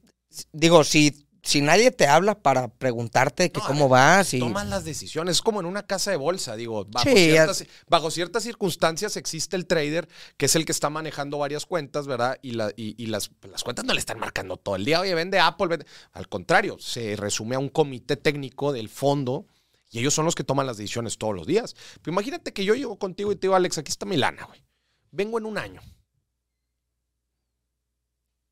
digo, 0.53 0.85
si, 0.85 1.25
si 1.46 1.61
nadie 1.61 1.92
te 1.92 2.09
habla 2.09 2.40
para 2.40 2.66
preguntarte 2.66 3.52
que 3.52 3.61
No, 3.61 3.64
a 3.64 3.68
cómo 3.68 3.85
ver, 3.85 3.90
vas 3.90 4.35
y... 4.35 4.40
Tomas 4.40 4.66
las 4.66 4.85
decisiones, 4.85 5.37
es 5.37 5.42
como 5.42 5.61
en 5.61 5.66
una 5.66 5.87
casa 5.87 6.11
de 6.11 6.16
bolsa, 6.16 6.56
digo, 6.56 6.85
bajo, 6.87 7.09
Sí, 7.09 7.14
ciertas, 7.14 7.64
bajo 7.88 8.11
ciertas 8.11 8.42
circunstancias 8.42 9.16
existe 9.16 9.54
el 9.54 9.66
trader, 9.66 10.09
que 10.37 10.46
es 10.46 10.56
el 10.56 10.66
que 10.66 10.72
está 10.72 10.90
manejando 10.90 11.38
varias 11.38 11.64
cuentas, 11.64 12.09
¿verdad? 12.09 12.37
Y, 12.42 12.52
la, 12.52 12.72
y, 12.76 13.00
y 13.00 13.06
las, 13.06 13.30
las 13.48 13.62
cuentas 13.62 13.85
no 13.85 13.94
le 13.94 14.00
están 14.00 14.18
marcando 14.18 14.56
todo 14.56 14.74
el 14.74 14.85
día, 14.85 15.00
oye, 15.00 15.14
vende 15.14 15.38
Apple, 15.38 15.68
vende. 15.68 15.87
Al 16.12 16.28
contrario, 16.28 16.78
se 16.80 17.14
resume 17.14 17.54
a 17.54 17.61
un 17.61 17.68
comité 17.68 18.16
técnico 18.16 18.72
del 18.72 18.88
fondo 18.88 19.46
y 19.92 20.00
ellos 20.00 20.14
son 20.14 20.24
los 20.24 20.35
que 20.35 20.42
toman 20.42 20.66
las 20.66 20.78
decisiones 20.78 21.16
todos 21.16 21.37
los 21.37 21.46
días. 21.46 21.76
Pero 22.02 22.12
imagínate 22.12 22.52
que 22.52 22.64
yo 22.64 22.74
llego 22.74 22.98
contigo 22.98 23.30
y 23.30 23.37
te 23.37 23.42
digo, 23.42 23.54
Alex, 23.54 23.78
aquí 23.78 23.90
está 23.90 24.04
mi 24.04 24.16
lana, 24.16 24.46
güey. 24.46 24.64
Vengo 25.12 25.38
en 25.38 25.46
un 25.46 25.59
año. 25.59 25.80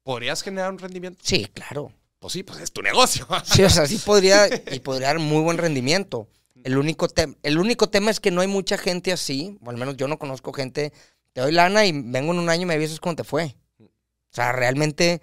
¿Podrías 0.05 0.43
generar 0.43 0.71
un 0.71 0.79
rendimiento? 0.79 1.19
Sí, 1.25 1.47
claro. 1.47 1.93
Pues 2.25 2.33
sí, 2.33 2.43
pues 2.43 2.59
es 2.61 2.73
tu 2.73 2.81
negocio. 2.81 3.27
Sí, 3.45 3.63
o 3.65 3.69
sea, 3.69 3.87
sí 3.87 3.99
podría, 3.99 4.49
y 4.73 4.81
podría 4.81 5.09
dar 5.09 5.19
muy 5.19 5.43
buen 5.43 5.59
rendimiento. 5.59 6.27
El 6.63 6.79
único, 6.79 7.07
el 7.43 7.59
único 7.59 7.91
tema 7.91 8.11
es 8.11 8.19
que 8.19 8.31
no 8.31 8.41
hay 8.41 8.47
mucha 8.47 8.79
gente 8.79 9.13
así, 9.13 9.59
o 9.63 9.69
al 9.69 9.77
menos 9.77 9.99
yo 9.99 10.09
no 10.09 10.19
conozco 10.19 10.51
gente, 10.55 10.95
te 11.35 11.43
doy 11.43 11.53
lana 11.53 11.85
y 11.85 11.93
vengo 11.93 12.33
en 12.33 12.39
un 12.39 12.49
año 12.49 12.63
y 12.63 12.65
me 12.65 12.75
avisas 12.75 12.99
cómo 12.99 13.15
te 13.15 13.25
fue. 13.25 13.57
O 13.79 13.85
sea, 14.31 14.53
realmente 14.53 15.21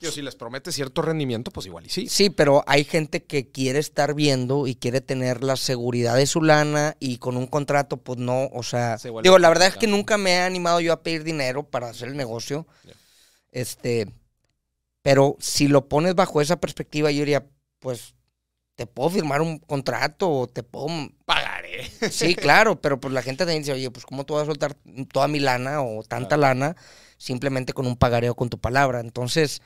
Yo, 0.00 0.12
si 0.12 0.20
les 0.20 0.36
promete 0.36 0.70
cierto 0.70 1.00
rendimiento, 1.00 1.50
pues 1.50 1.64
igual 1.64 1.86
y 1.86 1.88
sí. 1.88 2.06
sí, 2.10 2.28
pero 2.28 2.62
hay 2.66 2.84
gente 2.84 3.24
que 3.24 3.50
quiere 3.50 3.78
estar 3.78 4.12
viendo 4.12 4.66
y 4.66 4.74
quiere 4.74 5.00
tener 5.00 5.42
la 5.42 5.56
seguridad 5.56 6.16
de 6.16 6.26
su 6.26 6.42
lana 6.42 6.94
y 7.00 7.16
con 7.16 7.38
un 7.38 7.46
contrato, 7.46 7.96
pues 7.96 8.18
no, 8.18 8.50
o 8.52 8.62
sea, 8.62 8.98
Se 8.98 9.08
digo, 9.22 9.38
la 9.38 9.48
verdad 9.48 9.68
es 9.68 9.78
que 9.78 9.86
nunca 9.86 10.18
me 10.18 10.32
he 10.32 10.40
animado 10.40 10.78
yo 10.80 10.92
a 10.92 11.02
pedir 11.02 11.24
dinero 11.24 11.62
para 11.62 11.88
hacer 11.88 12.08
el 12.08 12.18
negocio. 12.18 12.66
Este, 13.50 14.12
pero 15.02 15.36
si 15.40 15.68
lo 15.68 15.88
pones 15.88 16.14
bajo 16.14 16.40
esa 16.40 16.60
perspectiva, 16.60 17.10
yo 17.10 17.20
diría, 17.20 17.46
pues 17.80 18.14
te 18.76 18.86
puedo 18.86 19.10
firmar 19.10 19.42
un 19.42 19.58
contrato 19.60 20.30
o 20.30 20.48
te 20.48 20.62
puedo 20.62 20.88
Pagaré. 21.24 21.90
Sí, 22.08 22.34
claro, 22.34 22.80
pero 22.80 23.00
pues 23.00 23.14
la 23.14 23.22
gente 23.22 23.44
también 23.44 23.62
dice, 23.62 23.72
oye, 23.72 23.90
pues 23.90 24.04
¿cómo 24.04 24.24
tú 24.26 24.34
vas 24.34 24.42
a 24.42 24.46
soltar 24.46 24.76
toda 25.12 25.28
mi 25.28 25.40
lana 25.40 25.82
o 25.82 26.02
tanta 26.02 26.36
lana 26.36 26.76
simplemente 27.16 27.72
con 27.72 27.86
un 27.86 27.96
pagareo 27.96 28.34
con 28.34 28.50
tu 28.50 28.58
palabra? 28.60 29.00
Entonces, 29.00 29.62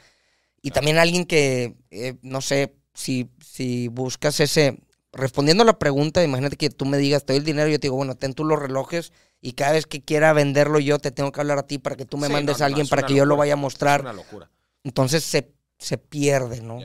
Y 0.63 0.73
también 0.73 0.99
alguien 0.99 1.25
que, 1.27 1.77
eh, 1.91 2.15
no 2.23 2.41
sé, 2.41 2.75
si, 2.95 3.31
si 3.41 3.89
buscas 3.89 4.41
ese, 4.41 4.79
respondiendo 5.13 5.63
a 5.63 5.67
la 5.67 5.79
pregunta, 5.79 6.25
imagínate 6.25 6.57
que 6.57 6.71
tú 6.71 6.87
me 6.87 6.99
digas, 6.99 7.25
te 7.25 7.33
doy 7.35 7.39
el 7.41 7.45
dinero, 7.47 7.69
yo 7.69 7.79
te 7.79 7.87
digo, 7.87 7.97
bueno, 7.97 8.17
ten 8.17 8.35
tú 8.35 8.45
los 8.45 8.59
relojes 8.59 9.13
y 9.41 9.53
cada 9.53 9.73
vez 9.73 9.87
que 9.87 10.03
quiera 10.03 10.33
venderlo 10.33 10.81
yo 10.81 10.99
te 10.99 11.13
tengo 11.13 11.33
que 11.33 11.41
hablar 11.41 11.59
a 11.59 11.67
ti 11.67 11.79
para 11.79 11.97
que 11.97 12.07
tú 12.07 12.17
me 12.19 12.27
Sí, 12.27 12.33
mandes 12.33 12.59
no, 12.59 12.65
a 12.65 12.67
alguien 12.67 12.85
es 12.85 12.91
para 12.91 13.03
que 13.05 13.15
yo 13.15 13.25
lo 13.27 13.37
vaya 13.37 13.55
a 13.55 13.57
Es 13.57 13.63
mostrar. 13.63 14.01
una 14.01 14.13
locura. 14.13 14.51
Entonces 14.87 15.25
se, 15.25 15.53
se 15.81 15.99
pierde, 15.99 16.61
¿no? 16.61 16.79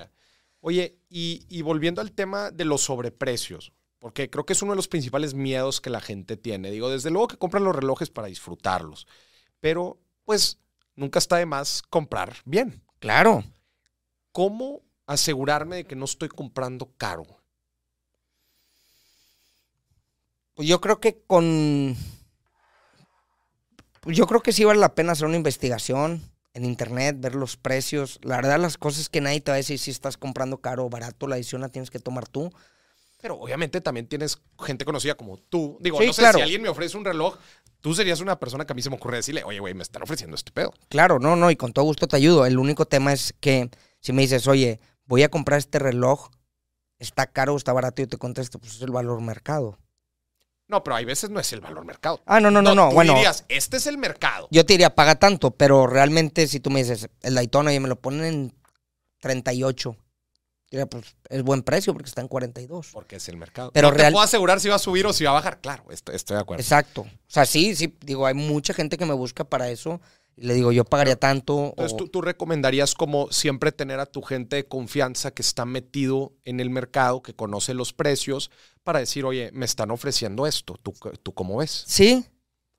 Oye, 0.60 0.98
y, 1.08 1.46
y 1.50 1.62
volviendo 1.62 2.02
al 2.02 2.14
tema 2.14 2.50
de 2.50 2.66
los 2.66 2.82
sobreprecios, 2.82 3.74
porque 4.00 4.28
creo 4.28 4.44
que 4.44 4.54
es 4.54 4.62
uno 4.64 4.72
de 4.72 4.78
los 4.78 4.88
principales 4.88 5.36
miedos 5.36 5.82
que 5.82 5.92
la 5.92 6.02
gente 6.02 6.36
tiene. 6.36 6.72
Digo, 6.72 6.90
desde 6.90 7.12
luego 7.12 7.28
que 7.28 7.38
compran 7.38 7.64
los 7.64 7.76
relojes 7.76 8.10
para 8.10 8.28
disfrutarlos, 8.28 9.06
pero 9.60 10.00
pues 10.26 10.58
nunca 10.96 11.20
está 11.20 11.38
de 11.38 11.46
más 11.46 11.84
comprar 11.84 12.38
bien. 12.44 12.82
Claro. 12.98 13.44
¿Cómo 14.32 14.82
asegurarme 15.06 15.76
de 15.76 15.86
que 15.86 15.96
no 15.96 16.06
estoy 16.06 16.30
comprando 16.30 16.92
caro? 16.98 17.28
Pues 20.56 20.68
yo 20.68 20.82
creo 20.82 21.00
que 21.00 21.22
con. 21.28 21.96
Pues 24.00 24.18
yo 24.18 24.26
creo 24.26 24.42
que 24.42 24.54
sí 24.54 24.64
vale 24.64 24.80
la 24.80 24.96
pena 24.96 25.12
hacer 25.12 25.28
una 25.28 25.38
investigación 25.38 26.31
en 26.54 26.66
internet, 26.66 27.18
ver 27.20 27.36
los 27.36 27.58
precios. 27.58 28.20
La 28.24 28.36
verdad, 28.38 28.60
las 28.60 28.78
cosas 28.78 29.10
que 29.10 29.22
nadie 29.22 29.42
te 29.42 29.52
va 29.52 29.56
a 29.56 29.58
decir 29.58 29.80
si 29.80 29.92
estás 29.92 30.18
comprando 30.18 30.58
caro 30.58 30.86
o 30.86 30.90
barato, 30.90 31.28
la 31.28 31.38
decisión 31.38 31.62
la 31.62 31.70
tienes 31.70 31.90
que 31.90 32.00
tomar 32.00 32.28
tú. 32.28 32.52
Pero 33.22 33.36
obviamente 33.36 33.82
también 33.82 34.08
tienes 34.08 34.42
gente 34.60 34.84
conocida 34.84 35.16
como 35.16 35.38
tú. 35.38 35.78
Digo, 35.80 36.00
Sí, 36.00 36.08
no 36.08 36.14
sé 36.14 36.22
claro. 36.22 36.40
si 36.40 36.44
alguien 36.44 36.62
me 36.62 36.70
ofrece 36.70 36.98
un 36.98 37.06
reloj, 37.06 37.38
tú 37.80 37.94
serías 37.94 38.20
una 38.20 38.40
persona 38.40 38.66
que 38.66 38.74
a 38.74 38.76
mí 38.76 38.82
se 38.82 38.90
me 38.90 38.96
ocurre 38.96 39.18
decirle, 39.18 39.44
oye, 39.44 39.60
güey, 39.60 39.74
me 39.76 39.84
están 39.84 40.02
ofreciendo 40.02 40.36
este 40.36 40.52
pedo. 40.52 40.74
Claro, 40.90 41.20
no, 41.20 41.36
no, 41.36 41.52
y 41.52 41.56
con 41.56 41.72
todo 41.72 41.86
gusto 41.86 42.08
te 42.08 42.16
ayudo. 42.16 42.46
El 42.46 42.58
único 42.58 42.86
tema 42.86 43.14
es 43.14 43.34
que 43.40 43.70
si 44.00 44.12
me 44.12 44.24
dices, 44.24 44.48
oye, 44.48 44.80
voy 45.06 45.22
a 45.24 45.30
comprar 45.30 45.60
este 45.60 45.78
reloj, 45.78 46.30
está 46.98 47.28
caro 47.28 47.54
o 47.54 47.58
está 47.58 47.72
barato, 47.74 48.02
yo 48.02 48.08
te 48.10 48.18
contesto, 48.18 48.58
pues 48.60 48.76
es 48.76 48.82
el 48.82 48.92
valor 48.92 49.22
mercado. 49.22 49.78
No, 50.72 50.84
pero 50.84 50.96
hay 50.96 51.06
veces 51.06 51.30
no 51.30 51.40
es 51.40 51.52
el 51.54 51.60
valor 51.62 51.86
mercado. 51.86 52.22
Ah, 52.26 52.40
no, 52.40 52.50
no, 52.50 52.62
no, 52.62 52.74
no. 52.74 52.88
tú 52.90 52.96
Bueno, 52.96 53.14
dirías, 53.14 53.44
este 53.50 53.78
es 53.78 53.86
el 53.88 53.98
mercado. 53.98 54.48
yo 54.52 54.66
te 54.66 54.74
diría, 54.74 54.96
paga 54.96 55.16
tanto, 55.16 55.52
pero 55.52 55.86
realmente 55.86 56.48
si 56.48 56.60
tú 56.62 56.70
me 56.72 56.80
dices, 56.82 57.10
el 57.22 57.36
Daytona, 57.36 57.74
y 57.74 57.80
me 57.80 57.90
lo 57.90 57.98
ponen 58.00 58.24
en 58.26 58.54
38, 59.20 59.96
diría, 60.72 60.86
pues 60.86 61.16
es 61.30 61.44
buen 61.44 61.62
precio 61.64 61.94
porque 61.94 62.08
está 62.10 62.22
en 62.22 62.28
42. 62.28 62.90
Porque 62.94 63.18
es 63.18 63.28
el 63.30 63.38
mercado. 63.38 63.72
Pero 63.74 63.90
no 63.90 63.94
real- 63.98 64.08
te 64.08 64.14
puedo 64.14 64.24
asegurar 64.24 64.60
si 64.60 64.70
va 64.70 64.76
a 64.76 64.80
subir 64.80 65.06
o 65.06 65.14
si 65.14 65.24
va 65.26 65.32
a 65.32 65.34
bajar. 65.34 65.60
Claro, 65.62 65.84
estoy, 65.92 66.16
estoy 66.16 66.36
de 66.36 66.42
acuerdo. 66.42 66.62
Exacto. 66.62 67.02
O 67.02 67.10
sea, 67.28 67.46
sí, 67.46 67.76
sí, 67.76 67.96
digo, 68.02 68.26
hay 68.26 68.34
mucha 68.34 68.74
gente 68.74 68.98
que 68.98 69.06
me 69.06 69.14
busca 69.14 69.44
para 69.44 69.70
eso 69.70 70.00
y 70.36 70.46
le 70.46 70.54
digo, 70.54 70.72
yo 70.72 70.86
pagaría 70.86 71.16
tanto. 71.18 71.68
Entonces, 71.70 71.94
o- 71.94 71.98
¿tú, 71.98 72.08
tú 72.08 72.22
recomendarías 72.22 72.94
como 72.96 73.32
siempre 73.32 73.72
tener 73.72 74.00
a 74.00 74.06
tu 74.06 74.22
gente 74.22 74.56
de 74.58 74.68
confianza 74.68 75.32
que 75.32 75.42
está 75.42 75.66
metido 75.66 76.34
en 76.46 76.60
el 76.60 76.70
mercado, 76.70 77.22
que 77.22 77.34
conoce 77.34 77.74
los 77.74 77.94
precios, 77.94 78.50
para 78.84 79.00
decir, 79.00 79.26
oye, 79.26 79.52
me 79.54 79.66
están 79.66 79.92
ofreciendo 79.92 80.48
esto. 80.48 80.78
¿Tú, 80.82 80.94
tú 81.22 81.34
cómo 81.34 81.58
ves? 81.58 81.84
Sí, 81.88 82.26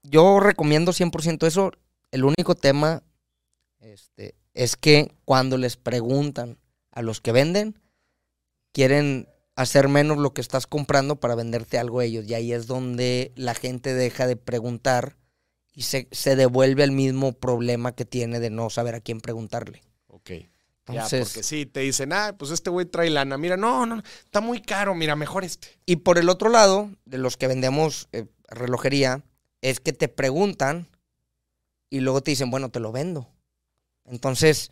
yo 0.03 0.41
recomiendo 0.41 0.93
100% 0.93 1.47
eso. 1.47 1.73
El 2.11 2.25
único 2.25 2.55
tema 2.55 3.03
este, 3.81 4.35
es 4.55 4.77
que 4.77 5.13
cuando 5.25 5.57
les 5.59 5.77
preguntan 5.77 6.59
a 6.91 7.03
los 7.03 7.21
que 7.21 7.33
venden, 7.33 7.79
quieren 8.73 9.29
hacer 9.55 9.89
menos 9.89 10.19
lo 10.19 10.33
que 10.33 10.41
estás 10.41 10.67
comprando 10.67 11.17
para 11.21 11.35
venderte 11.35 11.79
algo 11.79 12.01
a 12.01 12.05
ellos. 12.05 12.27
Y 12.27 12.35
ahí 12.35 12.53
es 12.53 12.67
donde 12.67 13.33
la 13.37 13.55
gente 13.55 13.95
deja 13.95 14.27
de 14.27 14.37
preguntar 14.37 15.17
y 15.75 15.83
se, 15.83 16.09
se 16.11 16.37
devuelve 16.37 16.83
al 16.83 16.93
mismo 16.93 17.33
problema 17.33 17.93
que 17.93 18.05
tiene 18.05 18.41
de 18.41 18.51
no 18.51 18.71
saber 18.71 18.95
a 18.95 19.01
quién 19.01 19.21
preguntarle. 19.21 19.83
Ok. 20.09 20.31
ya, 20.31 20.47
Entonces, 20.87 21.29
porque 21.29 21.43
sí, 21.43 21.67
te 21.67 21.81
dicen, 21.81 22.13
ah, 22.13 22.35
pues 22.39 22.51
este 22.51 22.71
güey 22.71 22.87
trae 22.87 23.11
lana. 23.11 23.39
Mira, 23.39 23.57
no, 23.57 23.87
no, 23.87 24.03
está 24.25 24.41
muy 24.41 24.61
caro. 24.61 24.95
Mira, 24.95 25.17
mejor 25.17 25.45
este. 25.45 25.79
Y 25.87 25.97
por 25.97 26.19
el 26.19 26.29
otro 26.29 26.51
lado, 26.51 26.91
de 27.05 27.19
los 27.19 27.37
que 27.37 27.47
vendemos 27.47 28.09
eh, 28.13 28.27
relojería, 28.49 29.25
es 29.63 29.81
que 29.81 29.93
te 29.93 30.09
preguntan 30.09 30.89
y 31.89 32.01
luego 32.01 32.23
te 32.23 32.33
dicen, 32.33 32.51
bueno, 32.51 32.71
te 32.71 32.81
lo 32.81 32.93
vendo. 32.93 33.29
Entonces, 34.05 34.71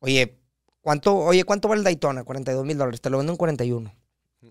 oye, 0.00 0.38
¿cuánto, 0.80 1.16
oye, 1.16 1.44
¿cuánto 1.44 1.68
vale 1.68 1.80
el 1.80 1.84
Daytona? 1.84 2.24
42 2.24 2.64
mil 2.64 2.76
dólares, 2.76 3.00
te 3.00 3.10
lo 3.10 3.18
vendo 3.18 3.32
en 3.32 3.38
41. 3.38 3.94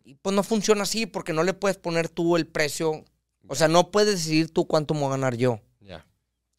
Y 0.04 0.16
pues 0.16 0.36
no 0.36 0.44
funciona 0.44 0.84
así 0.84 1.06
porque 1.06 1.34
no 1.34 1.44
le 1.44 1.54
puedes 1.54 1.78
poner 1.78 2.10
tú 2.10 2.36
el 2.36 2.48
precio. 2.48 3.04
O 3.48 3.56
sea, 3.56 3.68
no 3.68 3.92
puedes 3.92 4.16
decidir 4.16 4.52
tú 4.52 4.68
cuánto 4.68 4.94
me 4.94 5.02
voy 5.02 5.10
a 5.10 5.12
ganar 5.12 5.36
yo. 5.36 5.60
Ya. 5.80 6.06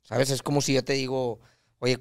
¿Sabes? 0.03 0.31
Es 0.31 0.43
como 0.43 0.61
si 0.61 0.75
yo 0.75 0.85
te 0.85 0.93
digo, 0.93 1.41
oye, 1.79 2.01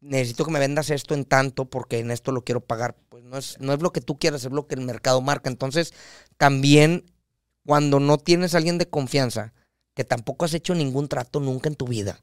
necesito 0.00 0.44
que 0.44 0.50
me 0.50 0.58
vendas 0.58 0.90
esto 0.90 1.14
en 1.14 1.24
tanto 1.24 1.66
porque 1.66 1.98
en 1.98 2.10
esto 2.10 2.32
lo 2.32 2.42
quiero 2.44 2.60
pagar. 2.60 2.96
Pues 3.08 3.24
no 3.24 3.36
es, 3.36 3.58
no 3.60 3.72
es 3.72 3.82
lo 3.82 3.92
que 3.92 4.00
tú 4.00 4.18
quieras, 4.18 4.44
es 4.44 4.52
lo 4.52 4.66
que 4.66 4.74
el 4.74 4.80
mercado 4.82 5.20
marca. 5.20 5.50
Entonces, 5.50 5.92
también 6.36 7.04
cuando 7.64 8.00
no 8.00 8.18
tienes 8.18 8.54
a 8.54 8.58
alguien 8.58 8.78
de 8.78 8.88
confianza, 8.88 9.52
que 9.94 10.04
tampoco 10.04 10.44
has 10.44 10.54
hecho 10.54 10.74
ningún 10.74 11.08
trato 11.08 11.40
nunca 11.40 11.68
en 11.68 11.76
tu 11.76 11.86
vida, 11.86 12.22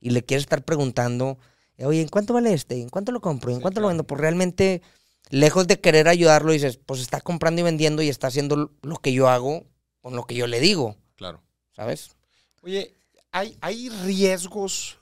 y 0.00 0.10
le 0.10 0.24
quieres 0.24 0.44
estar 0.44 0.64
preguntando, 0.64 1.38
oye, 1.78 2.00
¿en 2.00 2.08
cuánto 2.08 2.34
vale 2.34 2.52
este? 2.52 2.80
¿En 2.80 2.88
cuánto 2.88 3.12
lo 3.12 3.20
compro? 3.20 3.50
¿En 3.50 3.58
Sí, 3.58 3.62
cuánto 3.62 3.80
lo 3.80 3.88
vendo? 3.88 4.04
Pues 4.04 4.20
realmente, 4.20 4.82
lejos 5.28 5.66
de 5.66 5.80
querer 5.80 6.08
ayudarlo, 6.08 6.52
dices, 6.52 6.78
pues 6.78 7.00
está 7.00 7.20
comprando 7.20 7.60
y 7.60 7.64
vendiendo 7.64 8.02
y 8.02 8.08
está 8.08 8.28
haciendo 8.28 8.72
lo 8.82 8.96
que 8.96 9.12
yo 9.12 9.28
hago 9.28 9.66
con 10.00 10.16
lo 10.16 10.24
que 10.24 10.34
yo 10.34 10.46
le 10.46 10.60
digo, 10.60 10.96
Claro. 11.16 11.42
¿Sabes? 11.80 12.14
Oye, 12.60 12.94
¿hay, 13.32 13.56
hay 13.62 13.88
riesgos 13.88 14.98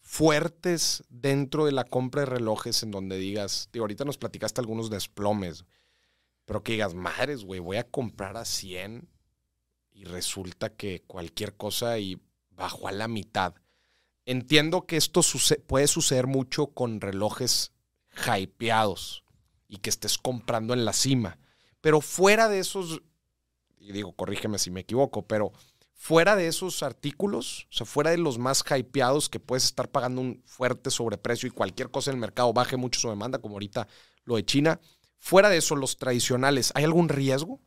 fuertes 0.00 1.04
dentro 1.10 1.66
de 1.66 1.72
la 1.72 1.84
compra 1.84 2.22
de 2.22 2.26
relojes 2.26 2.82
en 2.82 2.90
donde 2.90 3.18
digas, 3.18 3.68
digo, 3.70 3.82
ahorita 3.82 4.06
nos 4.06 4.16
platicaste 4.16 4.62
algunos 4.62 4.88
desplomes, 4.88 5.66
pero 6.46 6.62
que 6.62 6.72
digas, 6.72 6.94
madres, 6.94 7.44
güey, 7.44 7.60
voy 7.60 7.76
a 7.76 7.86
comprar 7.86 8.38
a 8.38 8.46
100 8.46 9.10
y 9.92 10.04
resulta 10.04 10.70
que 10.74 11.02
cualquier 11.02 11.54
cosa 11.58 11.98
y 11.98 12.18
bajó 12.48 12.88
a 12.88 12.92
la 12.92 13.06
mitad. 13.06 13.54
Entiendo 14.24 14.86
que 14.86 14.96
esto 14.96 15.20
puede 15.66 15.86
suceder 15.86 16.26
mucho 16.26 16.68
con 16.68 17.02
relojes 17.02 17.72
hypeados 18.26 19.22
y 19.68 19.76
que 19.76 19.90
estés 19.90 20.16
comprando 20.16 20.72
en 20.72 20.86
la 20.86 20.94
cima, 20.94 21.38
pero 21.82 22.00
fuera 22.00 22.48
de 22.48 22.60
esos, 22.60 23.02
y 23.76 23.92
digo, 23.92 24.14
corrígeme 24.14 24.58
si 24.58 24.70
me 24.70 24.80
equivoco, 24.80 25.26
pero 25.26 25.52
fuera 26.02 26.34
de 26.34 26.46
esos 26.46 26.82
artículos, 26.82 27.66
o 27.70 27.74
sea, 27.74 27.84
fuera 27.86 28.10
de 28.10 28.16
los 28.16 28.38
más 28.38 28.64
hypeados 28.74 29.28
que 29.28 29.38
puedes 29.38 29.64
estar 29.64 29.90
pagando 29.90 30.22
un 30.22 30.42
fuerte 30.46 30.90
sobreprecio 30.90 31.46
y 31.46 31.50
cualquier 31.50 31.90
cosa 31.90 32.10
en 32.10 32.14
el 32.16 32.20
mercado 32.22 32.54
baje 32.54 32.78
mucho 32.78 32.98
su 32.98 33.10
demanda, 33.10 33.38
como 33.38 33.56
ahorita 33.56 33.86
lo 34.24 34.36
de 34.36 34.44
China, 34.46 34.80
fuera 35.18 35.50
de 35.50 35.58
eso, 35.58 35.76
los 35.76 35.98
tradicionales, 35.98 36.72
¿hay 36.74 36.84
algún 36.84 37.10
riesgo? 37.10 37.60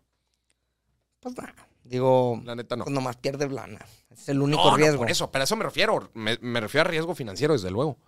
Pues 1.20 1.38
nada, 1.38 1.54
digo, 1.84 2.42
La 2.44 2.56
neta 2.56 2.76
no. 2.76 2.86
pues 2.86 2.94
nomás 2.96 3.18
pierdes 3.18 3.52
lana. 3.52 3.86
Es 4.10 4.28
el 4.30 4.42
único 4.42 4.64
No, 4.64 4.72
no, 4.72 4.78
riesgo. 4.78 4.98
por 4.98 5.12
eso, 5.12 5.30
pero 5.32 5.44
a 5.44 5.46
eso 5.46 5.56
me 5.56 5.64
refiero. 5.66 6.10
Me, 6.16 6.40
me 6.42 6.60
refiero 6.60 6.88
a 6.88 6.92
riesgo 6.92 7.14
financiero, 7.14 7.54
desde 7.54 7.70
luego. 7.70 8.00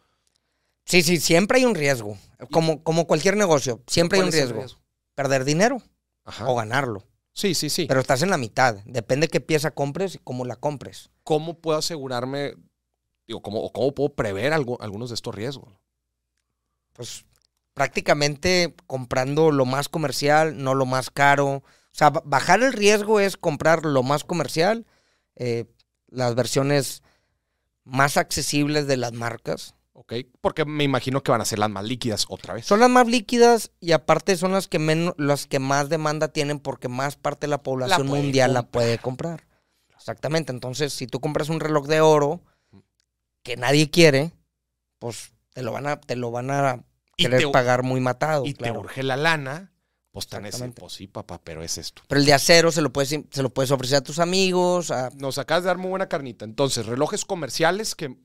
Sí, 0.85 1.03
sí, 1.03 1.19
siempre 1.19 1.59
hay 1.59 1.65
un 1.65 1.75
riesgo. 1.75 2.17
Como, 2.51 2.83
como 2.83 3.05
cualquier 3.05 3.37
negocio, 3.37 3.79
siempre 3.85 4.17
hay 4.17 4.23
¿Cuál 4.23 4.33
un 4.33 4.39
es 4.39 4.49
el 4.49 4.55
riesgo. 4.57 4.79
Perder 5.13 5.45
dinero 5.45 5.83
Ajá. 6.23 6.47
o 6.49 6.55
ganarlo. 6.55 7.03
Sí, 7.35 7.53
sí, 7.53 7.69
sí. 7.69 7.85
Pero 7.87 7.99
estás 7.99 8.21
en 8.23 8.29
la 8.31 8.37
mitad. 8.37 8.77
Depende 8.85 9.27
qué 9.27 9.41
pieza 9.41 9.71
compres 9.71 10.15
y 10.15 10.19
cómo 10.19 10.45
la 10.45 10.55
compres. 10.55 11.11
¿Cómo 11.23 11.59
puedo 11.59 11.77
asegurarme, 11.77 12.55
digo, 13.27 13.41
cómo, 13.43 13.61
o 13.61 13.73
cómo 13.73 13.93
puedo 13.95 14.15
prever 14.15 14.53
algo- 14.53 14.81
algunos 14.81 15.09
de 15.09 15.15
estos 15.15 15.35
riesgos? 15.35 15.73
Pues 16.93 17.25
prácticamente 17.73 18.75
comprando 18.87 19.51
lo 19.51 19.65
más 19.65 19.89
comercial, 19.89 20.61
no 20.63 20.73
lo 20.75 20.85
más 20.85 21.09
caro. 21.09 21.47
O 21.57 21.63
sea, 21.91 22.09
ba- 22.09 22.23
bajar 22.25 22.63
el 22.63 22.73
riesgo 22.73 23.19
es 23.19 23.37
comprar 23.37 23.85
lo 23.85 24.03
más 24.03 24.23
comercial, 24.23 24.85
eh, 25.35 25.65
las 26.07 26.35
versiones 26.35 27.03
más 27.85 28.17
accesibles 28.17 28.87
de 28.87 28.97
las 28.97 29.13
marcas. 29.13 29.75
¿Ok? 29.97 30.13
Porque 30.41 30.65
me 30.65 30.83
imagino 30.83 31.23
que 31.23 31.31
van 31.31 31.39
a 31.39 31.45
ser 31.45 31.57
las 31.57 31.69
más 31.69 31.85
líquidas 31.85 32.25
otra 32.27 32.53
vez. 32.53 32.65
Son 32.65 32.81
las 32.81 32.89
más 32.89 33.07
líquidas 33.07 33.71
y 33.79 33.93
aparte 33.93 34.35
son 34.35 34.51
las 34.51 34.67
que 34.67 34.77
menos, 34.77 35.13
las 35.17 35.47
que 35.47 35.59
más 35.59 35.87
demanda 35.87 36.27
tienen 36.27 36.59
porque 36.59 36.89
más 36.89 37.15
parte 37.15 37.47
de 37.47 37.51
la 37.51 37.63
población 37.63 38.05
mundial 38.07 38.53
la 38.53 38.63
puede 38.63 38.97
comprar. 38.97 39.47
Exactamente. 39.95 40.51
Entonces, 40.51 40.91
si 40.91 41.07
tú 41.07 41.21
compras 41.21 41.47
un 41.47 41.61
reloj 41.61 41.87
de 41.87 42.01
oro 42.01 42.41
que 43.41 43.55
nadie 43.55 43.89
quiere, 43.89 44.33
pues 44.99 45.31
te 45.53 45.61
lo 45.63 45.71
van 45.71 45.87
a, 45.87 46.01
te 46.01 46.17
lo 46.17 46.29
van 46.29 46.51
a 46.51 46.83
querer 47.15 47.39
te- 47.39 47.47
pagar 47.47 47.83
muy 47.83 48.01
matado. 48.01 48.45
y 48.45 48.53
claro. 48.53 48.73
te 48.73 48.79
urge 48.79 49.03
la 49.03 49.15
lana, 49.15 49.71
pues 50.11 50.27
tan 50.27 50.45
Exactamente. 50.45 50.81
pues 50.81 50.91
sí, 50.93 51.07
papá, 51.07 51.39
pero 51.41 51.63
es 51.63 51.77
esto. 51.77 52.01
Pero 52.09 52.19
el 52.19 52.25
de 52.25 52.33
acero 52.33 52.69
se 52.71 52.81
lo 52.81 52.91
puedes, 52.91 53.09
se 53.31 53.41
lo 53.43 53.49
puedes 53.49 53.71
ofrecer 53.71 53.99
a 53.99 54.01
tus 54.03 54.19
amigos. 54.19 54.91
a- 54.91 55.09
Nos 55.15 55.37
acabas 55.37 55.63
de 55.63 55.67
dar 55.67 55.77
muy 55.77 55.89
buena 55.89 56.09
carnita. 56.09 56.43
Entonces, 56.43 56.85
relojes 56.85 57.23
comerciales 57.23 57.95
que 57.95 58.17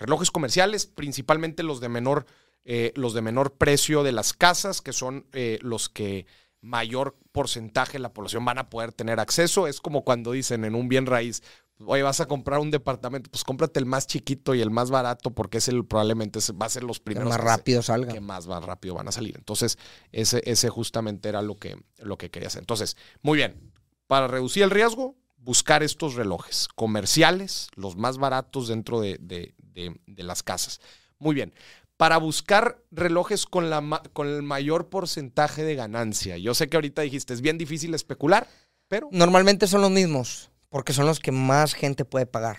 relojes 0.00 0.30
comerciales, 0.32 0.86
principalmente 0.86 1.62
los 1.62 1.80
de 1.80 1.88
menor, 1.88 2.26
eh, 2.64 2.92
los 2.96 3.14
de 3.14 3.22
menor 3.22 3.52
precio 3.54 4.02
de 4.02 4.12
las 4.12 4.32
casas, 4.32 4.80
que 4.82 4.92
son 4.92 5.26
eh, 5.32 5.58
los 5.62 5.88
que 5.88 6.26
mayor 6.62 7.16
porcentaje 7.32 7.92
de 7.94 8.00
la 8.00 8.12
población 8.12 8.44
van 8.44 8.58
a 8.58 8.68
poder 8.68 8.92
tener 8.92 9.20
acceso. 9.20 9.66
Es 9.66 9.80
como 9.80 10.04
cuando 10.04 10.32
dicen 10.32 10.64
en 10.64 10.74
un 10.74 10.88
bien 10.88 11.06
raíz, 11.06 11.42
Oye, 11.86 12.02
vas 12.02 12.20
a 12.20 12.26
comprar 12.26 12.60
un 12.60 12.70
departamento, 12.70 13.30
pues 13.30 13.42
cómprate 13.42 13.80
el 13.80 13.86
más 13.86 14.06
chiquito 14.06 14.54
y 14.54 14.60
el 14.60 14.70
más 14.70 14.90
barato 14.90 15.30
porque 15.30 15.56
es 15.56 15.68
el 15.68 15.86
probablemente 15.86 16.38
va 16.52 16.66
a 16.66 16.68
ser 16.68 16.82
los 16.84 16.98
Que 16.98 17.04
primeros 17.04 17.30
más 17.30 17.38
que 17.38 17.42
se- 17.42 17.48
rápido 17.48 17.82
que 18.12 18.20
más, 18.20 18.46
más 18.46 18.62
rápido 18.62 18.94
van 18.96 19.08
a 19.08 19.12
salir. 19.12 19.34
Entonces, 19.38 19.78
ese, 20.12 20.42
ese 20.44 20.68
justamente 20.68 21.30
era 21.30 21.40
lo 21.40 21.56
que, 21.56 21.82
lo 21.96 22.18
que 22.18 22.30
quería 22.30 22.48
hacer. 22.48 22.60
Entonces, 22.60 22.98
muy 23.22 23.38
bien. 23.38 23.72
Para 24.08 24.28
reducir 24.28 24.62
el 24.62 24.68
riesgo, 24.70 25.16
buscar 25.38 25.82
estos 25.82 26.16
relojes 26.16 26.68
comerciales, 26.74 27.68
los 27.76 27.96
más 27.96 28.18
baratos 28.18 28.68
dentro 28.68 29.00
de, 29.00 29.16
de- 29.18 29.54
de- 29.88 30.00
de 30.06 30.22
las 30.22 30.42
casas. 30.42 30.80
Muy 31.18 31.34
bien. 31.34 31.52
Para 31.96 32.16
buscar 32.18 32.82
relojes 32.90 33.44
con, 33.46 33.68
la, 33.70 34.02
con 34.12 34.26
el 34.28 34.42
mayor 34.42 34.88
porcentaje 34.88 35.62
de 35.64 35.74
ganancia. 35.74 36.38
Yo 36.38 36.54
sé 36.54 36.68
que 36.68 36.76
ahorita 36.76 37.02
dijiste, 37.02 37.34
es 37.34 37.40
bien 37.42 37.58
difícil 37.58 37.94
especular, 37.94 38.48
pero 38.88 39.08
Normalmente 39.12 39.66
son 39.66 39.82
los 39.82 39.90
mismos, 39.90 40.50
porque 40.70 40.92
son 40.92 41.06
los 41.06 41.20
que 41.20 41.30
más 41.32 41.74
gente 41.74 42.04
puede 42.04 42.26
pagar. 42.26 42.58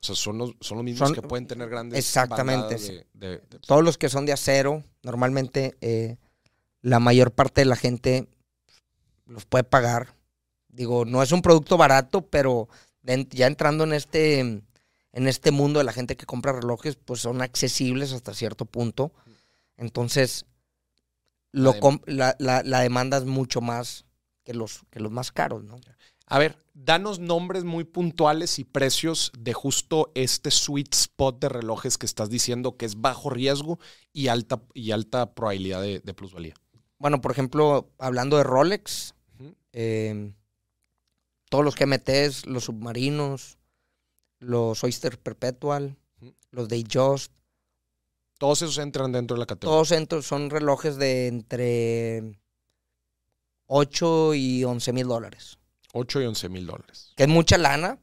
o 0.00 0.04
sea, 0.04 0.14
son, 0.16 0.38
los, 0.38 0.54
son 0.60 0.78
los 0.78 0.84
mismos 0.84 1.08
Son- 1.10 1.14
que 1.14 1.22
pueden 1.22 1.46
tener 1.46 1.68
grandes 1.68 1.98
Exactamente, 1.98 2.60
bandadas 2.62 2.80
sí. 2.80 2.92
de- 2.92 3.06
de- 3.28 3.38
de- 3.38 3.58
Todos 3.60 3.84
los 3.84 3.98
que 3.98 4.08
son 4.08 4.26
de 4.26 4.32
acero, 4.32 4.82
normalmente 5.02 5.76
eh, 5.80 6.16
la 6.80 6.98
mayor 6.98 7.30
parte 7.32 7.60
de 7.60 7.66
la 7.66 7.76
gente 7.76 8.26
los 9.26 9.44
puede 9.44 9.62
pagar. 9.64 10.14
Digo, 10.68 11.04
no 11.04 11.22
es 11.22 11.30
un 11.32 11.42
producto 11.42 11.76
barato, 11.76 12.22
pero 12.26 12.68
ya 13.02 13.46
entrando 13.46 13.84
en 13.84 13.92
este, 13.92 14.62
en 15.12 15.28
este 15.28 15.50
mundo 15.50 15.78
de 15.78 15.84
la 15.84 15.92
gente 15.92 16.16
que 16.16 16.26
compra 16.26 16.52
relojes, 16.52 16.96
pues 16.96 17.20
son 17.20 17.42
accesibles 17.42 18.12
hasta 18.12 18.34
cierto 18.34 18.64
punto. 18.64 19.12
Entonces, 19.76 20.46
lo 21.52 21.74
La 22.06 22.80
demanda 22.80 23.18
es 23.18 23.24
mucho 23.24 23.60
más 23.60 24.06
que 24.44 24.54
los, 24.54 24.82
que 24.90 25.00
los 25.00 25.12
más 25.12 25.32
caros, 25.32 25.64
¿no? 25.64 25.76
A 26.26 26.38
ver, 26.38 26.56
danos 26.72 27.18
nombres 27.18 27.64
muy 27.64 27.84
puntuales 27.84 28.58
y 28.58 28.64
precios 28.64 29.32
de 29.38 29.52
justo 29.52 30.12
este 30.14 30.50
sweet 30.50 30.94
spot 30.94 31.40
de 31.40 31.48
relojes 31.50 31.98
que 31.98 32.06
estás 32.06 32.30
diciendo 32.30 32.76
que 32.76 32.86
es 32.86 33.00
bajo 33.00 33.28
riesgo 33.28 33.78
y 34.12 34.28
alta, 34.28 34.62
y 34.72 34.92
alta 34.92 35.34
probabilidad 35.34 35.82
de, 35.82 36.00
de 36.00 36.14
plusvalía. 36.14 36.54
Bueno, 36.98 37.20
por 37.20 37.32
ejemplo, 37.32 37.90
hablando 37.98 38.36
de 38.38 38.44
Rolex, 38.44 39.14
eh, 39.72 40.32
todos 41.48 41.64
los 41.64 41.74
GMTs, 41.74 42.46
los 42.46 42.64
submarinos, 42.64 43.58
los 44.42 44.82
Oyster 44.84 45.18
Perpetual, 45.18 45.96
los 46.50 46.68
Datejust, 46.68 47.32
Todos 48.38 48.62
esos 48.62 48.78
entran 48.78 49.12
dentro 49.12 49.36
de 49.36 49.40
la 49.40 49.46
categoría. 49.46 49.74
todos 49.76 49.92
entro- 49.92 50.22
son 50.22 50.50
relojes 50.50 50.96
de 50.96 51.28
entre 51.28 52.38
8 53.66 54.34
y 54.34 54.64
11 54.64 54.92
mil 54.92 55.06
dólares. 55.06 55.58
8 55.92 56.20
y 56.22 56.26
11 56.26 56.48
mil 56.48 56.66
dólares. 56.66 57.12
Que 57.16 57.24
es 57.24 57.28
mucha 57.28 57.56
lana, 57.58 57.98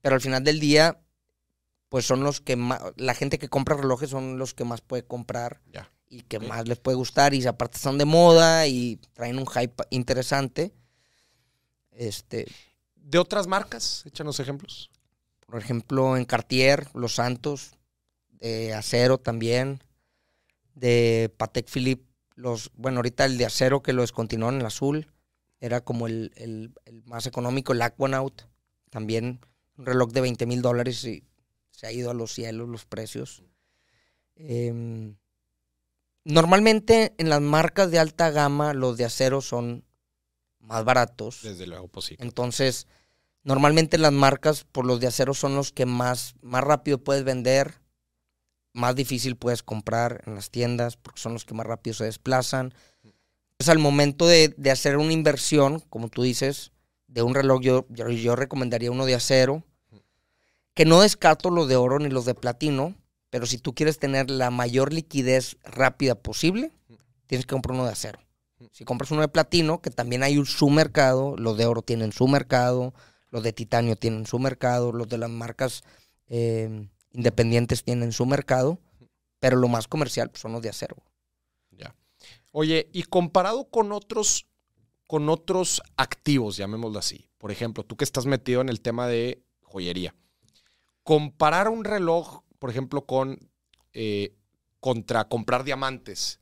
pero 0.00 0.14
al 0.16 0.20
final 0.20 0.42
del 0.44 0.58
día, 0.60 1.00
pues 1.88 2.06
son 2.06 2.24
los 2.24 2.40
que 2.40 2.56
más, 2.56 2.80
la 2.96 3.14
gente 3.14 3.38
que 3.38 3.48
compra 3.48 3.76
relojes 3.76 4.10
son 4.10 4.38
los 4.38 4.52
que 4.54 4.64
más 4.64 4.80
puede 4.80 5.04
comprar 5.06 5.60
y 6.08 6.22
que 6.22 6.40
más 6.40 6.66
les 6.68 6.78
puede 6.78 6.96
gustar 6.96 7.32
y 7.34 7.46
aparte 7.46 7.78
son 7.78 7.96
de 7.98 8.04
moda 8.04 8.66
y 8.66 8.96
traen 9.12 9.38
un 9.38 9.46
hype 9.46 9.84
interesante. 9.90 10.74
Este, 11.92 12.46
¿De 12.96 13.18
otras 13.18 13.46
marcas? 13.46 14.02
Échanos 14.06 14.40
ejemplos. 14.40 14.90
Por 15.54 15.62
ejemplo, 15.62 16.16
en 16.16 16.24
Cartier, 16.24 16.88
Los 16.94 17.14
Santos, 17.14 17.78
de 18.40 18.74
acero 18.74 19.18
también, 19.18 19.78
de 20.74 21.32
Patek 21.36 21.68
Philippe, 21.68 22.10
los, 22.34 22.72
bueno, 22.74 22.98
ahorita 22.98 23.24
el 23.24 23.38
de 23.38 23.44
acero 23.46 23.80
que 23.80 23.92
lo 23.92 24.02
descontinuaron, 24.02 24.58
el 24.58 24.66
azul, 24.66 25.12
era 25.60 25.80
como 25.80 26.08
el, 26.08 26.32
el- 26.34 26.74
el 26.86 27.04
más 27.04 27.26
económico, 27.28 27.72
el 27.72 27.82
Aquanaut, 27.82 28.42
también 28.90 29.42
un 29.76 29.86
reloj 29.86 30.10
de 30.10 30.22
20 30.22 30.44
mil 30.44 30.60
dólares 30.60 31.04
y 31.04 31.22
se 31.70 31.86
ha 31.86 31.92
ido 31.92 32.10
a 32.10 32.14
los 32.14 32.32
cielos 32.32 32.68
los 32.68 32.84
precios. 32.84 33.44
Em, 34.34 35.14
normalmente 36.24 37.14
en 37.18 37.28
las 37.28 37.40
marcas 37.40 37.92
de 37.92 38.00
alta 38.00 38.30
gama 38.30 38.74
los 38.74 38.96
de 38.96 39.04
acero 39.04 39.40
son 39.40 39.84
más 40.58 40.84
baratos. 40.84 41.42
Desde 41.44 41.68
luego, 41.68 41.86
pues 41.86 42.06
sí. 42.06 42.16
Entonces, 42.18 42.88
normalmente 43.44 43.98
las 43.98 44.12
marcas 44.12 44.64
por 44.64 44.86
los 44.86 45.00
de 45.00 45.06
acero 45.06 45.34
son 45.34 45.54
los 45.54 45.72
que 45.72 45.86
más, 45.86 46.34
más 46.42 46.64
rápido 46.64 46.98
puedes 46.98 47.24
vender, 47.24 47.80
más 48.72 48.96
difícil 48.96 49.36
puedes 49.36 49.62
comprar 49.62 50.22
en 50.26 50.34
las 50.34 50.50
tiendas, 50.50 50.96
porque 50.96 51.20
son 51.20 51.34
los 51.34 51.44
que 51.44 51.54
más 51.54 51.66
rápido 51.66 51.94
se 51.94 52.04
desplazan. 52.04 52.74
Entonces, 53.02 53.68
al 53.68 53.78
momento 53.78 54.26
de, 54.26 54.52
de 54.56 54.70
hacer 54.70 54.96
una 54.96 55.12
inversión, 55.12 55.80
como 55.88 56.08
tú 56.08 56.22
dices, 56.22 56.72
de 57.14 57.22
un 57.22 57.34
reloj, 57.34 57.60
yo, 57.60 57.86
yo, 57.90 58.34
recomendaría 58.34 58.90
uno 58.90 59.06
de 59.06 59.14
acero, 59.14 59.62
que 60.74 60.84
no 60.84 61.00
descarto 61.00 61.50
los 61.50 61.68
de 61.68 61.76
oro 61.76 62.00
ni 62.00 62.08
los 62.08 62.24
de 62.24 62.34
platino, 62.34 62.96
pero 63.30 63.46
si 63.46 63.58
tú 63.58 63.74
quieres 63.74 64.00
tener 64.00 64.30
la 64.30 64.50
mayor 64.50 64.92
liquidez 64.92 65.56
rápida 65.62 66.16
posible, 66.16 66.72
tienes 67.26 67.46
que 67.46 67.52
comprar 67.52 67.76
uno 67.76 67.86
de 67.86 67.92
acero. 67.92 68.18
Si 68.72 68.84
compras 68.84 69.12
uno 69.12 69.20
de 69.20 69.28
platino, 69.28 69.80
que 69.80 69.90
también 69.90 70.24
hay 70.24 70.38
un 70.38 70.46
su 70.46 70.70
mercado, 70.70 71.36
los 71.36 71.56
de 71.56 71.66
oro 71.66 71.82
tienen 71.82 72.12
su 72.12 72.26
mercado, 72.26 72.94
los 73.34 73.42
de 73.42 73.52
titanio 73.52 73.96
tienen 73.96 74.26
su 74.26 74.38
mercado, 74.38 74.92
los 74.92 75.08
de 75.08 75.18
las 75.18 75.28
marcas 75.28 75.82
eh, 76.28 76.88
independientes 77.10 77.82
tienen 77.82 78.12
su 78.12 78.26
mercado, 78.26 78.78
pero 79.40 79.56
lo 79.56 79.66
más 79.66 79.88
comercial 79.88 80.30
pues, 80.30 80.40
son 80.40 80.52
los 80.52 80.62
de 80.62 80.68
acero. 80.68 80.96
Ya. 81.72 81.96
Oye, 82.52 82.88
y 82.92 83.02
comparado 83.02 83.68
con 83.68 83.90
otros, 83.90 84.46
con 85.08 85.28
otros 85.28 85.82
activos, 85.96 86.56
llamémoslo 86.56 87.00
así. 87.00 87.28
Por 87.38 87.50
ejemplo, 87.50 87.82
tú 87.82 87.96
que 87.96 88.04
estás 88.04 88.24
metido 88.24 88.60
en 88.60 88.68
el 88.68 88.80
tema 88.80 89.08
de 89.08 89.42
joyería. 89.62 90.14
Comparar 91.02 91.68
un 91.68 91.82
reloj, 91.82 92.44
por 92.60 92.70
ejemplo, 92.70 93.04
con 93.04 93.50
eh, 93.94 94.32
contra 94.78 95.24
comprar 95.24 95.64
diamantes 95.64 96.38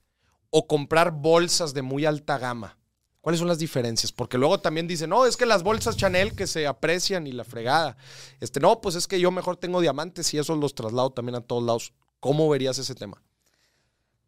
o 0.50 0.66
comprar 0.66 1.12
bolsas 1.12 1.72
de 1.72 1.80
muy 1.80 2.04
alta 2.04 2.36
gama. 2.36 2.76
¿Cuáles 3.22 3.38
son 3.38 3.46
las 3.46 3.60
diferencias? 3.60 4.10
Porque 4.10 4.36
luego 4.36 4.58
también 4.58 4.88
dicen, 4.88 5.10
no, 5.10 5.26
es 5.26 5.36
que 5.36 5.46
las 5.46 5.62
bolsas 5.62 5.96
Chanel 5.96 6.34
que 6.34 6.48
se 6.48 6.66
aprecian 6.66 7.28
y 7.28 7.32
la 7.32 7.44
fregada. 7.44 7.96
Este, 8.40 8.58
no, 8.58 8.80
pues 8.80 8.96
es 8.96 9.06
que 9.06 9.20
yo 9.20 9.30
mejor 9.30 9.56
tengo 9.56 9.80
diamantes 9.80 10.34
y 10.34 10.38
esos 10.38 10.58
los 10.58 10.74
traslado 10.74 11.10
también 11.10 11.36
a 11.36 11.40
todos 11.40 11.62
lados. 11.62 11.92
¿Cómo 12.18 12.48
verías 12.48 12.78
ese 12.78 12.96
tema? 12.96 13.22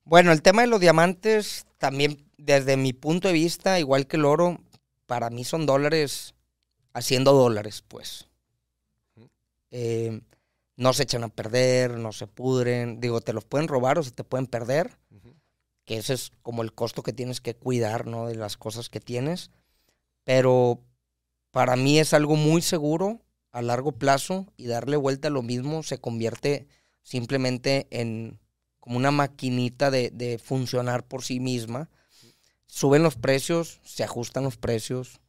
Bueno, 0.05 0.31
el 0.31 0.43
tema 0.43 0.63
de 0.63 0.69
los 0.69 0.79
diamantes, 0.79 1.67
también 1.79 2.25
desde 2.39 2.77
mi 2.77 2.93
punto 2.93 3.27
de 3.27 3.35
vista, 3.35 3.81
igual 3.81 4.07
que 4.07 4.17
el 4.17 4.25
oro, 4.25 4.61
para 5.07 5.29
mí 5.29 5.43
son 5.45 5.67
dólares 5.67 6.35
haciendo 6.93 7.33
dólares, 7.33 7.83
pues. 7.89 8.29
Eh, 9.73 10.21
no 10.77 10.93
se 10.93 11.03
echan 11.03 11.25
a 11.25 11.29
perder, 11.29 11.99
no 11.99 12.13
se 12.13 12.29
pudren. 12.29 13.01
Digo, 13.01 13.21
te 13.21 13.33
los 13.33 13.45
pueden 13.45 13.67
robar 13.67 13.99
o 13.99 14.05
se 14.05 14.13
te 14.13 14.23
pueden 14.23 14.47
perder, 14.47 14.97
que 15.85 15.99
ese 15.99 16.15
es 16.15 16.33
como 16.43 16.63
el 16.63 16.73
costo 16.73 17.03
que 17.03 17.13
tienes 17.13 17.41
que 17.41 17.55
cuidar, 17.55 18.07
¿no? 18.07 18.27
De 18.27 18.35
las 18.35 18.57
cosas 18.57 18.89
que 18.89 19.01
tienes. 19.01 19.51
Pero 20.25 20.81
para 21.51 21.77
mí 21.77 21.99
es 21.99 22.15
algo 22.15 22.37
muy 22.37 22.63
seguro 22.63 23.21
a 23.53 23.63
largo 23.63 23.93
plazo 23.93 24.53
y 24.57 24.67
darle 24.67 24.97
vuelta 24.97 25.29
a 25.29 25.31
lo 25.31 25.43
mismo 25.43 25.83
se 25.83 25.99
convierte 25.99 26.67
simplemente 27.03 27.87
en 27.91 28.41
como 28.81 28.97
una 28.97 29.11
maquinita 29.11 29.91
de, 29.91 30.11
de 30.11 30.39
funcionar 30.39 31.07
por 31.07 31.23
sí 31.23 31.41
misma. 31.41 31.89
Suben 32.67 33.03
los 33.03 33.17
precios, 33.17 33.81
se 33.85 34.05
ajustan 34.05 34.45
los 34.45 34.57
precios, 34.59 35.21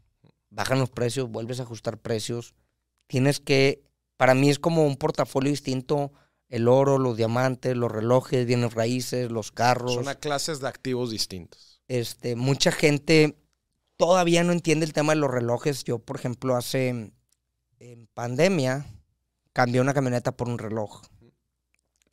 bajan 0.50 0.80
los 0.80 0.90
precios, 0.90 1.30
vuelves 1.30 1.60
a 1.60 1.64
ajustar 1.64 1.98
precios. 1.98 2.54
Tienes 3.08 3.40
que, 3.40 3.84
para 4.18 4.34
mí 4.34 4.50
es 4.50 4.60
como 4.60 4.86
un 4.86 4.98
portafolio 4.98 5.52
distinto, 5.52 6.12
el 6.50 6.68
oro, 6.68 6.98
los 6.98 7.18
diamantes, 7.18 7.76
los 7.76 7.92
relojes, 7.92 8.46
bienes 8.46 8.74
raíces, 8.74 9.32
los 9.32 9.52
carros. 9.52 9.94
Son 9.96 10.08
a 10.08 10.16
clases 10.16 10.60
de 10.60 10.68
activos 10.68 11.12
distintos. 11.12 11.82
Este, 11.88 12.36
mucha 12.36 12.72
gente 12.72 13.38
todavía 13.98 14.44
no 14.44 14.52
entiende 14.52 14.86
el 14.86 14.94
tema 14.94 15.14
de 15.14 15.20
los 15.20 15.32
relojes. 15.32 15.84
Yo, 15.84 16.00
por 16.00 16.18
ejemplo, 16.18 16.56
hace 16.56 17.12
en 17.80 18.08
pandemia 18.14 18.86
cambié 19.54 19.82
una 19.82 19.94
camioneta 19.94 20.32
por 20.36 20.48
un 20.50 20.58
reloj. 20.58 21.02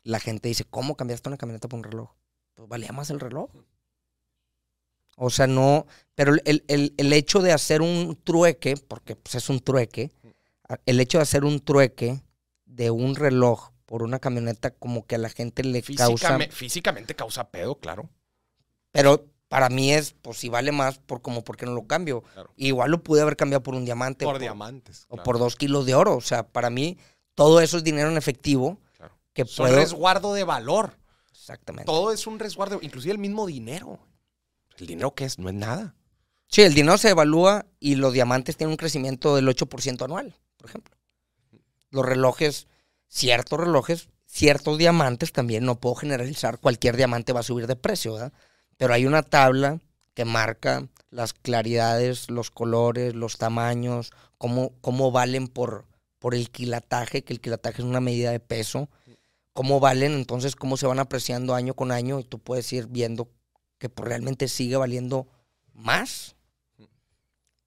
La 0.04 0.18
gente 0.18 0.48
dice, 0.48 0.64
¿cómo 0.64 0.96
cambiaste 0.96 1.28
una 1.28 1.38
camioneta 1.38 1.68
por 1.68 1.78
un 1.78 1.84
reloj? 1.84 2.10
Pues 2.54 2.68
valía 2.68 2.92
más 2.92 3.10
el 3.10 3.20
reloj. 3.20 3.50
O 5.16 5.30
sea, 5.30 5.46
no, 5.46 5.86
pero 6.14 6.34
el, 6.44 6.64
el- 6.68 6.94
el 6.96 7.12
hecho 7.12 7.40
de 7.40 7.52
hacer 7.52 7.82
un 7.82 8.18
trueque, 8.24 8.76
porque 8.76 9.14
pues, 9.14 9.34
es 9.34 9.48
un 9.50 9.60
trueque, 9.60 10.10
el 10.86 11.00
hecho 11.00 11.18
de 11.18 11.22
hacer 11.22 11.44
un 11.44 11.60
trueque 11.60 12.22
de 12.64 12.90
un 12.90 13.14
reloj 13.14 13.71
por 13.92 14.02
una 14.02 14.20
camioneta 14.20 14.70
como 14.70 15.04
que 15.06 15.16
a 15.16 15.18
la 15.18 15.28
gente 15.28 15.62
le 15.62 15.82
causa... 15.82 16.38
Físicame- 16.38 16.50
físicamente 16.50 17.14
causa 17.14 17.50
pedo, 17.50 17.74
claro. 17.74 18.08
Pero 18.90 19.26
para 19.48 19.68
mí 19.68 19.92
es, 19.92 20.14
pues 20.14 20.38
si 20.38 20.48
vale 20.48 20.72
más, 20.72 20.98
por 20.98 21.20
como 21.20 21.44
porque 21.44 21.66
no 21.66 21.74
lo 21.74 21.86
cambio. 21.86 22.22
Claro. 22.32 22.54
Igual 22.56 22.90
lo 22.90 23.02
pude 23.02 23.20
haber 23.20 23.36
cambiado 23.36 23.62
por 23.62 23.74
un 23.74 23.84
diamante. 23.84 24.24
Por 24.24 24.38
diamantes. 24.38 25.04
O 25.08 25.16
claro, 25.16 25.24
por 25.24 25.38
dos 25.38 25.56
kilos 25.56 25.84
de 25.84 25.94
oro. 25.94 26.16
O 26.16 26.22
sea, 26.22 26.48
para 26.48 26.70
mí 26.70 26.96
todo 27.34 27.60
eso 27.60 27.76
es 27.76 27.84
dinero 27.84 28.08
en 28.08 28.16
efectivo 28.16 28.80
claro. 28.96 29.14
que 29.34 29.44
Son 29.44 29.66
puedo... 29.66 29.76
resguardo 29.78 30.32
de 30.32 30.44
valor. 30.44 30.96
Exactamente. 31.30 31.84
Todo 31.84 32.12
es 32.12 32.26
un 32.26 32.38
resguardo, 32.38 32.78
inclusive 32.80 33.12
el 33.12 33.18
mismo 33.18 33.44
dinero. 33.44 33.98
¿El 34.78 34.86
dinero 34.86 35.14
qué 35.14 35.26
es? 35.26 35.38
No 35.38 35.50
es 35.50 35.54
nada. 35.54 35.94
Sí, 36.48 36.62
el 36.62 36.72
dinero 36.72 36.96
se 36.96 37.10
evalúa 37.10 37.66
y 37.78 37.96
los 37.96 38.14
diamantes 38.14 38.56
tienen 38.56 38.70
un 38.70 38.78
crecimiento 38.78 39.36
del 39.36 39.48
8% 39.48 40.02
anual, 40.02 40.34
por 40.56 40.70
ejemplo. 40.70 40.96
los 41.90 42.06
relojes, 42.06 42.68
ciertos 43.12 43.60
relojes, 43.60 44.08
ciertos 44.24 44.78
diamantes 44.78 45.32
también, 45.32 45.66
no 45.66 45.78
puedo 45.78 45.94
generalizar, 45.94 46.58
cualquier 46.58 46.96
diamante 46.96 47.34
va 47.34 47.40
a 47.40 47.44
subir 47.44 47.66
de 47.66 47.76
precio, 47.76 48.14
¿verdad? 48.14 48.32
Pero 48.78 48.94
hay 48.94 49.04
una 49.04 49.22
tabla 49.22 49.80
que 50.14 50.24
marca 50.24 50.88
las 51.10 51.34
claridades, 51.34 52.30
los 52.30 52.50
colores, 52.50 53.14
los 53.14 53.36
tamaños, 53.36 54.12
cómo, 54.38 54.72
cómo 54.80 55.12
valen 55.12 55.46
por, 55.46 55.84
por 56.18 56.34
el 56.34 56.50
quilataje, 56.50 57.22
que 57.22 57.34
el 57.34 57.42
quilataje 57.42 57.82
es 57.82 57.86
una 57.86 58.00
medida 58.00 58.30
de 58.30 58.40
peso, 58.40 58.88
cómo 59.52 59.78
valen, 59.78 60.12
entonces 60.12 60.56
cómo 60.56 60.78
se 60.78 60.86
van 60.86 60.98
apreciando 60.98 61.54
año 61.54 61.74
con 61.74 61.92
año 61.92 62.18
y 62.18 62.24
tú 62.24 62.38
puedes 62.38 62.72
ir 62.72 62.86
viendo 62.86 63.28
que 63.76 63.90
pues, 63.90 64.08
realmente 64.08 64.48
sigue 64.48 64.76
valiendo 64.76 65.28
más. 65.74 66.34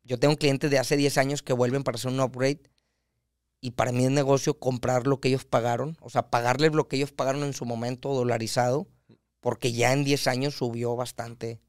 Yo 0.03 0.17
tengo 0.17 0.37
clientes 0.37 0.71
de 0.71 0.79
hace 0.79 0.97
10 0.97 1.19
años 1.19 1.43
que 1.43 1.53
vuelven 1.53 1.83
para 1.83 1.97
hacer 1.97 2.11
un 2.11 2.19
upgrade 2.19 2.61
y 3.65 3.71
para 3.71 3.91
mí 3.91 4.05
es 4.05 4.11
negocio 4.11 4.59
comprar 4.59 5.07
lo 5.07 5.19
que 5.19 5.29
ellos 5.29 5.43
pagaron, 5.45 5.97
o 6.01 6.09
sea, 6.11 6.29
pagarles 6.29 6.73
lo 6.73 6.87
que 6.87 6.97
ellos 6.97 7.11
pagaron 7.11 7.43
en 7.43 7.53
su 7.53 7.65
momento 7.65 8.13
dolarizado, 8.13 8.85
porque 9.39 9.71
ya 9.73 9.91
en 9.91 10.03
10 10.03 10.27
años 10.27 10.53
subió 10.55 10.95
bastante 10.95 11.59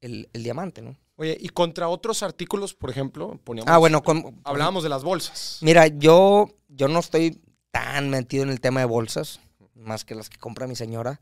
el, 0.00 0.28
el 0.34 0.42
diamante, 0.42 0.82
¿no? 0.82 0.96
Oye, 1.16 1.36
y 1.40 1.48
contra 1.48 1.88
otros 1.88 2.22
artículos, 2.22 2.74
por 2.74 2.90
ejemplo, 2.90 3.38
poníamos. 3.44 3.72
Ah, 3.72 3.78
bueno, 3.78 4.02
con- 4.02 4.40
Hablábamos 4.44 4.82
de 4.82 4.88
las 4.90 5.02
bolsas. 5.04 5.58
Mira, 5.62 5.86
yo, 5.86 6.48
yo 6.68 6.88
no 6.88 6.98
estoy 7.00 7.40
tan 7.70 8.10
metido 8.10 8.42
en 8.42 8.50
el 8.50 8.60
tema 8.60 8.80
de 8.80 8.86
bolsas, 8.86 9.40
más 9.74 10.04
que 10.04 10.14
las 10.14 10.28
que 10.28 10.36
compra 10.38 10.66
mi 10.66 10.76
señora, 10.76 11.20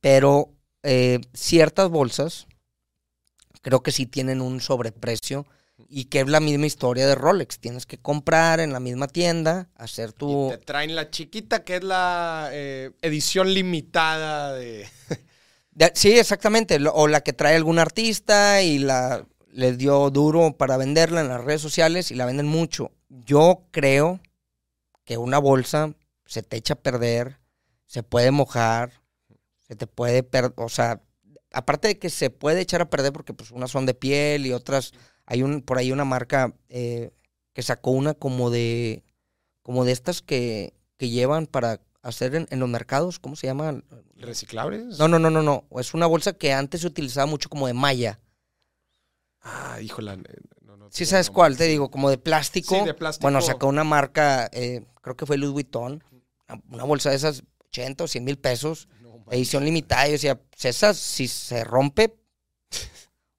pero 0.00 0.50
eh, 0.82 1.20
ciertas 1.34 1.90
bolsas 1.90 2.46
creo 3.62 3.82
que 3.82 3.92
sí 3.92 4.06
tienen 4.06 4.40
un 4.40 4.60
sobreprecio 4.60 5.46
y 5.88 6.06
que 6.06 6.20
es 6.20 6.28
la 6.28 6.40
misma 6.40 6.66
historia 6.66 7.06
de 7.06 7.14
Rolex. 7.14 7.58
Tienes 7.58 7.86
que 7.86 7.98
comprar 7.98 8.60
en 8.60 8.72
la 8.72 8.80
misma 8.80 9.08
tienda, 9.08 9.68
hacer 9.76 10.10
Y 10.10 10.12
tu... 10.12 10.48
te 10.50 10.58
traen 10.58 10.94
la 10.94 11.10
chiquita, 11.10 11.64
que 11.64 11.76
es 11.76 11.84
la 11.84 12.48
eh, 12.52 12.92
edición 13.02 13.52
limitada 13.52 14.52
de. 14.54 14.86
De- 15.72 15.90
sí, 15.94 16.12
exactamente. 16.12 16.78
O 16.92 17.08
la 17.08 17.22
que 17.22 17.32
trae 17.32 17.56
algún 17.56 17.80
artista 17.80 18.62
y 18.62 18.78
la 18.78 19.26
les 19.54 19.78
dio 19.78 20.10
duro 20.10 20.56
para 20.56 20.76
venderla 20.76 21.20
en 21.20 21.28
las 21.28 21.42
redes 21.42 21.62
sociales 21.62 22.10
y 22.10 22.16
la 22.16 22.26
venden 22.26 22.46
mucho. 22.46 22.90
Yo 23.08 23.66
creo 23.70 24.20
que 25.04 25.16
una 25.16 25.38
bolsa 25.38 25.94
se 26.26 26.42
te 26.42 26.56
echa 26.56 26.74
a 26.74 26.80
perder, 26.80 27.38
se 27.86 28.02
puede 28.02 28.32
mojar, 28.32 28.92
se 29.60 29.76
te 29.76 29.86
puede 29.86 30.24
perder, 30.24 30.52
o 30.56 30.68
sea, 30.68 31.02
aparte 31.52 31.86
de 31.88 31.98
que 31.98 32.10
se 32.10 32.30
puede 32.30 32.60
echar 32.60 32.82
a 32.82 32.90
perder 32.90 33.12
porque 33.12 33.32
pues 33.32 33.52
unas 33.52 33.70
son 33.70 33.86
de 33.86 33.94
piel 33.94 34.44
y 34.46 34.52
otras, 34.52 34.92
hay 35.26 35.42
un 35.42 35.62
por 35.62 35.78
ahí 35.78 35.92
una 35.92 36.04
marca 36.04 36.54
eh, 36.68 37.10
que 37.52 37.62
sacó 37.62 37.90
una 37.92 38.14
como 38.14 38.50
de 38.50 39.02
como 39.62 39.84
de 39.84 39.92
estas 39.92 40.20
que, 40.22 40.74
que 40.98 41.08
llevan 41.08 41.46
para 41.46 41.80
hacer 42.02 42.34
en, 42.34 42.46
en 42.50 42.60
los 42.60 42.68
mercados, 42.68 43.18
¿cómo 43.18 43.34
se 43.36 43.46
llaman? 43.46 43.84
¿Reciclables? 44.16 44.98
No, 44.98 45.08
no, 45.08 45.18
no, 45.18 45.30
no, 45.30 45.42
no. 45.42 45.64
Es 45.80 45.94
una 45.94 46.06
bolsa 46.06 46.34
que 46.34 46.52
antes 46.52 46.82
se 46.82 46.86
utilizaba 46.86 47.24
mucho 47.26 47.48
como 47.48 47.66
de 47.66 47.72
malla. 47.74 48.20
Ah, 49.42 49.78
híjola. 49.80 50.14
eh, 50.14 50.18
No, 50.62 50.76
no 50.76 50.88
Sí, 50.90 51.04
sabes 51.06 51.30
cuál, 51.30 51.56
te 51.56 51.64
digo, 51.64 51.90
como 51.90 52.10
de 52.10 52.18
plástico. 52.18 52.74
Sí, 52.78 52.84
de 52.84 52.94
plástico. 52.94 53.22
Bueno, 53.22 53.40
sacó 53.42 53.66
una 53.68 53.84
marca, 53.84 54.48
eh, 54.52 54.84
creo 55.02 55.16
que 55.16 55.26
fue 55.26 55.36
Louis 55.38 55.52
Vuitton, 55.52 56.02
una- 56.70 56.84
bolsa 56.84 57.10
de 57.10 57.16
esas 57.16 57.42
80 57.68 58.04
o 58.04 58.08
100 58.08 58.24
mil 58.24 58.38
pesos, 58.38 58.88
No, 59.00 59.24
edición 59.30 59.64
limitada. 59.64 60.08
Y 60.08 60.12
decía, 60.12 60.38
pues 60.38 60.64
esa, 60.66 60.92
si 60.94 61.26
se 61.28 61.64
rompe, 61.64 62.14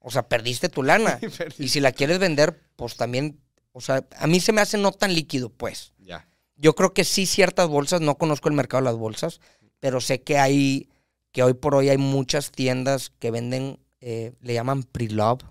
o 0.06 0.10
sea, 0.12 0.28
perdiste 0.28 0.68
tu 0.68 0.84
lana. 0.84 1.18
Y 1.58 1.66
si 1.66 1.80
la 1.80 1.90
quieres 1.90 2.20
vender, 2.20 2.62
pues 2.76 2.94
también, 2.96 3.40
o 3.72 3.80
sea, 3.80 4.06
a 4.16 4.28
mí 4.28 4.38
se 4.38 4.52
me 4.52 4.60
hace 4.60 4.78
no 4.78 4.92
tan 4.92 5.12
líquido, 5.12 5.48
pues. 5.48 5.94
Ya. 5.98 6.28
Yo 6.54 6.76
creo 6.76 6.94
que 6.94 7.02
sí 7.02 7.26
ciertas 7.26 7.66
bolsas, 7.66 8.00
no 8.00 8.16
conozco 8.16 8.48
el 8.48 8.54
mercado 8.54 8.84
de 8.84 8.90
las 8.90 8.96
bolsas, 8.96 9.40
pero 9.80 10.00
sé 10.00 10.22
que 10.22 10.38
hay, 10.38 10.88
que 11.32 11.42
hoy 11.42 11.54
por 11.54 11.74
hoy 11.74 11.88
hay 11.88 11.98
muchas 11.98 12.52
tiendas 12.52 13.10
que 13.18 13.32
venden, 13.32 13.80
eh, 14.00 14.32
le 14.42 14.54
llaman 14.54 14.84
pre-love 14.84 15.42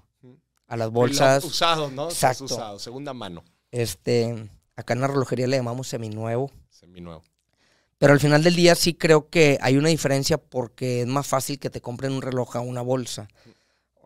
a 0.68 0.78
las 0.78 0.90
bolsas. 0.90 1.44
Usados, 1.44 1.92
¿no? 1.92 2.06
Exacto. 2.06 2.46
Usado, 2.46 2.80
segunda 2.80 3.14
mano. 3.14 3.44
Este, 3.72 4.50
acá 4.78 4.94
en 4.94 5.02
la 5.02 5.08
relojería 5.08 5.48
le 5.48 5.58
llamamos 5.58 5.90
seminuevo. 5.90 6.50
Seminuevo. 6.70 7.24
Pero 7.98 8.14
al 8.14 8.22
final 8.22 8.42
del 8.42 8.56
día 8.56 8.76
sí 8.76 8.94
creo 8.94 9.30
que 9.30 9.58
hay 9.60 9.76
una 9.76 9.90
diferencia 9.90 10.38
porque 10.38 11.02
es 11.02 11.08
más 11.08 11.28
fácil 11.28 11.60
que 11.60 11.70
te 11.70 11.82
compren 11.82 12.14
un 12.14 12.22
reloj 12.22 12.56
a 12.56 12.62
una 12.62 12.82
bolsa. 12.82 13.28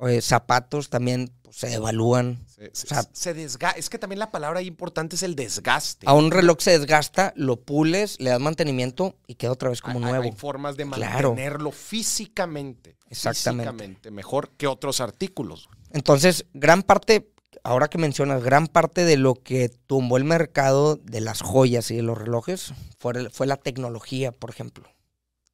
Eh, 0.01 0.21
zapatos 0.21 0.89
también 0.89 1.31
pues, 1.41 1.57
se 1.57 1.67
devalúan. 1.67 2.45
Se, 2.47 2.69
se, 2.73 2.87
O 2.87 2.89
sea- 2.89 3.03
se 3.11 3.35
desga- 3.35 3.73
Es 3.75 3.89
que 3.89 3.99
también 3.99 4.19
la 4.19 4.31
palabra 4.31 4.61
importante 4.61 5.15
es 5.17 5.23
el 5.23 5.35
desgaste. 5.35 6.07
A 6.07 6.13
un 6.13 6.31
reloj 6.31 6.57
se 6.61 6.77
desgasta, 6.77 7.33
lo 7.35 7.57
pules, 7.59 8.17
le 8.19 8.29
das 8.29 8.39
mantenimiento 8.39 9.15
y 9.27 9.35
queda 9.35 9.51
otra 9.51 9.69
vez 9.69 9.81
como 9.81 9.99
Hay- 9.99 10.05
nuevo. 10.05 10.23
Hay 10.23 10.31
formas 10.31 10.77
de 10.77 10.85
Claro. 10.89 11.29
mantenerlo 11.29 11.71
físicamente. 11.71 12.97
Exactamente. 13.09 13.71
Físicamente, 13.71 14.11
mejor 14.11 14.51
que 14.51 14.67
otros 14.67 15.01
artículos. 15.01 15.69
Entonces, 15.91 16.45
gran 16.53 16.83
parte, 16.83 17.31
ahora 17.63 17.87
que 17.89 17.97
mencionas, 17.97 18.43
gran 18.43 18.67
parte 18.67 19.03
de 19.05 19.17
lo 19.17 19.35
que 19.35 19.69
tumbó 19.69 20.17
el 20.17 20.23
mercado 20.23 20.95
de 20.95 21.19
las 21.21 21.41
joyas 21.41 21.91
y 21.91 21.95
de 21.97 22.03
los 22.03 22.17
relojes 22.17 22.73
fue, 22.99 23.29
fue 23.31 23.47
la 23.47 23.57
tecnología, 23.57 24.31
por 24.31 24.49
ejemplo. 24.49 24.87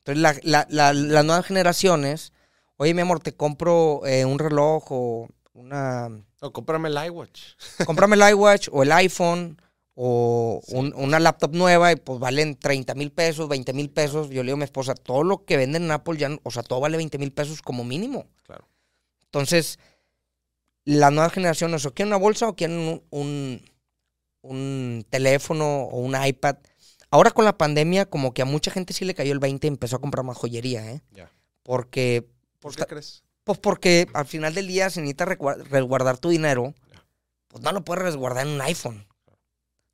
Entonces, 0.06 0.22
la- 0.22 0.36
la- 0.44 0.68
la- 0.70 0.94
las 0.94 1.26
nuevas 1.26 1.46
generaciones, 1.46 2.32
oye, 2.78 2.94
mi 2.94 3.02
amor, 3.02 3.20
te 3.20 3.34
compro 3.36 4.06
eh, 4.06 4.26
un 4.26 4.40
reloj 4.40 4.84
o 4.92 5.28
una... 5.54 6.10
No, 6.42 6.52
cómprame 6.54 6.90
el 6.90 6.98
iWatch. 7.08 7.42
Cómprame 7.86 8.16
el 8.16 8.30
iWatch 8.34 8.70
o 8.72 8.84
el 8.84 8.92
iPhone 8.92 9.62
o 9.96 10.62
un- 10.68 10.94
una 10.96 11.20
laptop 11.20 11.54
nueva 11.56 11.92
y 11.92 11.96
pues 11.96 12.20
valen 12.20 12.56
30 12.58 12.94
mil 12.96 13.12
pesos, 13.12 13.48
20 13.48 13.72
mil 13.74 13.90
pesos. 13.90 14.30
Yo 14.30 14.44
le 14.44 14.48
digo 14.48 14.56
a 14.56 14.58
mi 14.60 14.64
esposa, 14.66 14.94
todo 14.96 15.24
lo 15.24 15.46
que 15.46 15.56
venden 15.58 15.84
en 15.86 15.92
Apple 15.92 16.18
ya, 16.18 16.30
o 16.44 16.52
sea, 16.52 16.64
todo 16.64 16.82
vale 16.82 16.98
20 16.98 17.18
mil 17.18 17.32
pesos 17.32 17.62
como 17.62 17.84
mínimo. 17.86 18.28
Claro. 18.44 18.68
Entonces, 19.24 19.80
las 20.84 21.12
nuevas 21.12 21.32
generaciones 21.34 21.86
o 21.86 21.94
quieren 21.94 22.10
una 22.10 22.18
bolsa 22.22 22.48
o 22.50 22.56
quieren 22.56 22.78
un, 22.78 23.02
un, 23.10 23.62
un 24.42 25.06
teléfono 25.10 25.84
o 25.84 26.00
un 26.00 26.16
iPad. 26.22 26.58
Ahora 27.10 27.32
con 27.32 27.46
la 27.46 27.58
pandemia, 27.58 28.06
como 28.06 28.34
que 28.34 28.42
a 28.42 28.46
mucha 28.46 28.72
gente 28.72 28.94
sí 28.94 29.06
le 29.06 29.16
cayó 29.16 29.32
el 29.32 29.40
20 29.40 29.66
y 29.66 29.70
empezó 29.70 29.96
a 29.96 30.02
comprar 30.02 30.26
más 30.26 30.38
joyería, 30.38 30.92
¿eh? 30.92 31.02
Ya. 31.12 31.32
Porque, 31.64 32.28
¿Por 32.66 32.72
Está- 32.72 32.86
qué 32.86 32.90
crees? 32.96 33.24
pues 33.44 33.60
porque 33.60 34.08
al 34.16 34.26
final 34.26 34.56
del 34.56 34.66
día, 34.66 34.90
si 34.90 35.00
necesitas 35.02 35.38
resguardar 35.70 36.18
tu 36.18 36.30
dinero, 36.30 36.74
pues 37.48 37.64
no 37.64 37.72
lo 37.72 37.84
puedes 37.86 38.04
resguardar 38.04 38.48
en 38.48 38.54
un 38.54 38.62
iPhone. 38.62 39.06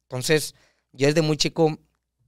Entonces, 0.04 0.56
yo 0.94 1.08
desde 1.08 1.22
muy 1.22 1.36
chico 1.36 1.78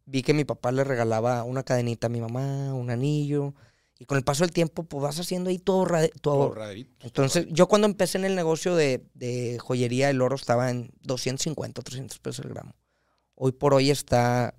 vi 0.06 0.22
que 0.22 0.34
mi 0.34 0.44
papá 0.44 0.74
le 0.74 0.84
regalaba 0.84 1.44
una 1.46 1.64
cadenita 1.64 2.08
a 2.08 2.10
mi 2.10 2.20
mamá, 2.20 2.74
un 2.74 2.90
anillo, 2.90 3.54
y 3.98 4.04
con 4.04 4.18
el 4.18 4.26
paso 4.26 4.44
del 4.44 4.52
tiempo, 4.52 4.84
pues 4.84 5.02
vas 5.02 5.18
haciendo 5.18 5.50
ahí 5.50 5.60
todo, 5.60 5.88
todo, 6.20 6.54
entonces, 7.00 7.48
yo 7.50 7.70
cuando 7.70 7.88
empecé 7.88 8.18
en 8.18 8.26
el 8.26 8.36
negocio 8.36 8.76
de, 8.76 9.06
de 9.14 9.60
joyería, 9.60 10.10
el 10.10 10.22
oro 10.22 10.36
estaba 10.36 10.72
en 10.72 10.92
250, 11.04 11.82
300 11.84 12.20
pesos 12.20 12.44
el 12.44 12.52
gramo. 12.52 12.76
Hoy 13.36 13.54
por 13.54 13.74
hoy 13.74 13.92
está, 13.92 14.56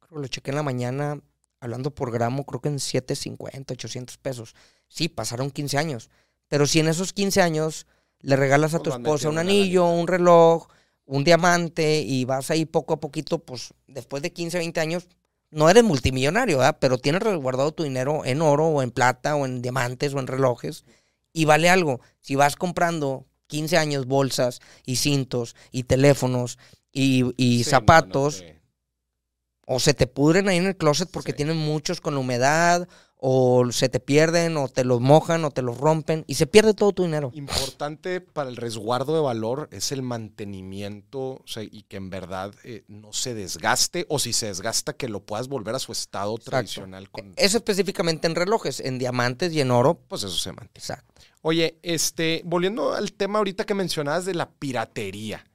creo 0.00 0.16
que 0.16 0.22
lo 0.22 0.28
chequé 0.28 0.50
en 0.50 0.56
la 0.56 0.62
mañana, 0.62 1.20
hablando 1.60 1.94
por 1.94 2.10
gramo, 2.10 2.46
creo 2.46 2.62
que 2.62 2.70
en 2.70 2.78
750, 2.80 3.74
800 3.74 4.16
pesos. 4.16 4.54
Sí, 4.94 5.08
pasaron 5.08 5.50
15 5.50 5.76
años. 5.76 6.08
Pero 6.46 6.68
si 6.68 6.78
en 6.78 6.86
esos 6.86 7.12
15 7.12 7.42
años 7.42 7.88
le 8.20 8.36
regalas 8.36 8.74
a 8.74 8.78
tu 8.78 8.90
esposa 8.90 9.28
un 9.28 9.38
anillo, 9.38 9.86
un 9.88 10.06
reloj, 10.06 10.68
un 11.04 11.24
diamante, 11.24 12.00
y 12.00 12.24
vas 12.24 12.52
ahí 12.52 12.64
poco 12.64 12.94
a 12.94 13.00
poquito, 13.00 13.40
pues 13.40 13.74
después 13.88 14.22
de 14.22 14.32
15, 14.32 14.58
20 14.58 14.80
años, 14.80 15.08
no 15.50 15.68
eres 15.68 15.82
multimillonario, 15.82 16.58
¿verdad? 16.58 16.76
Pero 16.80 16.98
tienes 16.98 17.24
resguardado 17.24 17.72
tu 17.72 17.82
dinero 17.82 18.24
en 18.24 18.40
oro 18.40 18.66
o 18.68 18.82
en 18.82 18.92
plata 18.92 19.34
o 19.34 19.46
en 19.46 19.62
diamantes 19.62 20.14
o 20.14 20.20
en 20.20 20.28
relojes 20.28 20.84
y 21.32 21.44
vale 21.44 21.68
algo. 21.68 22.00
Si 22.20 22.36
vas 22.36 22.54
comprando 22.54 23.26
15 23.48 23.76
años 23.76 24.06
bolsas 24.06 24.60
y 24.86 24.96
cintos 24.96 25.56
y 25.72 25.82
teléfonos 25.82 26.56
y, 26.92 27.24
y 27.36 27.64
Sí, 27.64 27.70
zapatos, 27.70 28.44
no 28.46 28.54
o 29.66 29.80
se 29.80 29.94
te 29.94 30.06
pudren 30.06 30.48
ahí 30.48 30.58
en 30.58 30.66
el 30.66 30.76
closet 30.76 31.10
porque 31.10 31.32
Sí. 31.32 31.36
tienen 31.38 31.56
muchos 31.56 32.00
con 32.00 32.14
la 32.14 32.20
humedad, 32.20 32.86
o 33.26 33.72
se 33.72 33.88
te 33.88 34.00
pierden, 34.00 34.58
o 34.58 34.68
te 34.68 34.84
los 34.84 35.00
mojan, 35.00 35.46
o 35.46 35.50
te 35.50 35.62
los 35.62 35.78
rompen, 35.78 36.24
y 36.26 36.34
se 36.34 36.46
pierde 36.46 36.74
todo 36.74 36.92
tu 36.92 37.04
dinero. 37.04 37.30
Importante 37.32 38.20
para 38.20 38.50
el 38.50 38.56
resguardo 38.56 39.14
de 39.14 39.20
valor 39.20 39.70
es 39.72 39.92
el 39.92 40.02
mantenimiento 40.02 41.20
o 41.20 41.42
sea, 41.46 41.62
y 41.62 41.84
que 41.84 41.96
en 41.96 42.10
verdad 42.10 42.54
eh, 42.64 42.84
no 42.86 43.14
se 43.14 43.32
desgaste 43.32 44.04
o 44.10 44.18
si 44.18 44.34
se 44.34 44.48
desgasta 44.48 44.92
que 44.92 45.08
lo 45.08 45.20
puedas 45.20 45.48
volver 45.48 45.74
a 45.74 45.78
su 45.78 45.90
estado 45.90 46.36
tradicional 46.36 47.10
con 47.10 47.32
Eso 47.36 47.56
específicamente 47.56 48.26
en 48.26 48.34
relojes, 48.34 48.80
en 48.80 48.98
diamantes 48.98 49.54
y 49.54 49.62
en 49.62 49.70
oro. 49.70 50.00
pues 50.06 50.22
eso 50.22 50.36
se 50.36 50.52
mantiene. 50.52 50.78
Exacto. 50.78 51.22
Oye, 51.40 51.78
este, 51.82 52.42
volviendo 52.44 52.92
al 52.92 53.14
tema 53.14 53.38
ahorita 53.38 53.64
que 53.64 53.72
mencionabas 53.72 54.26
de 54.26 54.34
la 54.34 54.50
piratería. 54.50 55.46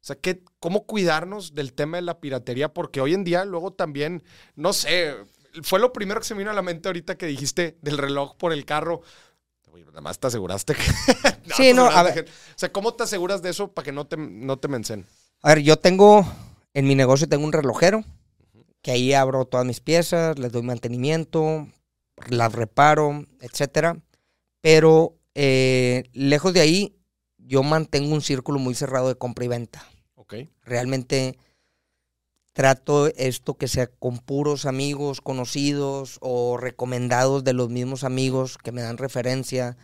O 0.00 0.06
sea, 0.08 0.14
¿qué, 0.14 0.44
¿cómo 0.60 0.86
cuidarnos 0.86 1.56
del 1.56 1.72
tema 1.72 1.96
de 1.96 2.02
la 2.02 2.20
piratería? 2.20 2.72
Porque 2.72 3.00
hoy 3.00 3.14
en 3.14 3.24
día 3.24 3.44
luego 3.44 3.72
también, 3.72 4.22
no 4.54 4.72
sé, 4.72 5.16
fue 5.62 5.78
lo 5.80 5.92
primero 5.92 6.20
que 6.20 6.26
se 6.26 6.34
me 6.34 6.38
vino 6.38 6.50
a 6.50 6.54
la 6.54 6.62
mente 6.62 6.88
ahorita 6.88 7.16
que 7.16 7.26
dijiste 7.26 7.78
del 7.82 7.98
reloj 7.98 8.36
por 8.36 8.52
el 8.52 8.64
carro. 8.64 9.02
Oye, 9.72 9.84
nada 9.86 10.00
más 10.00 10.18
te 10.18 10.26
aseguraste 10.28 10.74
que... 10.74 10.82
No, 11.48 11.54
Sí, 11.56 11.72
no, 11.72 11.86
a 11.86 12.02
ver. 12.02 12.14
que- 12.24 12.30
O 12.30 12.54
sea, 12.56 12.72
¿cómo 12.72 12.94
te 12.94 13.04
aseguras 13.04 13.40
de 13.42 13.50
eso 13.50 13.72
para 13.72 13.84
que 13.84 13.92
no 13.92 14.06
te, 14.06 14.16
no 14.16 14.58
te 14.58 14.68
mencen? 14.68 15.06
A 15.42 15.50
ver, 15.54 15.60
yo 15.62 15.76
tengo 15.78 16.24
En 16.74 16.86
mi 16.86 16.94
negocio 16.94 17.28
tengo 17.28 17.44
un 17.44 17.52
relojero, 17.52 18.04
que 18.82 18.90
ahí 18.92 19.12
abro 19.14 19.44
todas 19.46 19.66
mis 19.66 19.80
piezas, 19.80 20.38
les 20.38 20.52
doy 20.52 20.62
mantenimiento, 20.62 21.66
las 22.28 22.52
reparo, 22.52 23.24
etcétera. 23.40 23.96
Pero 24.60 25.16
eh, 25.34 26.04
lejos 26.12 26.52
de 26.52 26.60
ahí, 26.60 26.96
yo 27.38 27.62
mantengo 27.62 28.12
un 28.14 28.20
círculo 28.20 28.58
muy 28.58 28.74
cerrado 28.74 29.08
de 29.08 29.14
compra 29.16 29.44
y 29.44 29.48
venta. 29.48 29.84
Ok. 30.14 30.34
Realmente 30.64 31.38
trato 32.58 33.06
esto 33.14 33.54
que 33.54 33.68
sea 33.68 33.86
con 33.86 34.18
puros 34.18 34.66
amigos, 34.66 35.20
conocidos 35.20 36.18
o 36.20 36.56
recomendados 36.56 37.44
de 37.44 37.52
los 37.52 37.68
mismos 37.70 38.02
amigos 38.02 38.58
que 38.58 38.72
me 38.72 38.82
dan 38.82 38.98
referencia. 38.98 39.76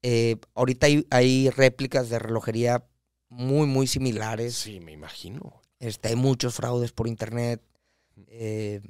Eh, 0.00 0.36
ahorita 0.54 0.86
hay, 0.86 1.06
hay 1.10 1.50
réplicas 1.50 2.08
de 2.08 2.18
relojería 2.18 2.82
muy, 3.28 3.66
muy 3.66 3.86
similares. 3.86 4.54
Sí, 4.54 4.80
me 4.80 4.92
imagino. 4.92 5.60
Este, 5.80 6.08
hay 6.08 6.16
muchos 6.16 6.54
fraudes 6.54 6.92
por 6.92 7.08
internet. 7.08 7.60
eh, 8.28 8.80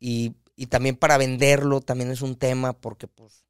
y, 0.00 0.34
y 0.56 0.68
también 0.68 0.96
para 0.96 1.18
venderlo 1.18 1.82
también 1.82 2.10
es 2.10 2.22
un 2.22 2.36
tema 2.36 2.72
porque 2.72 3.08
pues 3.08 3.44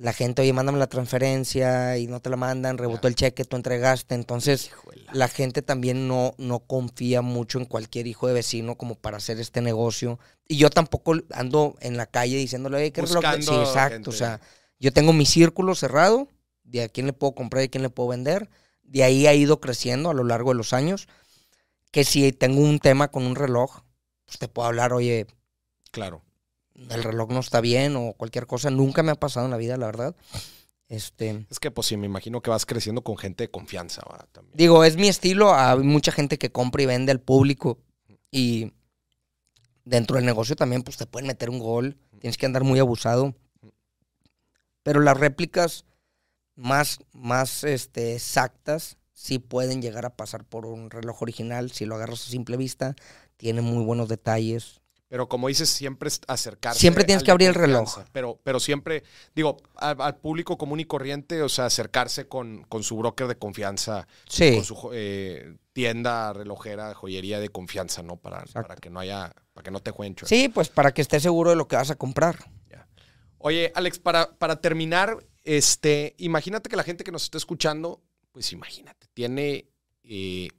la 0.00 0.14
gente, 0.14 0.40
oye, 0.40 0.54
mándame 0.54 0.78
la 0.78 0.86
transferencia 0.86 1.98
y 1.98 2.06
no 2.06 2.20
te 2.20 2.30
la 2.30 2.36
mandan, 2.36 2.78
rebotó 2.78 3.06
el 3.06 3.14
cheque, 3.14 3.44
tú 3.44 3.56
entregaste. 3.56 4.14
Entonces 4.14 4.68
Hijuela. 4.68 5.12
la 5.12 5.28
gente 5.28 5.60
también 5.60 6.08
no, 6.08 6.32
no 6.38 6.60
confía 6.60 7.20
mucho 7.20 7.58
en 7.58 7.66
cualquier 7.66 8.06
hijo 8.06 8.26
de 8.26 8.32
vecino 8.32 8.76
como 8.76 8.94
para 8.94 9.18
hacer 9.18 9.38
este 9.38 9.60
negocio. 9.60 10.18
Y 10.48 10.56
yo 10.56 10.70
tampoco 10.70 11.16
ando 11.34 11.76
en 11.80 11.98
la 11.98 12.06
calle 12.06 12.38
diciéndole, 12.38 12.78
oye, 12.78 12.92
¿qué 12.92 13.02
reloj? 13.02 13.16
Buscando 13.16 13.52
Sí, 13.52 13.58
exacto. 13.58 13.92
gente. 13.92 14.08
O 14.08 14.12
sea, 14.14 14.40
yo 14.78 14.90
tengo 14.90 15.12
mi 15.12 15.26
círculo 15.26 15.74
cerrado 15.74 16.28
de 16.64 16.84
a 16.84 16.88
quién 16.88 17.04
le 17.04 17.12
puedo 17.12 17.34
comprar 17.34 17.62
y 17.62 17.66
a 17.66 17.70
quién 17.70 17.82
le 17.82 17.90
puedo 17.90 18.08
vender. 18.08 18.48
De 18.82 19.04
ahí 19.04 19.26
ha 19.26 19.34
ido 19.34 19.60
creciendo 19.60 20.08
a 20.08 20.14
lo 20.14 20.24
largo 20.24 20.52
de 20.52 20.56
los 20.56 20.72
años. 20.72 21.08
Que 21.90 22.04
si 22.04 22.32
tengo 22.32 22.62
un 22.62 22.78
tema 22.78 23.08
con 23.08 23.24
un 23.26 23.36
reloj, 23.36 23.82
pues 24.24 24.38
te 24.38 24.48
puedo 24.48 24.66
hablar, 24.66 24.94
oye, 24.94 25.26
Claro. 25.90 26.22
El 26.88 27.02
reloj 27.02 27.30
no 27.30 27.40
está 27.40 27.60
bien 27.60 27.96
o 27.96 28.14
cualquier 28.14 28.46
cosa. 28.46 28.70
Nunca 28.70 29.02
me 29.02 29.12
ha 29.12 29.16
pasado 29.16 29.46
en 29.46 29.50
la 29.50 29.56
vida, 29.56 29.76
la 29.76 29.86
verdad. 29.86 30.16
Este, 30.88 31.46
Es 31.50 31.60
que 31.60 31.70
pues 31.70 31.86
sí, 31.86 31.96
me 31.96 32.06
imagino 32.06 32.40
que 32.40 32.50
vas 32.50 32.66
creciendo 32.66 33.02
con 33.02 33.16
gente 33.16 33.44
de 33.44 33.50
confianza, 33.50 34.02
¿va? 34.10 34.26
También. 34.32 34.56
digo, 34.56 34.84
es 34.84 34.96
mi 34.96 35.08
estilo. 35.08 35.54
Hay 35.54 35.78
mucha 35.78 36.10
gente 36.10 36.38
que 36.38 36.50
compra 36.50 36.82
y 36.82 36.86
vende 36.86 37.12
al 37.12 37.20
público. 37.20 37.78
Y 38.30 38.72
dentro 39.84 40.16
del 40.16 40.24
negocio 40.24 40.56
también, 40.56 40.82
pues 40.82 40.96
te 40.96 41.06
pueden 41.06 41.28
meter 41.28 41.50
un 41.50 41.58
gol. 41.58 41.96
Tienes 42.20 42.36
que 42.36 42.46
andar 42.46 42.64
muy 42.64 42.80
abusado. 42.80 43.34
Pero 44.82 45.00
las 45.00 45.16
réplicas 45.16 45.84
más, 46.56 47.00
más 47.12 47.64
este, 47.64 48.14
exactas 48.14 48.96
sí 49.12 49.38
pueden 49.38 49.82
llegar 49.82 50.06
a 50.06 50.16
pasar 50.16 50.44
por 50.44 50.66
un 50.66 50.90
reloj 50.90 51.22
original. 51.22 51.70
Si 51.70 51.84
lo 51.84 51.94
agarras 51.94 52.26
a 52.26 52.30
simple 52.30 52.56
vista, 52.56 52.96
tiene 53.36 53.60
muy 53.60 53.84
buenos 53.84 54.08
detalles. 54.08 54.79
Pero 55.10 55.28
como 55.28 55.48
dices, 55.48 55.68
siempre 55.68 56.06
es 56.06 56.20
acercarse. 56.28 56.78
Siempre 56.78 57.02
tienes 57.02 57.24
que 57.24 57.32
abrir 57.32 57.48
el 57.48 57.56
reloj. 57.56 57.98
Pero, 58.12 58.38
pero 58.44 58.60
siempre, 58.60 59.02
digo, 59.34 59.56
al, 59.74 60.00
al 60.00 60.16
público 60.18 60.56
común 60.56 60.78
y 60.78 60.84
corriente, 60.84 61.42
o 61.42 61.48
sea, 61.48 61.66
acercarse 61.66 62.28
con, 62.28 62.62
con 62.68 62.84
su 62.84 62.96
broker 62.96 63.26
de 63.26 63.36
confianza, 63.36 64.06
Sí. 64.28 64.54
con 64.54 64.64
su 64.64 64.90
eh, 64.92 65.56
tienda, 65.72 66.32
relojera, 66.32 66.94
joyería 66.94 67.40
de 67.40 67.48
confianza, 67.48 68.04
¿no? 68.04 68.18
Para, 68.18 68.44
para 68.52 68.76
que 68.76 68.88
no 68.88 69.00
haya, 69.00 69.34
para 69.52 69.64
que 69.64 69.72
no 69.72 69.80
te 69.80 69.90
jueguen. 69.90 70.14
Sí, 70.24 70.48
pues 70.48 70.68
para 70.68 70.94
que 70.94 71.02
estés 71.02 71.24
seguro 71.24 71.50
de 71.50 71.56
lo 71.56 71.66
que 71.66 71.74
vas 71.74 71.90
a 71.90 71.96
comprar. 71.96 72.38
Oye, 73.38 73.72
Alex, 73.74 73.98
para, 73.98 74.36
para 74.38 74.60
terminar, 74.60 75.16
este, 75.42 76.14
imagínate 76.18 76.68
que 76.68 76.76
la 76.76 76.84
gente 76.84 77.02
que 77.02 77.10
nos 77.10 77.24
está 77.24 77.36
escuchando, 77.38 78.00
pues 78.30 78.52
imagínate, 78.52 79.08
tiene 79.12 79.66
eh, 80.04 80.50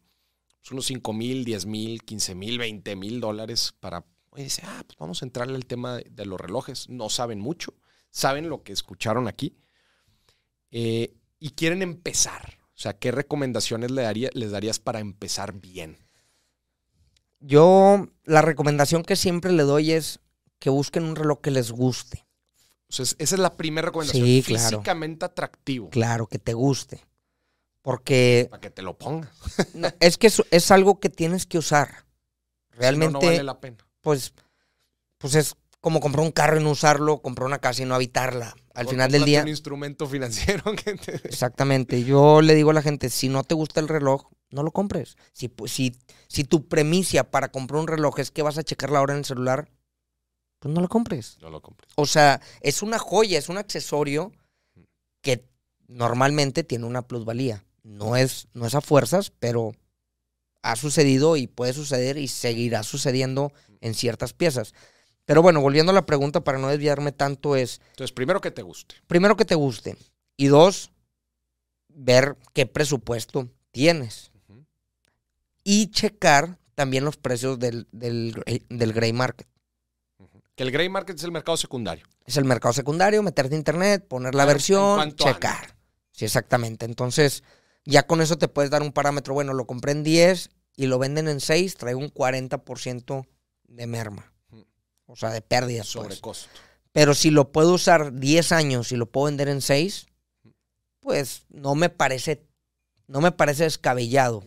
pues, 0.60 0.72
unos 0.72 0.88
5 0.88 1.14
mil, 1.14 1.46
10 1.46 1.68
mil, 1.68 2.04
15 2.04 2.36
mil, 2.36 2.58
20 2.58 2.96
mil 2.98 3.22
dólares 3.22 3.74
para, 3.80 4.04
oye, 4.32 4.44
dice, 4.46 4.64
ah, 4.66 4.84
pues 4.86 4.98
vamos 4.98 5.22
a 5.22 5.26
entrarle 5.26 5.56
al 5.56 5.66
tema 5.66 5.98
de, 5.98 6.08
de 6.10 6.26
los 6.26 6.40
relojes. 6.40 6.90
No 6.90 7.10
saben 7.10 7.40
mucho, 7.40 7.74
saben 8.10 8.50
lo 8.50 8.64
que 8.64 8.74
escucharon 8.74 9.28
aquí 9.28 9.58
eh, 10.72 11.14
y 11.40 11.52
quieren 11.52 11.82
empezar. 11.82 12.58
O 12.76 12.80
sea, 12.82 12.98
¿qué 12.98 13.12
recomendaciones 13.12 13.92
le 13.92 14.02
daría, 14.02 14.30
les 14.34 14.52
darías 14.52 14.80
para 14.80 15.00
empezar 15.00 15.54
bien? 15.54 15.98
Yo 17.40 18.08
la 18.24 18.42
recomendación 18.42 19.04
que 19.04 19.16
siempre 19.16 19.52
le 19.52 19.64
doy 19.64 19.92
es 19.92 20.20
que 20.60 20.70
busquen 20.70 21.04
un 21.04 21.16
reloj 21.16 21.42
que 21.42 21.52
les 21.52 21.72
guste. 21.72 22.26
O 22.90 22.94
sea, 22.94 23.04
esa 23.04 23.36
es 23.36 23.40
la 23.40 23.56
primera 23.56 23.88
recomendación. 23.88 24.26
Sí, 24.26 24.44
claro. 24.46 24.70
Físicamente 24.70 25.26
atractivo. 25.26 25.90
Claro, 25.90 26.28
que 26.28 26.40
te 26.40 26.54
guste. 26.54 27.06
Porque 27.82 28.48
Para 28.50 28.62
que 28.62 28.70
te 28.70 28.82
lo 28.82 28.98
pongas. 28.98 29.32
es 30.00 30.18
que 30.18 30.28
es, 30.28 30.44
es 30.52 30.72
algo 30.72 31.00
que 31.00 31.10
tienes 31.10 31.46
que 31.46 31.58
usar. 31.58 32.06
Realmente, 32.72 33.18
Si 33.20 33.26
no, 33.26 33.28
no 33.28 33.28
vale 33.28 33.44
la 33.44 33.60
pena. 33.60 33.78
Pues, 34.02 34.34
pues 35.18 35.36
es 35.36 35.56
como 35.80 36.00
comprar 36.00 36.24
un 36.26 36.32
carro 36.32 36.60
y 36.60 36.64
no 36.64 36.72
usarlo, 36.72 37.22
comprar 37.22 37.48
una 37.48 37.60
casa 37.60 37.82
y 37.82 37.86
no 37.86 37.96
habitarla. 37.96 38.56
Al 38.74 38.88
O 38.88 38.90
final 38.90 39.12
del 39.12 39.26
día, 39.26 39.42
un 39.42 39.48
instrumento 39.48 40.08
financiero 40.08 40.64
que 40.84 40.96
te- 40.96 41.16
exactamente. 41.28 42.04
Yo 42.04 42.42
le 42.42 42.56
digo 42.56 42.70
a 42.72 42.74
la 42.74 42.82
gente, 42.82 43.10
si 43.10 43.30
no 43.30 43.44
te 43.44 43.56
gusta 43.56 43.80
el 43.80 43.88
reloj, 43.88 44.32
no 44.52 44.64
lo 44.64 44.72
compres. 44.72 45.18
Si, 45.34 45.48
pu- 45.50 45.68
si, 45.68 45.96
si 46.28 46.44
tu 46.44 46.68
premisa 46.68 47.24
para 47.32 47.52
comprar 47.52 47.80
un 47.82 47.88
reloj 47.88 48.20
es 48.20 48.32
que 48.32 48.44
vas 48.44 48.58
a 48.58 48.64
checar 48.64 48.90
la 48.92 49.02
hora 49.02 49.14
en 49.14 49.20
el 49.20 49.26
celular, 49.26 49.70
pues 50.60 50.74
no 50.74 50.82
lo 50.82 50.88
compres. 50.90 51.38
No 51.42 51.50
lo 51.50 51.62
compres. 51.62 51.92
O 51.96 52.06
sea, 52.06 52.42
es 52.62 52.82
una 52.84 53.00
joya, 53.00 53.40
es 53.40 53.50
un 53.50 53.58
accesorio 53.58 54.32
que 55.22 55.48
normalmente 55.88 56.64
tiene 56.64 56.86
una 56.86 57.02
plusvalía. 57.08 57.66
No 57.84 58.16
es, 58.16 58.48
no 58.54 58.68
es 58.68 58.76
a 58.76 58.82
fuerzas, 58.82 59.32
pero 59.40 59.74
ha 60.62 60.76
sucedido 60.76 61.38
y 61.38 61.48
puede 61.48 61.74
suceder 61.74 62.18
y 62.18 62.28
seguirá 62.28 62.84
sucediendo 62.84 63.52
en 63.82 63.94
ciertas 63.94 64.34
piezas. 64.34 64.74
Pero 65.26 65.42
bueno, 65.42 65.62
volviendo 65.62 65.92
a 65.92 65.96
la 65.96 66.06
pregunta 66.06 66.44
para 66.44 66.58
no 66.58 66.68
desviarme 66.68 67.12
tanto 67.12 67.56
es, 67.56 67.80
Entonces, 67.92 68.12
primero 68.12 68.42
que 68.42 68.52
te 68.52 68.62
guste. 68.62 68.96
primero 69.08 69.36
que 69.38 69.46
te 69.46 69.56
guste 69.56 69.98
y 70.38 70.48
dos, 70.48 70.92
ver 71.90 72.38
qué 72.54 72.66
presupuesto 72.66 73.50
tienes 73.72 74.32
y 75.64 75.92
checar 75.92 76.58
también 76.76 77.06
los 77.06 77.18
precios 77.18 77.60
del, 77.60 77.88
del, 77.92 78.42
del 78.70 78.94
gray 78.94 79.14
market. 79.14 79.48
Que 80.56 80.64
el 80.64 80.72
gray 80.72 80.90
market 80.90 81.16
es 81.18 81.24
el 81.24 81.32
mercado 81.32 81.58
secundario. 81.58 82.06
Es 82.26 82.38
el 82.38 82.46
mercado 82.46 82.74
secundario, 82.74 83.24
meterte 83.24 83.56
a 83.56 83.58
internet, 83.58 84.08
poner 84.08 84.34
la 84.36 84.44
Claro, 84.44 84.52
¿en 84.52 84.56
versión, 84.56 85.16
checar. 85.16 85.76
Sí, 86.12 86.26
exactamente. 86.26 86.86
Entonces, 86.86 87.44
ya 87.86 88.08
con 88.08 88.22
eso 88.22 88.38
te 88.38 88.48
puedes 88.48 88.72
dar 88.72 88.82
un 88.82 88.92
parámetro. 88.92 89.34
Bueno, 89.34 89.54
lo 89.54 89.66
compré 89.66 89.92
en 89.92 90.04
10 90.04 90.50
y 90.76 90.88
lo 90.88 91.00
venden 91.00 91.28
en 91.28 91.40
6, 91.40 91.76
traigo 91.76 92.00
un 92.00 92.14
40% 92.14 93.28
de 93.68 93.88
merma. 93.88 94.34
O 95.06 95.16
sea, 95.16 95.30
de 95.30 95.42
pérdidas. 95.42 95.88
Sobre 95.88 96.10
pues. 96.10 96.22
costo. 96.22 96.50
Pero 96.92 97.14
si 97.14 97.32
lo 97.32 97.52
puedo 97.52 97.74
usar 97.74 98.14
10 98.14 98.52
años 98.52 98.92
y 98.92 98.98
lo 98.98 99.06
puedo 99.06 99.26
vender 99.26 99.50
en 99.50 99.62
6, 99.62 100.08
pues 101.00 101.46
no 101.50 101.76
me 101.76 101.90
parece, 101.90 102.46
no 103.08 103.22
me 103.22 103.32
parece 103.32 103.64
descabellado. 103.64 104.44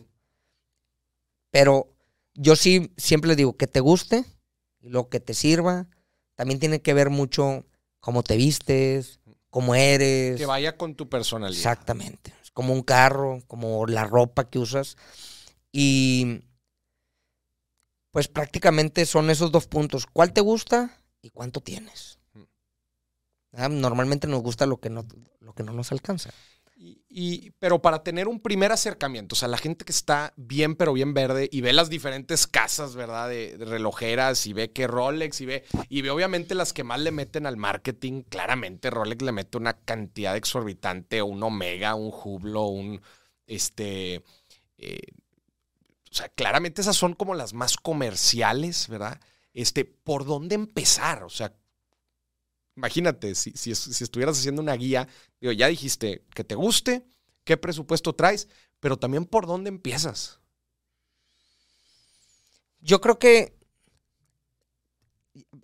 Pero 1.51 1.93
yo 2.33 2.55
sí 2.55 2.91
siempre 2.97 3.29
les 3.29 3.37
digo 3.37 3.57
que 3.57 3.67
te 3.67 3.79
guste 3.79 4.25
y 4.79 4.89
lo 4.89 5.09
que 5.09 5.19
te 5.19 5.33
sirva. 5.33 5.87
También 6.35 6.59
tiene 6.59 6.81
que 6.81 6.93
ver 6.93 7.09
mucho 7.09 7.65
cómo 7.99 8.23
te 8.23 8.35
vistes, 8.35 9.19
cómo 9.49 9.73
eres. 9.73 10.37
Que 10.37 10.45
vaya 10.45 10.77
con 10.77 10.95
tu 10.95 11.09
personalidad. 11.09 11.57
Exactamente. 11.57 12.33
Como 12.55 12.73
un 12.73 12.81
carro, 12.81 13.43
como 13.45 13.85
la 13.85 14.05
ropa 14.05 14.49
que 14.49 14.57
usas. 14.57 14.97
Y 15.71 16.41
pues 18.09 18.27
prácticamente 18.29 19.05
son 19.05 19.29
esos 19.29 19.51
dos 19.51 19.67
puntos. 19.67 20.07
¿Cuál 20.07 20.33
te 20.33 20.41
gusta 20.41 21.01
y 21.21 21.29
cuánto 21.29 21.61
tienes? 21.61 22.17
Ah, 23.53 23.69
Normalmente 23.69 24.27
nos 24.27 24.41
gusta 24.41 24.65
lo 24.65 24.77
que 24.79 24.89
no, 24.89 25.05
lo 25.39 25.53
que 25.53 25.63
no 25.63 25.73
nos 25.73 25.91
alcanza. 25.91 26.31
Y, 26.77 27.51
pero 27.59 27.81
para 27.81 28.03
tener 28.03 28.27
un 28.27 28.41
primer 28.41 28.73
acercamiento, 28.73 29.33
o 29.33 29.37
sea, 29.37 29.47
la 29.47 29.57
gente 29.57 29.85
que 29.85 29.93
está 29.93 30.33
bien, 30.35 30.75
pero 30.75 30.91
bien 30.91 31.13
verde 31.13 31.47
y 31.49 31.61
ve 31.61 31.71
las 31.71 31.89
diferentes 31.89 32.47
casas, 32.47 32.95
¿verdad? 32.95 33.29
De, 33.29 33.57
de 33.57 33.63
relojeras 33.63 34.45
y 34.45 34.51
ve 34.51 34.71
que 34.71 34.85
Rolex 34.85 35.39
y 35.39 35.45
ve, 35.45 35.63
y 35.87 36.01
ve 36.01 36.09
obviamente 36.09 36.53
las 36.53 36.73
que 36.73 36.83
más 36.83 36.99
le 36.99 37.11
meten 37.11 37.45
al 37.45 37.55
marketing. 37.55 38.23
Claramente 38.23 38.89
Rolex 38.89 39.23
le 39.23 39.31
mete 39.31 39.57
una 39.57 39.79
cantidad 39.79 40.35
exorbitante, 40.35 41.21
un 41.21 41.41
Omega, 41.41 41.95
un 41.95 42.11
Jublo, 42.11 42.65
un, 42.65 43.01
este, 43.47 44.23
eh, 44.77 45.11
o 46.11 46.13
sea, 46.13 46.29
claramente 46.29 46.81
esas 46.81 46.95
son 46.95 47.13
como 47.13 47.35
las 47.35 47.53
más 47.53 47.77
comerciales, 47.77 48.87
¿verdad? 48.87 49.19
Este, 49.53 49.85
¿por 49.85 50.25
dónde 50.25 50.55
empezar? 50.55 51.23
O 51.23 51.29
sea, 51.29 51.53
imagínate, 52.75 53.35
si, 53.35 53.51
si, 53.51 53.71
es- 53.71 53.79
si 53.79 54.03
estuvieras 54.03 54.37
haciendo 54.37 54.61
una 54.61 54.73
guía, 54.75 55.07
digo, 55.41 55.53
ya 55.53 55.67
dijiste 55.67 56.23
que 56.33 56.43
te 56.43 56.55
guste, 56.55 57.05
qué 57.43 57.57
presupuesto 57.57 58.13
traes, 58.15 58.47
pero 58.79 58.97
también 58.97 59.25
por 59.25 59.47
dónde 59.47 59.69
empiezas. 59.69 60.39
Yo 62.81 63.01
creo 63.01 63.17
que, 63.19 63.55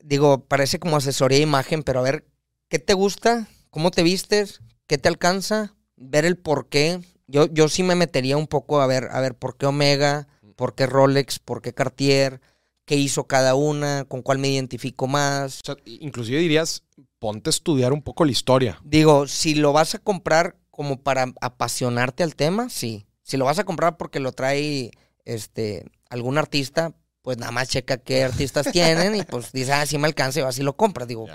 digo, 0.03 0.45
parece 0.47 0.80
como 0.80 0.97
asesoría 0.97 1.38
de 1.38 1.43
imagen, 1.43 1.84
pero 1.84 1.99
a 1.99 2.03
ver, 2.03 2.26
¿qué 2.70 2.80
te 2.80 2.93
gusta? 2.93 3.47
¿Cómo 3.70 3.91
te 3.91 4.03
vistes? 4.03 4.62
¿Qué 4.88 4.97
te 4.97 5.07
alcanza? 5.09 5.76
Ver 5.95 6.26
el 6.26 6.38
por 6.38 6.68
qué. 6.70 6.99
Yo, 7.28 7.47
yo 7.47 7.70
sí 7.70 7.84
me 7.84 7.95
metería 7.95 8.38
un 8.38 8.47
poco 8.47 8.82
a 8.82 8.88
ver, 8.88 9.07
a 9.12 9.22
ver, 9.22 9.36
¿por 9.36 9.57
qué 9.57 9.66
Omega? 9.66 10.28
¿Por 10.55 10.76
qué 10.76 10.86
Rolex? 10.86 11.39
¿Por 11.39 11.62
qué 11.62 11.74
Cartier? 11.74 12.41
¿Qué 12.86 12.96
hizo 12.96 13.26
cada 13.26 13.56
una? 13.56 14.06
¿Con 14.06 14.22
cuál 14.22 14.40
me 14.40 14.50
identifico 14.50 15.08
más? 15.08 15.62
O 15.62 15.66
sea, 15.66 15.76
inclusive 15.86 16.40
dirías, 16.40 16.84
ponte 17.20 17.50
a 17.50 17.52
estudiar 17.52 17.94
un 17.94 18.02
poco 18.02 18.26
la 18.26 18.32
historia. 18.32 18.80
Digo, 18.84 19.28
si 19.28 19.56
lo 19.56 19.74
vas 19.74 19.96
a 19.96 20.00
comprar 20.00 20.58
como 20.72 21.02
para 21.02 21.32
apasionarte 21.42 22.24
al 22.24 22.36
tema, 22.36 22.70
sí. 22.70 23.06
Si 23.24 23.38
lo 23.38 23.46
vas 23.46 23.60
a 23.60 23.64
comprar 23.64 23.98
porque 23.98 24.20
lo 24.20 24.32
trae 24.32 24.92
este 25.26 25.86
algún 26.10 26.38
artista, 26.38 26.94
pues 27.22 27.38
nada 27.38 27.52
más 27.52 27.70
checa 27.70 27.98
qué 27.98 28.24
artistas 28.24 28.68
tienen 28.72 29.16
y 29.16 29.24
pues 29.24 29.52
dice, 29.52 29.74
ah, 29.74 29.86
sí 29.86 29.98
me 29.98 30.08
alcanza 30.08 30.40
y 30.40 30.44
así 30.44 30.64
lo 30.64 30.76
compras. 30.76 31.08
Digo, 31.08 31.28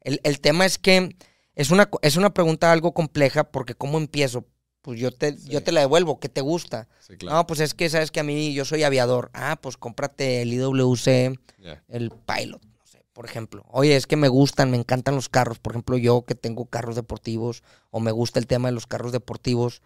el, 0.00 0.20
el 0.24 0.40
tema 0.40 0.64
es 0.64 0.78
que 0.78 1.16
es 1.54 1.70
una, 1.70 1.88
es 2.02 2.16
una 2.16 2.34
pregunta 2.34 2.72
algo 2.72 2.92
compleja 2.94 3.44
porque 3.44 3.74
¿cómo 3.74 3.98
empiezo? 3.98 4.46
Pues 4.84 5.00
yo 5.00 5.12
te, 5.12 5.34
yo 5.44 5.62
te 5.62 5.72
la 5.72 5.80
devuelvo, 5.80 6.20
¿qué 6.20 6.28
te 6.28 6.42
gusta? 6.42 6.88
Sí, 7.00 7.16
claro. 7.16 7.38
No, 7.38 7.46
pues 7.46 7.60
es 7.60 7.72
que 7.72 7.88
sabes 7.88 8.10
que 8.10 8.20
a 8.20 8.22
mí 8.22 8.52
yo 8.52 8.66
soy 8.66 8.82
aviador. 8.82 9.30
Ah, 9.32 9.58
pues 9.58 9.78
cómprate 9.78 10.42
el 10.42 10.52
IWC, 10.52 11.38
el 11.88 12.10
Pilot, 12.10 12.62
no 12.62 12.84
sé, 12.84 13.02
por 13.14 13.24
ejemplo. 13.24 13.64
Oye, 13.70 13.96
es 13.96 14.06
que 14.06 14.16
me 14.16 14.28
gustan, 14.28 14.70
me 14.70 14.76
encantan 14.76 15.14
los 15.14 15.30
carros. 15.30 15.58
Por 15.58 15.72
ejemplo, 15.72 15.96
yo 15.96 16.26
que 16.26 16.34
tengo 16.34 16.66
carros 16.66 16.96
deportivos 16.96 17.62
o 17.90 17.98
me 17.98 18.12
gusta 18.12 18.38
el 18.38 18.46
tema 18.46 18.68
de 18.68 18.72
los 18.72 18.86
carros 18.86 19.10
deportivos, 19.10 19.80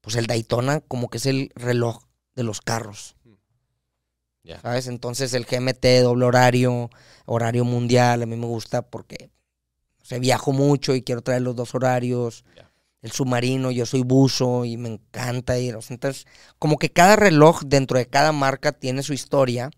pues 0.00 0.14
el 0.14 0.28
Daytona 0.28 0.78
como 0.78 1.10
que 1.10 1.18
es 1.18 1.26
el 1.26 1.50
reloj 1.56 2.04
de 2.36 2.44
los 2.44 2.60
carros. 2.60 3.16
Ya. 4.44 4.60
¿Sabes? 4.60 4.86
Entonces 4.86 5.34
el 5.34 5.44
GMT, 5.44 5.84
doble 6.04 6.24
horario, 6.24 6.88
horario 7.24 7.64
mundial, 7.64 8.22
a 8.22 8.26
mí 8.26 8.36
me 8.36 8.46
gusta 8.46 8.82
porque 8.82 9.28
o 10.00 10.04
sea, 10.04 10.20
viajo 10.20 10.52
mucho 10.52 10.94
y 10.94 11.02
quiero 11.02 11.20
traer 11.20 11.42
los 11.42 11.56
dos 11.56 11.74
horarios. 11.74 12.44
El 13.06 13.12
submarino, 13.12 13.70
yo 13.70 13.86
soy 13.86 14.02
buzo 14.02 14.64
y 14.64 14.76
me 14.76 14.88
encanta 14.88 15.56
ir. 15.60 15.76
o 15.76 15.80
sea, 15.80 15.94
entonces, 15.94 16.26
como 16.58 16.76
que 16.76 16.90
cada 16.90 17.14
reloj 17.14 17.62
dentro 17.64 17.98
de 17.98 18.06
cada 18.06 18.32
marca 18.32 18.72
tiene 18.72 19.04
su 19.04 19.12
historia 19.12 19.70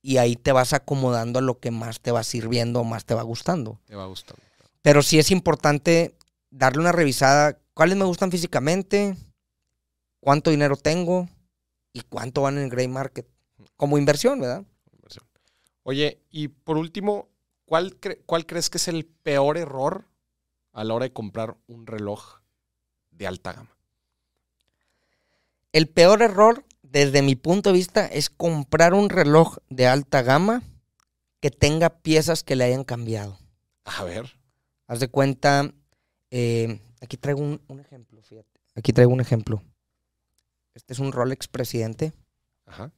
y 0.00 0.18
ahí 0.18 0.36
te 0.36 0.52
vas 0.52 0.72
acomodando 0.72 1.40
a 1.40 1.42
lo 1.42 1.58
que 1.58 1.72
más 1.72 2.00
te 2.00 2.12
va 2.12 2.22
sirviendo 2.22 2.78
o 2.80 2.84
más 2.84 3.04
te 3.04 3.14
va 3.14 3.22
gustando. 3.22 3.80
Te 3.86 3.96
va 3.96 4.06
gustando. 4.06 4.40
Pero 4.80 5.02
sí 5.02 5.18
es 5.18 5.32
importante 5.32 6.14
darle 6.50 6.82
una 6.82 6.92
revisada. 6.92 7.58
¿Cuáles 7.74 7.96
me 7.96 8.04
gustan 8.04 8.30
físicamente? 8.30 9.16
¿Cuánto 10.20 10.50
dinero 10.52 10.76
tengo? 10.76 11.28
¿Y 11.92 12.02
cuánto 12.02 12.42
van 12.42 12.58
en 12.58 12.64
el 12.64 12.70
gray 12.70 12.86
market? 12.86 13.26
Como 13.76 13.98
inversión, 13.98 14.40
¿verdad? 14.40 14.64
Inversión. 14.92 15.26
Oye, 15.82 16.20
y 16.30 16.46
por 16.46 16.76
último, 16.76 17.28
¿cuál, 17.64 17.98
cre- 18.00 18.20
¿cuál 18.24 18.46
crees 18.46 18.70
que 18.70 18.78
es 18.78 18.86
el 18.86 19.04
peor 19.04 19.58
error 19.58 20.06
a 20.72 20.84
la 20.84 20.94
hora 20.94 21.06
de 21.06 21.12
comprar 21.12 21.56
un 21.66 21.88
reloj 21.88 22.41
de 23.22 23.28
alta 23.28 23.52
gama? 23.52 23.70
El 25.72 25.88
peor 25.88 26.22
error, 26.22 26.64
desde 26.82 27.22
mi 27.22 27.36
punto 27.36 27.70
de 27.70 27.78
vista, 27.78 28.06
es 28.06 28.28
comprar 28.28 28.92
un 28.94 29.08
reloj 29.08 29.58
de 29.70 29.86
alta 29.86 30.22
gama 30.22 30.62
que 31.40 31.50
tenga 31.50 31.88
piezas 31.88 32.42
que 32.42 32.56
le 32.56 32.64
hayan 32.64 32.84
cambiado. 32.84 33.38
A 33.84 34.04
ver. 34.04 34.38
Haz 34.86 35.00
de 35.00 35.08
cuenta, 35.08 35.72
eh, 36.30 36.80
aquí 37.00 37.16
traigo 37.16 37.40
un, 37.40 37.60
un 37.68 37.80
ejemplo, 37.80 38.20
fíjate. 38.22 38.60
Aquí 38.74 38.92
traigo 38.92 39.12
un 39.12 39.20
ejemplo. 39.20 39.62
Este 40.74 40.92
es 40.92 40.98
un 40.98 41.12
Rolex 41.12 41.48
Presidente. 41.48 42.12
Ajá. 42.66 42.92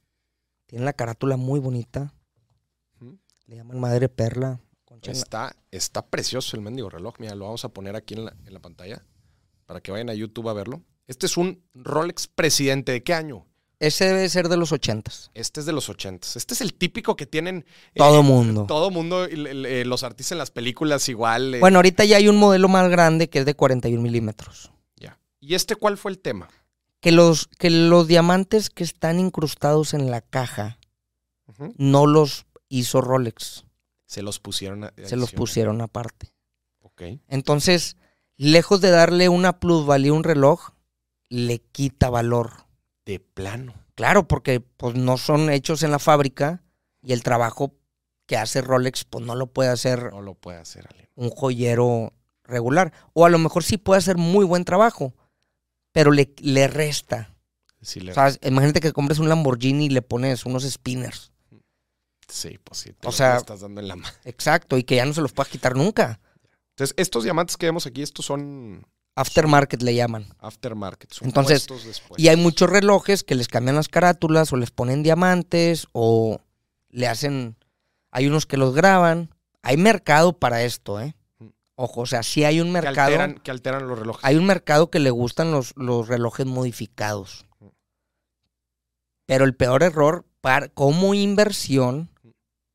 Tiene 0.67 0.85
la 0.85 0.95
carátula 0.95 1.37
muy 1.37 1.61
bonita. 1.61 2.13
Le 3.47 3.57
llaman 3.57 3.79
madre 3.79 4.09
perla. 4.09 4.59
Está, 5.03 5.55
está 5.71 6.07
precioso 6.07 6.57
el 6.57 6.63
mendigo 6.63 6.89
reloj. 6.89 7.17
Mira, 7.19 7.35
lo 7.35 7.45
vamos 7.45 7.65
a 7.67 7.69
poner 7.69 7.95
aquí 7.95 8.15
en 8.15 8.25
la, 8.25 8.37
en 8.47 8.55
la 8.55 8.61
pantalla 8.61 9.05
para 9.67 9.81
que 9.81 9.93
vayan 9.93 10.11
a 10.11 10.15
YouTube 10.15 10.49
a 10.49 10.53
verlo. 10.53 10.83
Este 11.07 11.27
es 11.27 11.37
un 11.37 11.63
Rolex 11.75 12.27
Presidente. 12.29 12.93
¿De 12.93 13.03
qué 13.03 13.15
año? 13.15 13.47
Ese 13.81 14.07
debe 14.07 14.29
ser 14.29 14.49
de 14.49 14.57
los 14.57 14.73
ochentas. 14.73 15.31
Este 15.35 15.61
es 15.61 15.67
de 15.67 15.73
los 15.73 15.89
80. 15.89 16.27
Este 16.37 16.55
es 16.55 16.61
el 16.61 16.75
típico 16.75 17.17
que 17.17 17.27
tienen 17.27 17.67
eh, 17.95 17.99
Todo 17.99 18.23
mundo. 18.23 18.65
todo 18.67 18.91
mundo, 18.91 19.25
el- 19.25 19.47
el- 19.47 19.67
eh, 19.67 19.85
los 19.85 20.05
artistas 20.05 20.33
en 20.33 20.39
las 20.39 20.51
películas 20.51 21.09
igual. 21.09 21.57
eh, 21.57 21.61
Bueno, 21.61 21.79
ahorita 21.79 22.05
ya 22.05 22.17
hay 22.17 22.29
un 22.29 22.37
modelo 22.37 22.69
más 22.69 22.89
grande 22.89 23.29
que 23.29 23.41
es 23.41 23.45
de 23.47 23.55
41 23.55 24.01
milímetros. 24.03 24.71
ya. 24.97 25.19
¿Y 25.41 25.55
este 25.55 25.75
cuál 25.77 25.99
fue 25.99 26.13
el 26.13 26.19
tema? 26.21 26.49
Que 27.01 27.13
los, 27.13 27.49
que 27.59 27.69
los 27.69 28.07
diamantes 28.07 28.71
que 28.71 28.85
están 28.85 29.21
incrustados 29.21 29.93
en 29.93 30.11
la 30.11 30.23
caja 30.23 30.79
no 31.77 32.07
los 32.07 32.47
hizo 32.69 33.01
Rolex. 33.03 33.65
Se 34.07 34.23
los 34.23 34.39
pusieron. 34.41 34.85
a- 34.85 34.93
Se 35.05 35.17
los 35.17 35.33
pusieron 35.33 35.81
aparte. 35.83 36.33
Ok. 36.81 37.03
Entonces, 37.29 37.97
lejos 38.37 38.81
de 38.81 38.91
darle 38.91 39.29
una 39.29 39.59
plusvalía 39.61 40.11
a 40.11 40.15
un 40.15 40.25
reloj, 40.25 40.71
le 41.29 41.61
quita 41.61 42.11
valor. 42.11 42.65
De 43.05 43.21
plano. 43.21 43.75
Claro, 43.95 44.27
porque 44.27 44.61
pues 44.61 44.95
no 44.97 45.19
son 45.19 45.51
hechos 45.51 45.83
en 45.83 45.91
la 45.91 45.99
fábrica 45.99 46.63
y 47.03 47.13
el 47.13 47.23
trabajo 47.23 47.75
que 48.27 48.37
hace 48.37 48.61
Rolex 48.63 49.05
pues 49.05 49.25
no 49.25 49.35
lo 49.35 49.47
puede 49.49 49.69
hacer 49.69 50.11
No 50.11 50.23
lo 50.23 50.35
puede 50.35 50.59
hacer 50.59 50.89
un 51.15 51.31
joyero 51.31 52.13
regular. 52.45 52.93
O 53.13 53.25
a 53.27 53.31
lo 53.31 53.39
mejor 53.39 53.63
sí 53.63 53.77
puede 53.79 53.99
hacer 53.99 54.17
muy 54.17 54.45
buen 54.45 54.65
trabajo, 54.65 55.15
pero 55.93 56.11
le, 56.11 56.33
le 56.39 56.67
resta. 56.67 57.35
Sí, 57.83 58.01
le- 58.01 58.13
O 58.13 58.15
sea, 58.15 58.33
imagínate 58.43 58.81
que 58.81 58.93
compres 58.93 59.19
un 59.19 59.29
Lamborghini 59.29 59.87
y 59.87 59.91
le 59.91 60.03
pones 60.03 60.45
unos 60.47 60.65
spinners. 60.65 61.33
sí, 62.27 62.59
pues 62.65 62.81
sí. 62.81 62.93
Te 62.95 63.07
o 63.09 63.13
sea- 63.13 63.37
estás 63.37 63.61
dando 63.61 63.81
en 63.81 63.89
la 63.89 63.97
mano. 63.97 64.13
Exacto, 64.25 64.79
y 64.79 64.85
que 64.85 64.97
ya 64.97 65.05
no 65.05 65.13
se 65.13 65.21
los 65.21 65.33
pueda 65.33 65.49
quitar 65.51 65.77
nunca. 65.77 66.19
Entonces, 66.75 66.95
estos 66.97 67.25
diamantes 67.25 67.57
que 67.57 67.67
vemos 67.67 67.87
aquí, 67.87 68.03
estos 68.03 68.27
son 68.27 68.85
Aftermarket 69.17 69.83
le 69.83 69.95
llaman. 69.95 70.27
aftermarket. 70.41 71.13
Son 71.13 71.29
Entonces, 71.29 71.69
después. 71.69 72.21
Y 72.21 72.29
hay 72.29 72.37
muchos 72.37 72.69
relojes 72.69 73.23
que 73.23 73.37
les 73.37 73.47
cambian 73.47 73.77
las 73.77 73.89
carátulas 73.89 74.53
o 74.53 74.57
les 74.57 74.71
ponen 74.71 75.03
diamantes 75.03 75.87
o 75.93 76.41
le 76.89 77.07
hacen... 77.07 77.57
Hay 78.11 78.27
unos 78.27 78.47
que 78.47 78.57
los 78.57 78.75
graban. 78.75 79.31
Hay 79.63 79.77
mercado 79.77 80.39
para 80.39 80.63
esto, 80.65 81.01
¿eh? 81.01 81.15
Ojo, 81.77 82.03
o 82.03 82.07
sea, 82.07 82.23
sí 82.23 82.45
hay 82.45 82.61
un 82.61 82.69
que 82.69 82.73
mercado... 82.73 83.07
alteran, 83.07 83.35
que 83.39 83.51
alteran 83.51 83.87
los 83.87 83.99
relojes. 83.99 84.25
Hay 84.25 84.37
un 84.37 84.47
mercado 84.47 84.91
que 84.91 84.99
le 84.99 85.11
gustan 85.11 85.53
los, 85.53 85.75
los 85.77 86.09
relojes 86.09 86.47
modificados. 86.47 87.47
Pero 89.27 89.45
el 89.45 89.55
peor 89.55 89.83
error 89.83 90.27
para, 90.41 90.69
como 90.69 91.15
inversión 91.15 92.11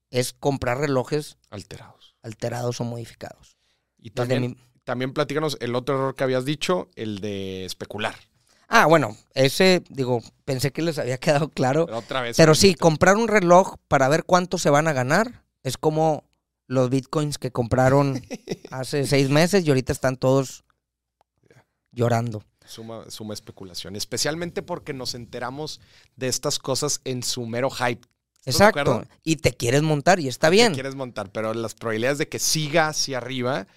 es 0.10 0.34
comprar 0.34 0.80
relojes 0.80 1.38
alterados. 1.50 2.16
alterados 2.24 2.82
o 2.82 2.84
modificados. 2.86 3.59
Y 4.02 4.12
también, 4.12 4.42
mi- 4.42 4.58
también 4.84 5.14
platícanos 5.14 5.58
el 5.62 5.76
otro 5.76 5.96
error 5.96 6.16
que 6.16 6.24
habías 6.24 6.46
dicho, 6.46 6.90
el 6.96 7.20
de 7.20 7.66
especular. 7.66 8.16
Ah, 8.68 8.86
bueno, 8.86 9.18
ese, 9.34 9.84
digo, 9.90 10.22
pensé 10.46 10.72
que 10.72 10.82
les 10.82 11.00
había 11.00 11.18
quedado 11.20 11.50
claro. 11.50 11.86
Pero 11.86 11.98
otra 11.98 12.22
vez. 12.22 12.38
Pero 12.38 12.56
sí, 12.56 12.76
comprar 12.76 13.18
un 13.18 13.28
reloj 13.28 13.76
para 13.88 14.08
ver 14.10 14.24
cuánto 14.26 14.58
se 14.58 14.70
van 14.70 14.88
a 14.88 14.94
ganar 14.94 15.44
es 15.64 15.78
como 15.78 16.24
los 16.68 16.90
bitcoins 16.92 17.38
que 17.40 17.52
compraron 17.52 18.22
hace 18.72 19.06
seis 19.08 19.30
meses 19.30 19.66
y 19.66 19.70
ahorita 19.70 19.92
están 19.92 20.18
todos 20.18 20.64
llorando. 21.92 22.44
Suma, 22.66 23.10
suma 23.10 23.34
especulación. 23.34 23.96
Especialmente 23.96 24.62
porque 24.62 24.94
nos 24.94 25.16
enteramos 25.16 25.82
de 26.16 26.28
estas 26.28 26.60
cosas 26.60 27.02
en 27.04 27.24
su 27.24 27.46
mero 27.48 27.70
hype. 27.72 28.08
¿Estás 28.46 28.74
de 28.74 28.80
Exacto. 28.82 29.04
Y 29.24 29.38
te 29.38 29.54
quieres 29.54 29.82
montar 29.82 30.20
y 30.20 30.28
está 30.28 30.48
Te 30.50 30.56
bien. 30.56 30.74
quieres 30.74 30.96
montar, 30.96 31.32
pero 31.32 31.54
las 31.54 31.74
probabilidades 31.74 32.20
de 32.20 32.30
que 32.30 32.38
siga 32.40 32.88
hacia 32.90 33.18
arriba 33.18 33.68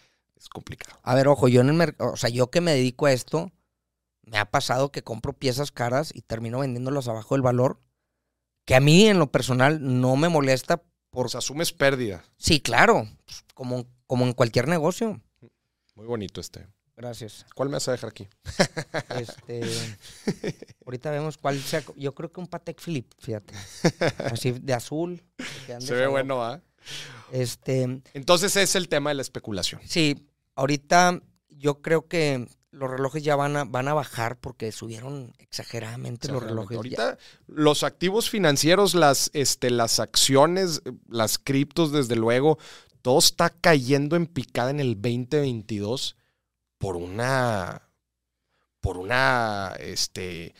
es 0.43 0.49
complicado. 0.49 0.99
A 1.03 1.15
ver, 1.15 1.29
ojo, 1.29 1.49
yo 1.49 1.61
en 1.61 1.69
el 1.69 1.75
mercado, 1.75 2.13
o 2.13 2.17
sea, 2.17 2.29
yo 2.29 2.51
que 2.51 2.61
me 2.61 2.73
dedico 2.73 3.07
a 3.07 3.13
esto, 3.13 3.53
me 4.23 4.39
ha 4.39 4.51
pasado 4.51 4.91
que 4.91 5.03
compro 5.03 5.33
piezas 5.33 5.71
caras 5.71 6.13
y 6.15 6.23
termino 6.23 6.61
vendiéndolas 6.61 7.09
abajo 7.09 7.35
del 7.35 7.43
valor, 7.43 7.81
que 8.65 8.75
a 8.75 8.81
mí 8.81 9.07
en 9.07 9.19
lo 9.19 9.31
personal 9.31 9.79
no 10.01 10.17
me 10.17 10.29
molesta 10.29 10.83
por... 11.11 11.27
O 11.27 11.29
sea, 11.29 11.39
asumes 11.39 11.73
pérdida. 11.73 12.25
sí, 12.39 12.61
claro, 12.61 13.09
pues, 13.25 13.45
como, 13.55 13.87
como 14.07 14.25
en 14.27 14.33
cualquier 14.33 14.69
negocio. 14.69 15.21
Muy 15.95 16.07
bonito 16.07 16.41
este. 16.41 16.67
Gracias. 16.97 17.47
¿Cuál 17.55 17.69
me 17.69 17.75
vas 17.75 17.89
a 17.89 17.93
dejar 17.93 18.11
aquí? 18.11 18.29
Este, 19.19 19.63
ahorita 20.85 21.11
vemos 21.11 21.39
cuál 21.39 21.61
sea. 21.61 21.83
Yo 21.97 22.15
creo 22.15 22.31
que 22.31 22.41
un 22.41 22.47
Patek 22.47 22.81
Philippe, 22.81 23.17
fíjate. 23.19 23.55
Así 24.25 24.53
de 24.53 24.75
azul. 24.75 25.23
Se 25.79 25.95
ve 25.95 26.07
bueno, 26.07 26.43
¿ah? 26.43 26.61
Este, 27.31 28.03
Entonces 28.15 28.57
es 28.57 28.75
el 28.75 28.89
tema 28.89 29.11
de 29.11 29.15
la 29.15 29.23
especulación. 29.23 29.81
sí, 29.85 30.29
ahorita 30.55 31.23
yo 31.49 31.83
creo 31.83 32.09
que 32.09 32.47
los 32.73 32.91
relojes 32.91 33.23
ya 33.23 33.37
van 33.37 33.57
a, 33.57 33.65
van 33.65 33.87
a 33.89 33.95
bajar 33.95 34.39
porque 34.41 34.73
subieron 34.73 35.35
exageradamente 35.39 36.29
los 36.29 36.43
relojes. 36.43 36.71
ya. 36.71 36.79
Ahorita 36.79 37.19
los 37.47 37.83
activos 37.83 38.31
financieros, 38.31 38.95
las, 38.95 39.31
este, 39.35 39.71
las 39.71 40.01
acciones, 40.01 40.83
las 41.07 41.39
criptos, 41.39 41.93
desde 41.93 42.17
luego, 42.17 42.59
todo 43.03 43.19
está 43.19 43.51
cayendo 43.51 44.17
en 44.17 44.27
picada 44.27 44.71
en 44.71 44.81
el 44.81 44.95
2022 44.95 46.17
por 46.79 46.97
una 46.97 47.83
por 48.81 48.97
una 48.97 49.75
este 49.79 50.55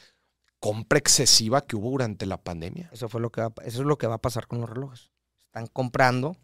compra 0.61 0.99
excesiva 0.99 1.67
que 1.67 1.75
hubo 1.75 1.91
durante 1.91 2.27
la 2.27 2.37
pandemia. 2.37 2.89
Eso 2.93 3.09
fue 3.09 3.21
lo 3.21 3.31
que 3.31 3.41
va, 3.41 3.53
eso 3.65 3.81
es 3.81 3.87
lo 3.87 3.99
que 3.99 4.07
va 4.07 4.15
a 4.15 4.21
pasar 4.23 4.47
con 4.47 4.61
los 4.61 4.71
relojes. 4.71 5.11
Están 5.41 5.67
comprando. 5.67 6.37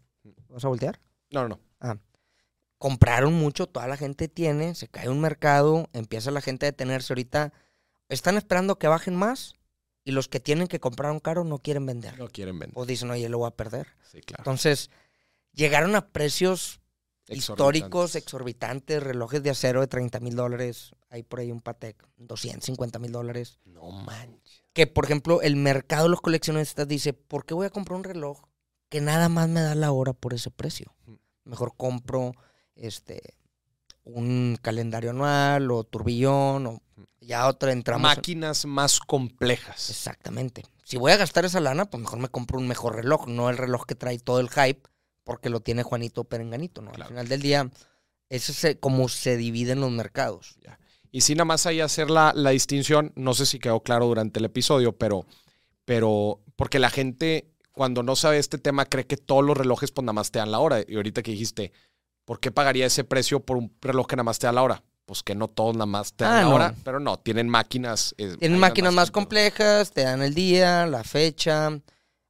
¿Vas 0.49 0.65
a 0.65 0.67
voltear? 0.67 0.99
No, 1.31 1.47
no, 1.47 1.59
no. 1.79 1.99
Compraron 2.79 3.33
mucho, 3.33 3.67
toda 3.67 3.87
la 3.87 3.97
gente 3.97 4.27
tiene, 4.27 4.73
se 4.73 4.87
cae 4.87 5.09
un 5.09 5.21
mercado, 5.21 5.87
empieza 5.93 6.31
la 6.31 6.41
gente 6.41 6.65
a 6.65 6.71
detenerse 6.71 7.13
ahorita. 7.13 7.53
Están 8.07 8.37
esperando 8.37 8.79
que 8.79 8.87
bajen 8.87 9.15
más 9.15 9.53
y 10.03 10.11
los 10.11 10.27
que 10.27 10.39
tienen 10.39 10.67
que 10.67 10.79
comprar 10.79 11.11
un 11.11 11.19
caro 11.19 11.43
no 11.43 11.59
quieren 11.59 11.85
vender. 11.85 12.17
No 12.17 12.29
quieren 12.29 12.57
vender. 12.57 12.79
O 12.79 12.85
dicen, 12.85 13.11
oye, 13.11 13.29
lo 13.29 13.37
voy 13.37 13.47
a 13.49 13.55
perder. 13.55 13.87
Sí, 14.11 14.21
claro. 14.21 14.41
Entonces, 14.41 14.89
llegaron 15.53 15.95
a 15.95 16.07
precios 16.07 16.79
históricos, 17.27 18.15
Exorbitantes. 18.15 18.15
exorbitantes, 18.15 19.03
relojes 19.03 19.43
de 19.43 19.49
acero 19.51 19.81
de 19.81 19.87
30 19.87 20.19
mil 20.21 20.35
dólares. 20.35 20.95
Hay 21.09 21.21
por 21.23 21.41
ahí 21.41 21.51
un 21.51 21.61
Patek, 21.61 22.03
250 22.17 22.97
mil 22.97 23.11
dólares. 23.11 23.59
No 23.65 23.91
manches. 23.91 24.63
Que, 24.73 24.87
por 24.87 25.03
ejemplo, 25.05 25.41
el 25.41 25.55
mercado 25.57 26.03
de 26.03 26.09
los 26.09 26.21
coleccionistas 26.21 26.87
dice, 26.87 27.13
¿por 27.13 27.45
qué 27.45 27.53
voy 27.53 27.67
a 27.67 27.69
comprar 27.71 27.97
un 27.97 28.03
reloj 28.05 28.41
que 28.87 29.01
nada 29.01 29.27
más 29.29 29.49
me 29.49 29.61
da 29.61 29.75
la 29.75 29.91
hora 29.91 30.13
por 30.13 30.33
ese 30.33 30.49
precio? 30.49 30.95
Mejor 31.43 31.73
compro 31.75 32.31
este 32.75 33.35
un 34.03 34.57
calendario 34.61 35.11
anual 35.11 35.69
o 35.71 35.83
turbillón 35.83 36.65
o 36.67 36.81
ya 37.21 37.47
otra 37.47 37.71
entramos. 37.71 38.09
en- 38.11 38.17
Máquinas 38.17 38.65
más 38.65 38.99
complejas. 38.99 39.89
Exactamente. 39.89 40.63
Si 40.83 40.97
voy 40.97 41.11
a 41.11 41.17
gastar 41.17 41.45
esa 41.45 41.59
lana, 41.59 41.85
pues 41.85 42.01
mejor 42.01 42.19
me 42.19 42.29
compro 42.29 42.57
un 42.57 42.67
mejor 42.67 42.95
reloj, 42.95 43.27
no 43.27 43.49
el 43.49 43.57
reloj 43.57 43.85
que 43.85 43.93
trae 43.95 44.17
todo 44.17 44.39
el 44.39 44.49
hype, 44.49 44.81
porque 45.23 45.49
lo 45.49 45.59
tiene 45.59 45.83
Juanito 45.83 46.23
Perenganito, 46.23 46.81
¿no? 46.81 46.89
Claro. 46.91 47.03
Al 47.03 47.09
final 47.09 47.27
del 47.27 47.41
día, 47.41 47.69
ese 48.29 48.69
es 48.71 48.77
como 48.79 49.07
se 49.09 49.37
dividen 49.37 49.79
los 49.81 49.91
mercados. 49.91 50.57
Y 51.11 51.21
sí, 51.21 51.35
nada 51.35 51.45
más 51.45 51.67
ahí 51.67 51.79
hacer 51.81 52.09
la, 52.09 52.33
la 52.35 52.49
distinción, 52.51 53.11
no 53.15 53.35
sé 53.35 53.45
si 53.45 53.59
quedó 53.59 53.81
claro 53.83 54.07
durante 54.07 54.39
el 54.39 54.45
episodio, 54.45 54.97
pero, 54.97 55.27
pero 55.85 56.41
porque 56.55 56.79
la 56.79 56.89
gente 56.89 57.51
cuando 57.71 58.01
no 58.03 58.15
sabe 58.15 58.39
este 58.39 58.57
tema 58.57 58.85
cree 58.85 59.05
que 59.05 59.17
todos 59.17 59.43
los 59.43 59.55
relojes 59.57 59.91
pues 59.91 60.03
nada 60.03 60.13
más 60.13 60.31
te 60.31 60.39
dan 60.39 60.51
la 60.51 60.59
hora. 60.59 60.83
Y 60.87 60.95
ahorita 60.95 61.21
que 61.21 61.31
dijiste, 61.31 61.71
¿por 62.29 62.39
qué 62.39 62.51
pagaría 62.51 62.85
ese 62.85 63.03
precio 63.03 63.39
por 63.39 63.57
un 63.57 63.73
reloj 63.81 64.05
que 64.05 64.15
nada 64.15 64.23
más 64.25 64.37
te 64.37 64.45
da 64.45 64.53
la 64.53 64.61
hora? 64.61 64.83
Pues 65.07 65.23
que 65.23 65.33
no 65.33 65.47
todos 65.47 65.73
nada 65.73 65.87
más 65.87 66.13
te 66.13 66.25
dan 66.25 66.33
Ah, 66.33 66.41
la 66.43 66.47
no. 66.49 66.53
hora, 66.55 66.75
pero 66.83 66.99
no, 66.99 67.17
tienen 67.17 67.49
máquinas. 67.49 68.13
eh, 68.19 68.35
Tienen 68.37 68.59
máquinas 68.59 68.93
más 68.93 69.09
complejas. 69.09 69.87
complejas, 69.87 69.91
te 69.93 70.03
dan 70.03 70.21
el 70.21 70.35
día, 70.35 70.85
la 70.85 71.03
fecha. 71.03 71.71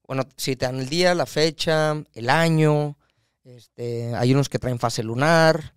Bueno, 0.07 0.23
sí, 0.37 0.55
te 0.55 0.65
dan 0.67 0.79
el 0.79 0.87
día, 0.87 1.13
la 1.15 1.25
fecha, 1.25 2.01
el 2.13 2.29
año. 2.29 2.95
Este, 3.43 4.15
hay 4.15 4.33
unos 4.33 4.47
que 4.47 4.57
traen 4.57 4.79
fase 4.79 5.03
lunar. 5.03 5.73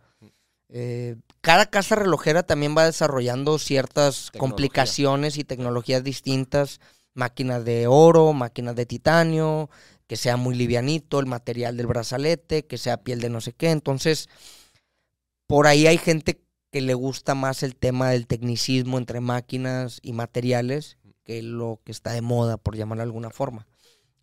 Eh, 0.68 1.16
cada 1.40 1.66
casa 1.66 1.96
relojera 1.96 2.44
también 2.44 2.76
va 2.78 2.84
desarrollando 2.84 3.58
ciertas 3.58 4.26
Tecnología. 4.30 4.38
complicaciones 4.38 5.36
y 5.38 5.42
tecnologías 5.42 6.04
distintas. 6.04 6.78
Máquinas 7.14 7.64
de 7.64 7.88
oro, 7.88 8.32
máquinas 8.32 8.76
de 8.76 8.86
titanio, 8.86 9.68
que 10.12 10.18
sea 10.18 10.36
muy 10.36 10.54
livianito 10.54 11.20
el 11.20 11.24
material 11.24 11.78
del 11.78 11.86
brazalete, 11.86 12.66
que 12.66 12.76
sea 12.76 13.02
piel 13.02 13.22
de 13.22 13.30
no 13.30 13.40
sé 13.40 13.54
qué. 13.54 13.70
Entonces, 13.70 14.28
por 15.46 15.66
ahí 15.66 15.86
hay 15.86 15.96
gente 15.96 16.42
que 16.70 16.82
le 16.82 16.92
gusta 16.92 17.34
más 17.34 17.62
el 17.62 17.76
tema 17.76 18.10
del 18.10 18.26
tecnicismo 18.26 18.98
entre 18.98 19.20
máquinas 19.20 20.00
y 20.02 20.12
materiales 20.12 20.98
que 21.24 21.40
lo 21.40 21.80
que 21.82 21.92
está 21.92 22.12
de 22.12 22.20
moda, 22.20 22.58
por 22.58 22.76
llamarlo 22.76 23.00
de 23.00 23.06
alguna 23.06 23.30
forma. 23.30 23.66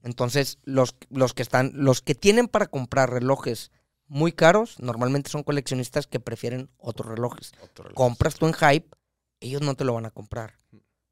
Entonces, 0.03 0.59
los, 0.63 0.95
los 1.09 1.33
que 1.33 1.41
están, 1.41 1.71
los 1.73 2.03
que 2.03 2.13
tienen 2.13 2.47
para 2.47 2.67
comprar 2.67 3.09
relojes 3.09 3.71
muy 4.05 4.31
caros, 4.31 4.79
normalmente 4.79 5.31
son 5.31 5.41
coleccionistas 5.41 6.05
que 6.05 6.19
prefieren 6.19 6.69
otros 6.77 7.09
relojes. 7.09 7.51
Otro 7.63 7.85
reloj. 7.85 7.97
Compras 7.97 8.35
tú 8.35 8.45
en 8.45 8.53
hype, 8.53 8.95
ellos 9.39 9.63
no 9.63 9.73
te 9.73 9.85
lo 9.85 9.95
van 9.95 10.05
a 10.05 10.11
comprar. 10.11 10.59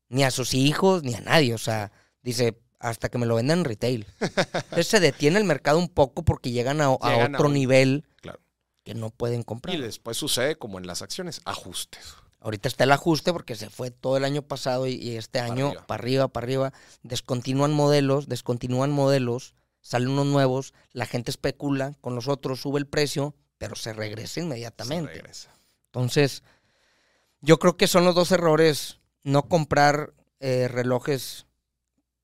Ni 0.07 0.23
a 0.23 0.29
sus 0.29 0.53
hijos, 0.53 1.01
ni 1.01 1.15
a 1.15 1.21
nadie. 1.21 1.55
O 1.55 1.57
sea, 1.57 1.91
dice, 2.21 2.61
hasta 2.79 3.09
que 3.09 3.17
me 3.17 3.25
lo 3.25 3.35
vendan 3.35 3.59
en 3.59 3.65
retail. 3.65 4.05
Entonces 4.19 4.87
se 4.87 4.99
detiene 4.99 5.37
el 5.39 5.43
mercado 5.45 5.79
un 5.79 5.89
poco 5.89 6.23
porque 6.23 6.51
llegan 6.51 6.81
a, 6.81 6.85
a 7.01 7.09
Llegan 7.11 7.35
a 7.35 7.37
otro 7.37 7.47
un- 7.47 7.53
nivel 7.53 8.05
Claro. 8.21 8.39
que 8.83 8.93
no 8.93 9.09
pueden 9.09 9.43
comprar. 9.43 9.75
Y 9.75 9.81
después 9.81 10.17
sucede 10.17 10.57
como 10.57 10.77
en 10.77 10.87
las 10.87 11.01
acciones, 11.01 11.41
ajustes. 11.45 12.15
Ahorita 12.39 12.67
está 12.67 12.83
el 12.83 12.91
ajuste 12.91 13.33
porque 13.33 13.55
se 13.55 13.69
fue 13.71 13.89
todo 13.89 14.15
el 14.15 14.23
año 14.23 14.43
pasado 14.43 14.85
y, 14.87 14.93
y 14.93 15.17
este 15.17 15.39
Para 15.39 15.51
año 15.51 15.67
arriba. 15.69 15.87
para 15.87 16.01
arriba, 16.01 16.27
para 16.27 16.45
arriba. 16.45 16.73
Descontinúan 17.01 17.73
modelos, 17.73 18.27
descontinúan 18.29 18.91
modelos, 18.91 19.55
salen 19.81 20.09
unos 20.09 20.27
nuevos, 20.27 20.73
la 20.91 21.07
gente 21.07 21.31
especula 21.31 21.95
con 21.99 22.13
los 22.13 22.27
otros, 22.27 22.61
sube 22.61 22.79
el 22.79 22.85
precio, 22.85 23.33
pero 23.57 23.75
se 23.75 23.91
regresa 23.91 24.35
Se 24.35 24.41
inmediatamente. 24.41 25.13
regresa. 25.13 25.49
Entonces, 25.87 26.43
yo 27.41 27.57
creo 27.57 27.75
que 27.75 27.87
son 27.87 28.05
los 28.05 28.13
dos 28.13 28.31
errores. 28.31 28.99
No 29.23 29.49
comprar 29.49 30.13
eh, 30.39 30.67
relojes 30.67 31.46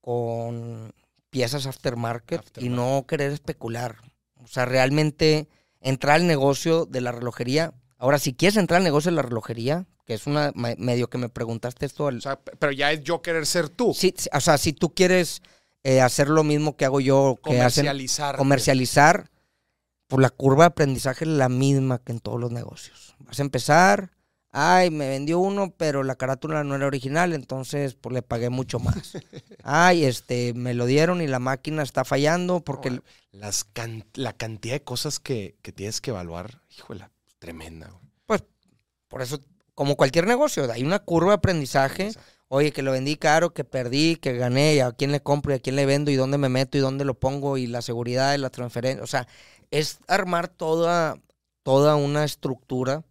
con 0.04 0.93
piezas 1.30 1.66
aftermarket, 1.66 2.41
y 2.41 2.43
Aftermarket. 2.43 2.76
no 2.76 3.06
querer 3.08 3.32
especular. 3.32 3.95
O 4.43 4.47
sea, 4.47 4.66
realmente 4.66 5.47
entrar 5.80 6.16
al 6.18 6.28
negocio 6.28 6.86
de 6.86 6.99
la 6.99 7.14
relojería. 7.14 7.74
Ahora, 7.97 8.20
si 8.20 8.34
quieres 8.34 8.58
entrar 8.58 8.80
al 8.80 8.84
negocio 8.84 9.12
de 9.12 9.16
la 9.16 9.22
relojería, 9.22 9.86
que 10.06 10.14
es 10.14 10.28
una 10.28 10.51
me- 10.56 10.76
medio 10.78 11.10
que 11.10 11.18
me 11.18 11.30
preguntaste 11.30 11.86
esto. 11.86 12.08
al- 12.08 12.18
O 12.18 12.22
sea, 12.22 12.38
pero 12.41 12.74
ya 12.74 12.91
es 12.91 13.01
yo 13.04 13.22
querer 13.22 13.45
ser 13.45 13.70
tú. 13.70 13.93
Sí, 13.93 14.14
o 14.34 14.41
sea, 14.41 14.58
si 14.58 14.74
tú 14.74 14.93
quieres 14.93 15.41
eh, 15.86 16.01
hacer 16.01 16.28
lo 16.30 16.43
mismo 16.43 16.76
que 16.76 16.84
hago 16.86 16.99
yo, 16.99 17.39
que 17.43 17.51
hacen 17.62 17.86
comercializar. 17.86 18.36
comercializar, 18.38 19.30
pues 20.08 20.22
la 20.22 20.30
curva 20.30 20.66
de 20.66 20.68
aprendizaje 20.68 21.24
es 21.26 21.32
la 21.32 21.47
misma 21.49 21.99
que 21.99 22.12
en 22.12 22.20
todos 22.20 22.39
los 22.39 22.51
negocios. 22.51 23.16
Vas 23.20 23.39
a 23.39 23.41
empezar, 23.41 24.12
ay, 24.54 24.89
me 24.91 25.10
vendió 25.10 25.39
uno, 25.39 25.74
pero 25.76 26.04
la 26.04 26.16
carátula 26.16 26.64
no 26.64 26.76
era 26.76 26.88
original, 26.88 27.34
entonces 27.34 27.95
pues 27.95 28.14
le 28.14 28.22
pagué 28.22 28.49
mucho 28.49 28.80
más. 28.80 29.18
Ay, 29.64 30.06
este, 30.06 30.54
me 30.54 30.74
lo 30.74 30.86
dieron 30.86 31.22
y 31.22 31.28
la 31.28 31.39
máquina 31.39 31.84
está 31.84 32.06
fallando 32.06 32.62
porque 32.62 32.91
No, 32.91 33.01
Las 33.32 33.66
can- 33.66 34.06
la 34.14 34.32
cantidad 34.34 34.76
de 34.76 34.84
cosas 34.84 35.20
que, 35.20 35.56
que 35.62 35.72
tienes 35.74 35.99
que 35.99 36.12
evaluar, 36.12 36.62
híjole, 36.78 37.10
tremenda. 37.39 37.88
güey. 37.89 38.01
pues 38.26 38.43
por 39.10 39.22
eso 39.22 39.39
como 39.76 39.95
cualquier 39.97 40.28
negocio, 40.28 40.72
hay 40.72 40.84
una 40.84 40.99
curva 40.99 41.32
de 41.32 41.36
aprendizaje. 41.36 42.12
Oye, 42.47 42.72
que 42.72 42.84
lo 42.84 42.91
vendí 42.91 43.16
caro, 43.16 43.51
que 43.56 43.64
perdí, 43.64 44.16
que 44.18 44.34
gané, 44.38 44.76
y 44.76 44.80
a 44.80 44.91
quién 44.91 45.12
le 45.12 45.24
compro 45.24 45.51
y 45.51 45.56
a 45.56 45.60
quién 45.60 45.76
le 45.76 45.88
vendo 45.88 46.12
y 46.12 46.16
dónde 46.16 46.38
me 46.38 46.49
meto 46.49 46.78
y 46.78 46.82
dónde 46.82 47.04
lo 47.04 47.16
pongo 47.16 47.58
y 47.58 47.66
la 47.66 47.82
seguridad 47.82 48.32
de 48.32 48.38
la 48.38 48.51
transferencia. 48.51 49.04
O 49.04 49.08
sea, 49.08 49.28
es 49.72 49.97
armar 50.08 50.49
toda, 50.49 51.18
toda 51.64 51.95
una 51.95 52.24
estructura 52.24 53.04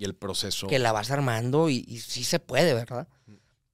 Y 0.00 0.04
el 0.06 0.14
proceso. 0.14 0.66
que 0.66 0.78
la 0.78 0.92
vas 0.92 1.10
armando 1.10 1.68
y, 1.68 1.84
y 1.86 1.98
sí 1.98 2.24
se 2.24 2.40
puede, 2.40 2.72
¿verdad? 2.74 3.06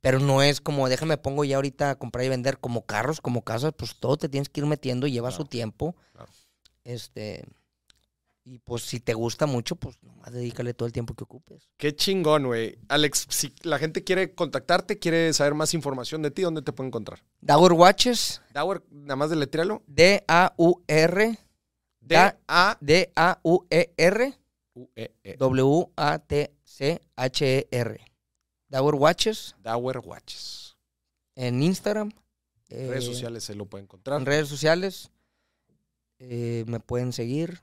Pero 0.01 0.19
no 0.21 0.43
es 0.43 0.61
como, 0.61 0.89
déjame 0.89 1.17
pongo 1.19 1.45
ya 1.45 1.57
ahorita 1.57 1.91
a 1.91 1.95
comprar 1.99 2.25
y 2.25 2.29
vender 2.29 2.59
como 2.59 2.85
carros, 2.85 3.21
como 3.21 3.43
casas, 3.43 3.73
pues 3.77 3.97
todo 3.99 4.17
te 4.17 4.29
tienes 4.29 4.49
que 4.49 4.61
ir 4.61 4.67
metiendo 4.67 5.07
y 5.07 5.13
lleva 5.13 5.31
su 5.31 5.45
tiempo. 5.45 5.95
claro. 6.13 6.31
Este, 6.85 7.45
y 8.45 8.59
pues 8.61 8.83
si 8.83 9.01
te 9.01 9.15
gusta 9.15 9.47
mucho, 9.47 9.75
pues 9.77 10.01
nomás 10.03 10.33
dedícale 10.33 10.75
todo 10.75 10.87
el 10.87 10.93
tiempo 10.93 11.15
que 11.15 11.25
ocupes. 11.25 11.69
Qué 11.77 11.95
chingón, 11.97 12.47
güey. 12.47 12.79
Alex, 12.89 13.27
si 13.29 13.53
la 13.63 13.79
gente 13.79 14.05
quiere 14.05 14.35
contactarte, 14.35 14.99
quiere 15.01 15.33
saber 15.33 15.55
más 15.55 15.75
información 15.75 16.23
de 16.23 16.31
ti, 16.31 16.43
¿dónde 16.43 16.63
te 16.63 16.73
puede 16.73 16.89
encontrar? 16.89 17.23
Dower 17.41 17.73
Watches, 17.73 18.41
Dower, 18.55 18.83
nada 18.91 19.17
más 19.17 19.31
deletréalo. 19.31 19.83
D-A-U-R, 19.89 21.39
Da- 22.01 22.39
D-A-U-E-E. 22.47 22.77
D-A-U-E-R, 22.81 24.39
W-A-T-C-H-E-R. 26.77 28.01
Dower 28.69 28.95
Watches 28.97 29.55
Dower 29.63 29.99
Watches. 29.99 30.77
en 31.37 31.63
Instagram. 31.63 32.11
Redes 32.69 33.05
eh, 33.05 33.07
sociales 33.07 33.45
se 33.45 33.55
lo 33.55 33.67
puede 33.67 33.85
encontrar. 33.85 34.19
En 34.21 34.27
redes 34.27 34.49
sociales 34.49 35.11
eh, 36.19 36.65
me 36.67 36.81
pueden 36.81 37.13
seguir 37.13 37.63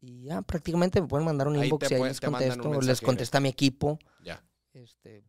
y 0.00 0.22
ya 0.24 0.40
prácticamente 0.42 1.00
me 1.02 1.06
pueden 1.08 1.26
mandar 1.26 1.48
un 1.48 1.56
Ahí 1.58 1.64
inbox 1.68 1.90
y 1.90 1.94
ahí 1.94 1.98
pueden- 2.00 2.12
les 2.12 2.20
contesto, 2.20 2.80
les 2.80 3.00
contesta 3.00 3.40
mi 3.40 3.48
equipo 3.50 3.98
Ya, 4.24 4.42
este, 4.72 5.22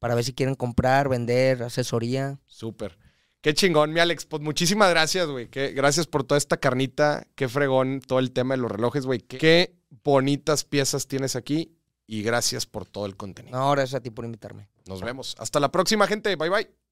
para 0.00 0.14
ver 0.16 0.24
si 0.24 0.32
quieren 0.32 0.54
comprar, 0.56 1.08
vender, 1.08 1.62
asesoría. 1.62 2.40
súper. 2.46 2.98
Qué 3.42 3.54
chingón, 3.54 3.92
mi 3.92 4.00
Alex. 4.00 4.26
Pues 4.26 4.42
muchísimas 4.42 4.90
gracias, 4.90 5.28
güey. 5.28 5.46
Gracias 5.52 6.08
por 6.08 6.24
toda 6.24 6.36
esta 6.38 6.56
carnita. 6.56 7.28
Qué 7.36 7.48
fregón 7.48 8.00
todo 8.00 8.18
el 8.18 8.32
tema 8.32 8.54
de 8.56 8.60
los 8.62 8.72
relojes, 8.72 9.06
güey. 9.06 9.20
Qué 9.20 9.75
bonitas 9.90 10.64
piezas 10.64 11.06
tienes 11.06 11.36
aquí. 11.36 11.72
Y 12.08 12.22
gracias 12.22 12.66
por 12.66 12.86
todo 12.86 13.06
el 13.06 13.16
contenido. 13.16 13.58
No, 13.58 13.70
gracias 13.72 13.94
a 13.98 14.02
ti 14.02 14.10
por 14.10 14.24
invitarme. 14.24 14.68
Nos 14.86 15.02
vemos. 15.02 15.34
Hasta 15.38 15.58
la 15.58 15.72
próxima, 15.72 16.06
gente. 16.06 16.36
Bye, 16.36 16.50
bye. 16.50 16.85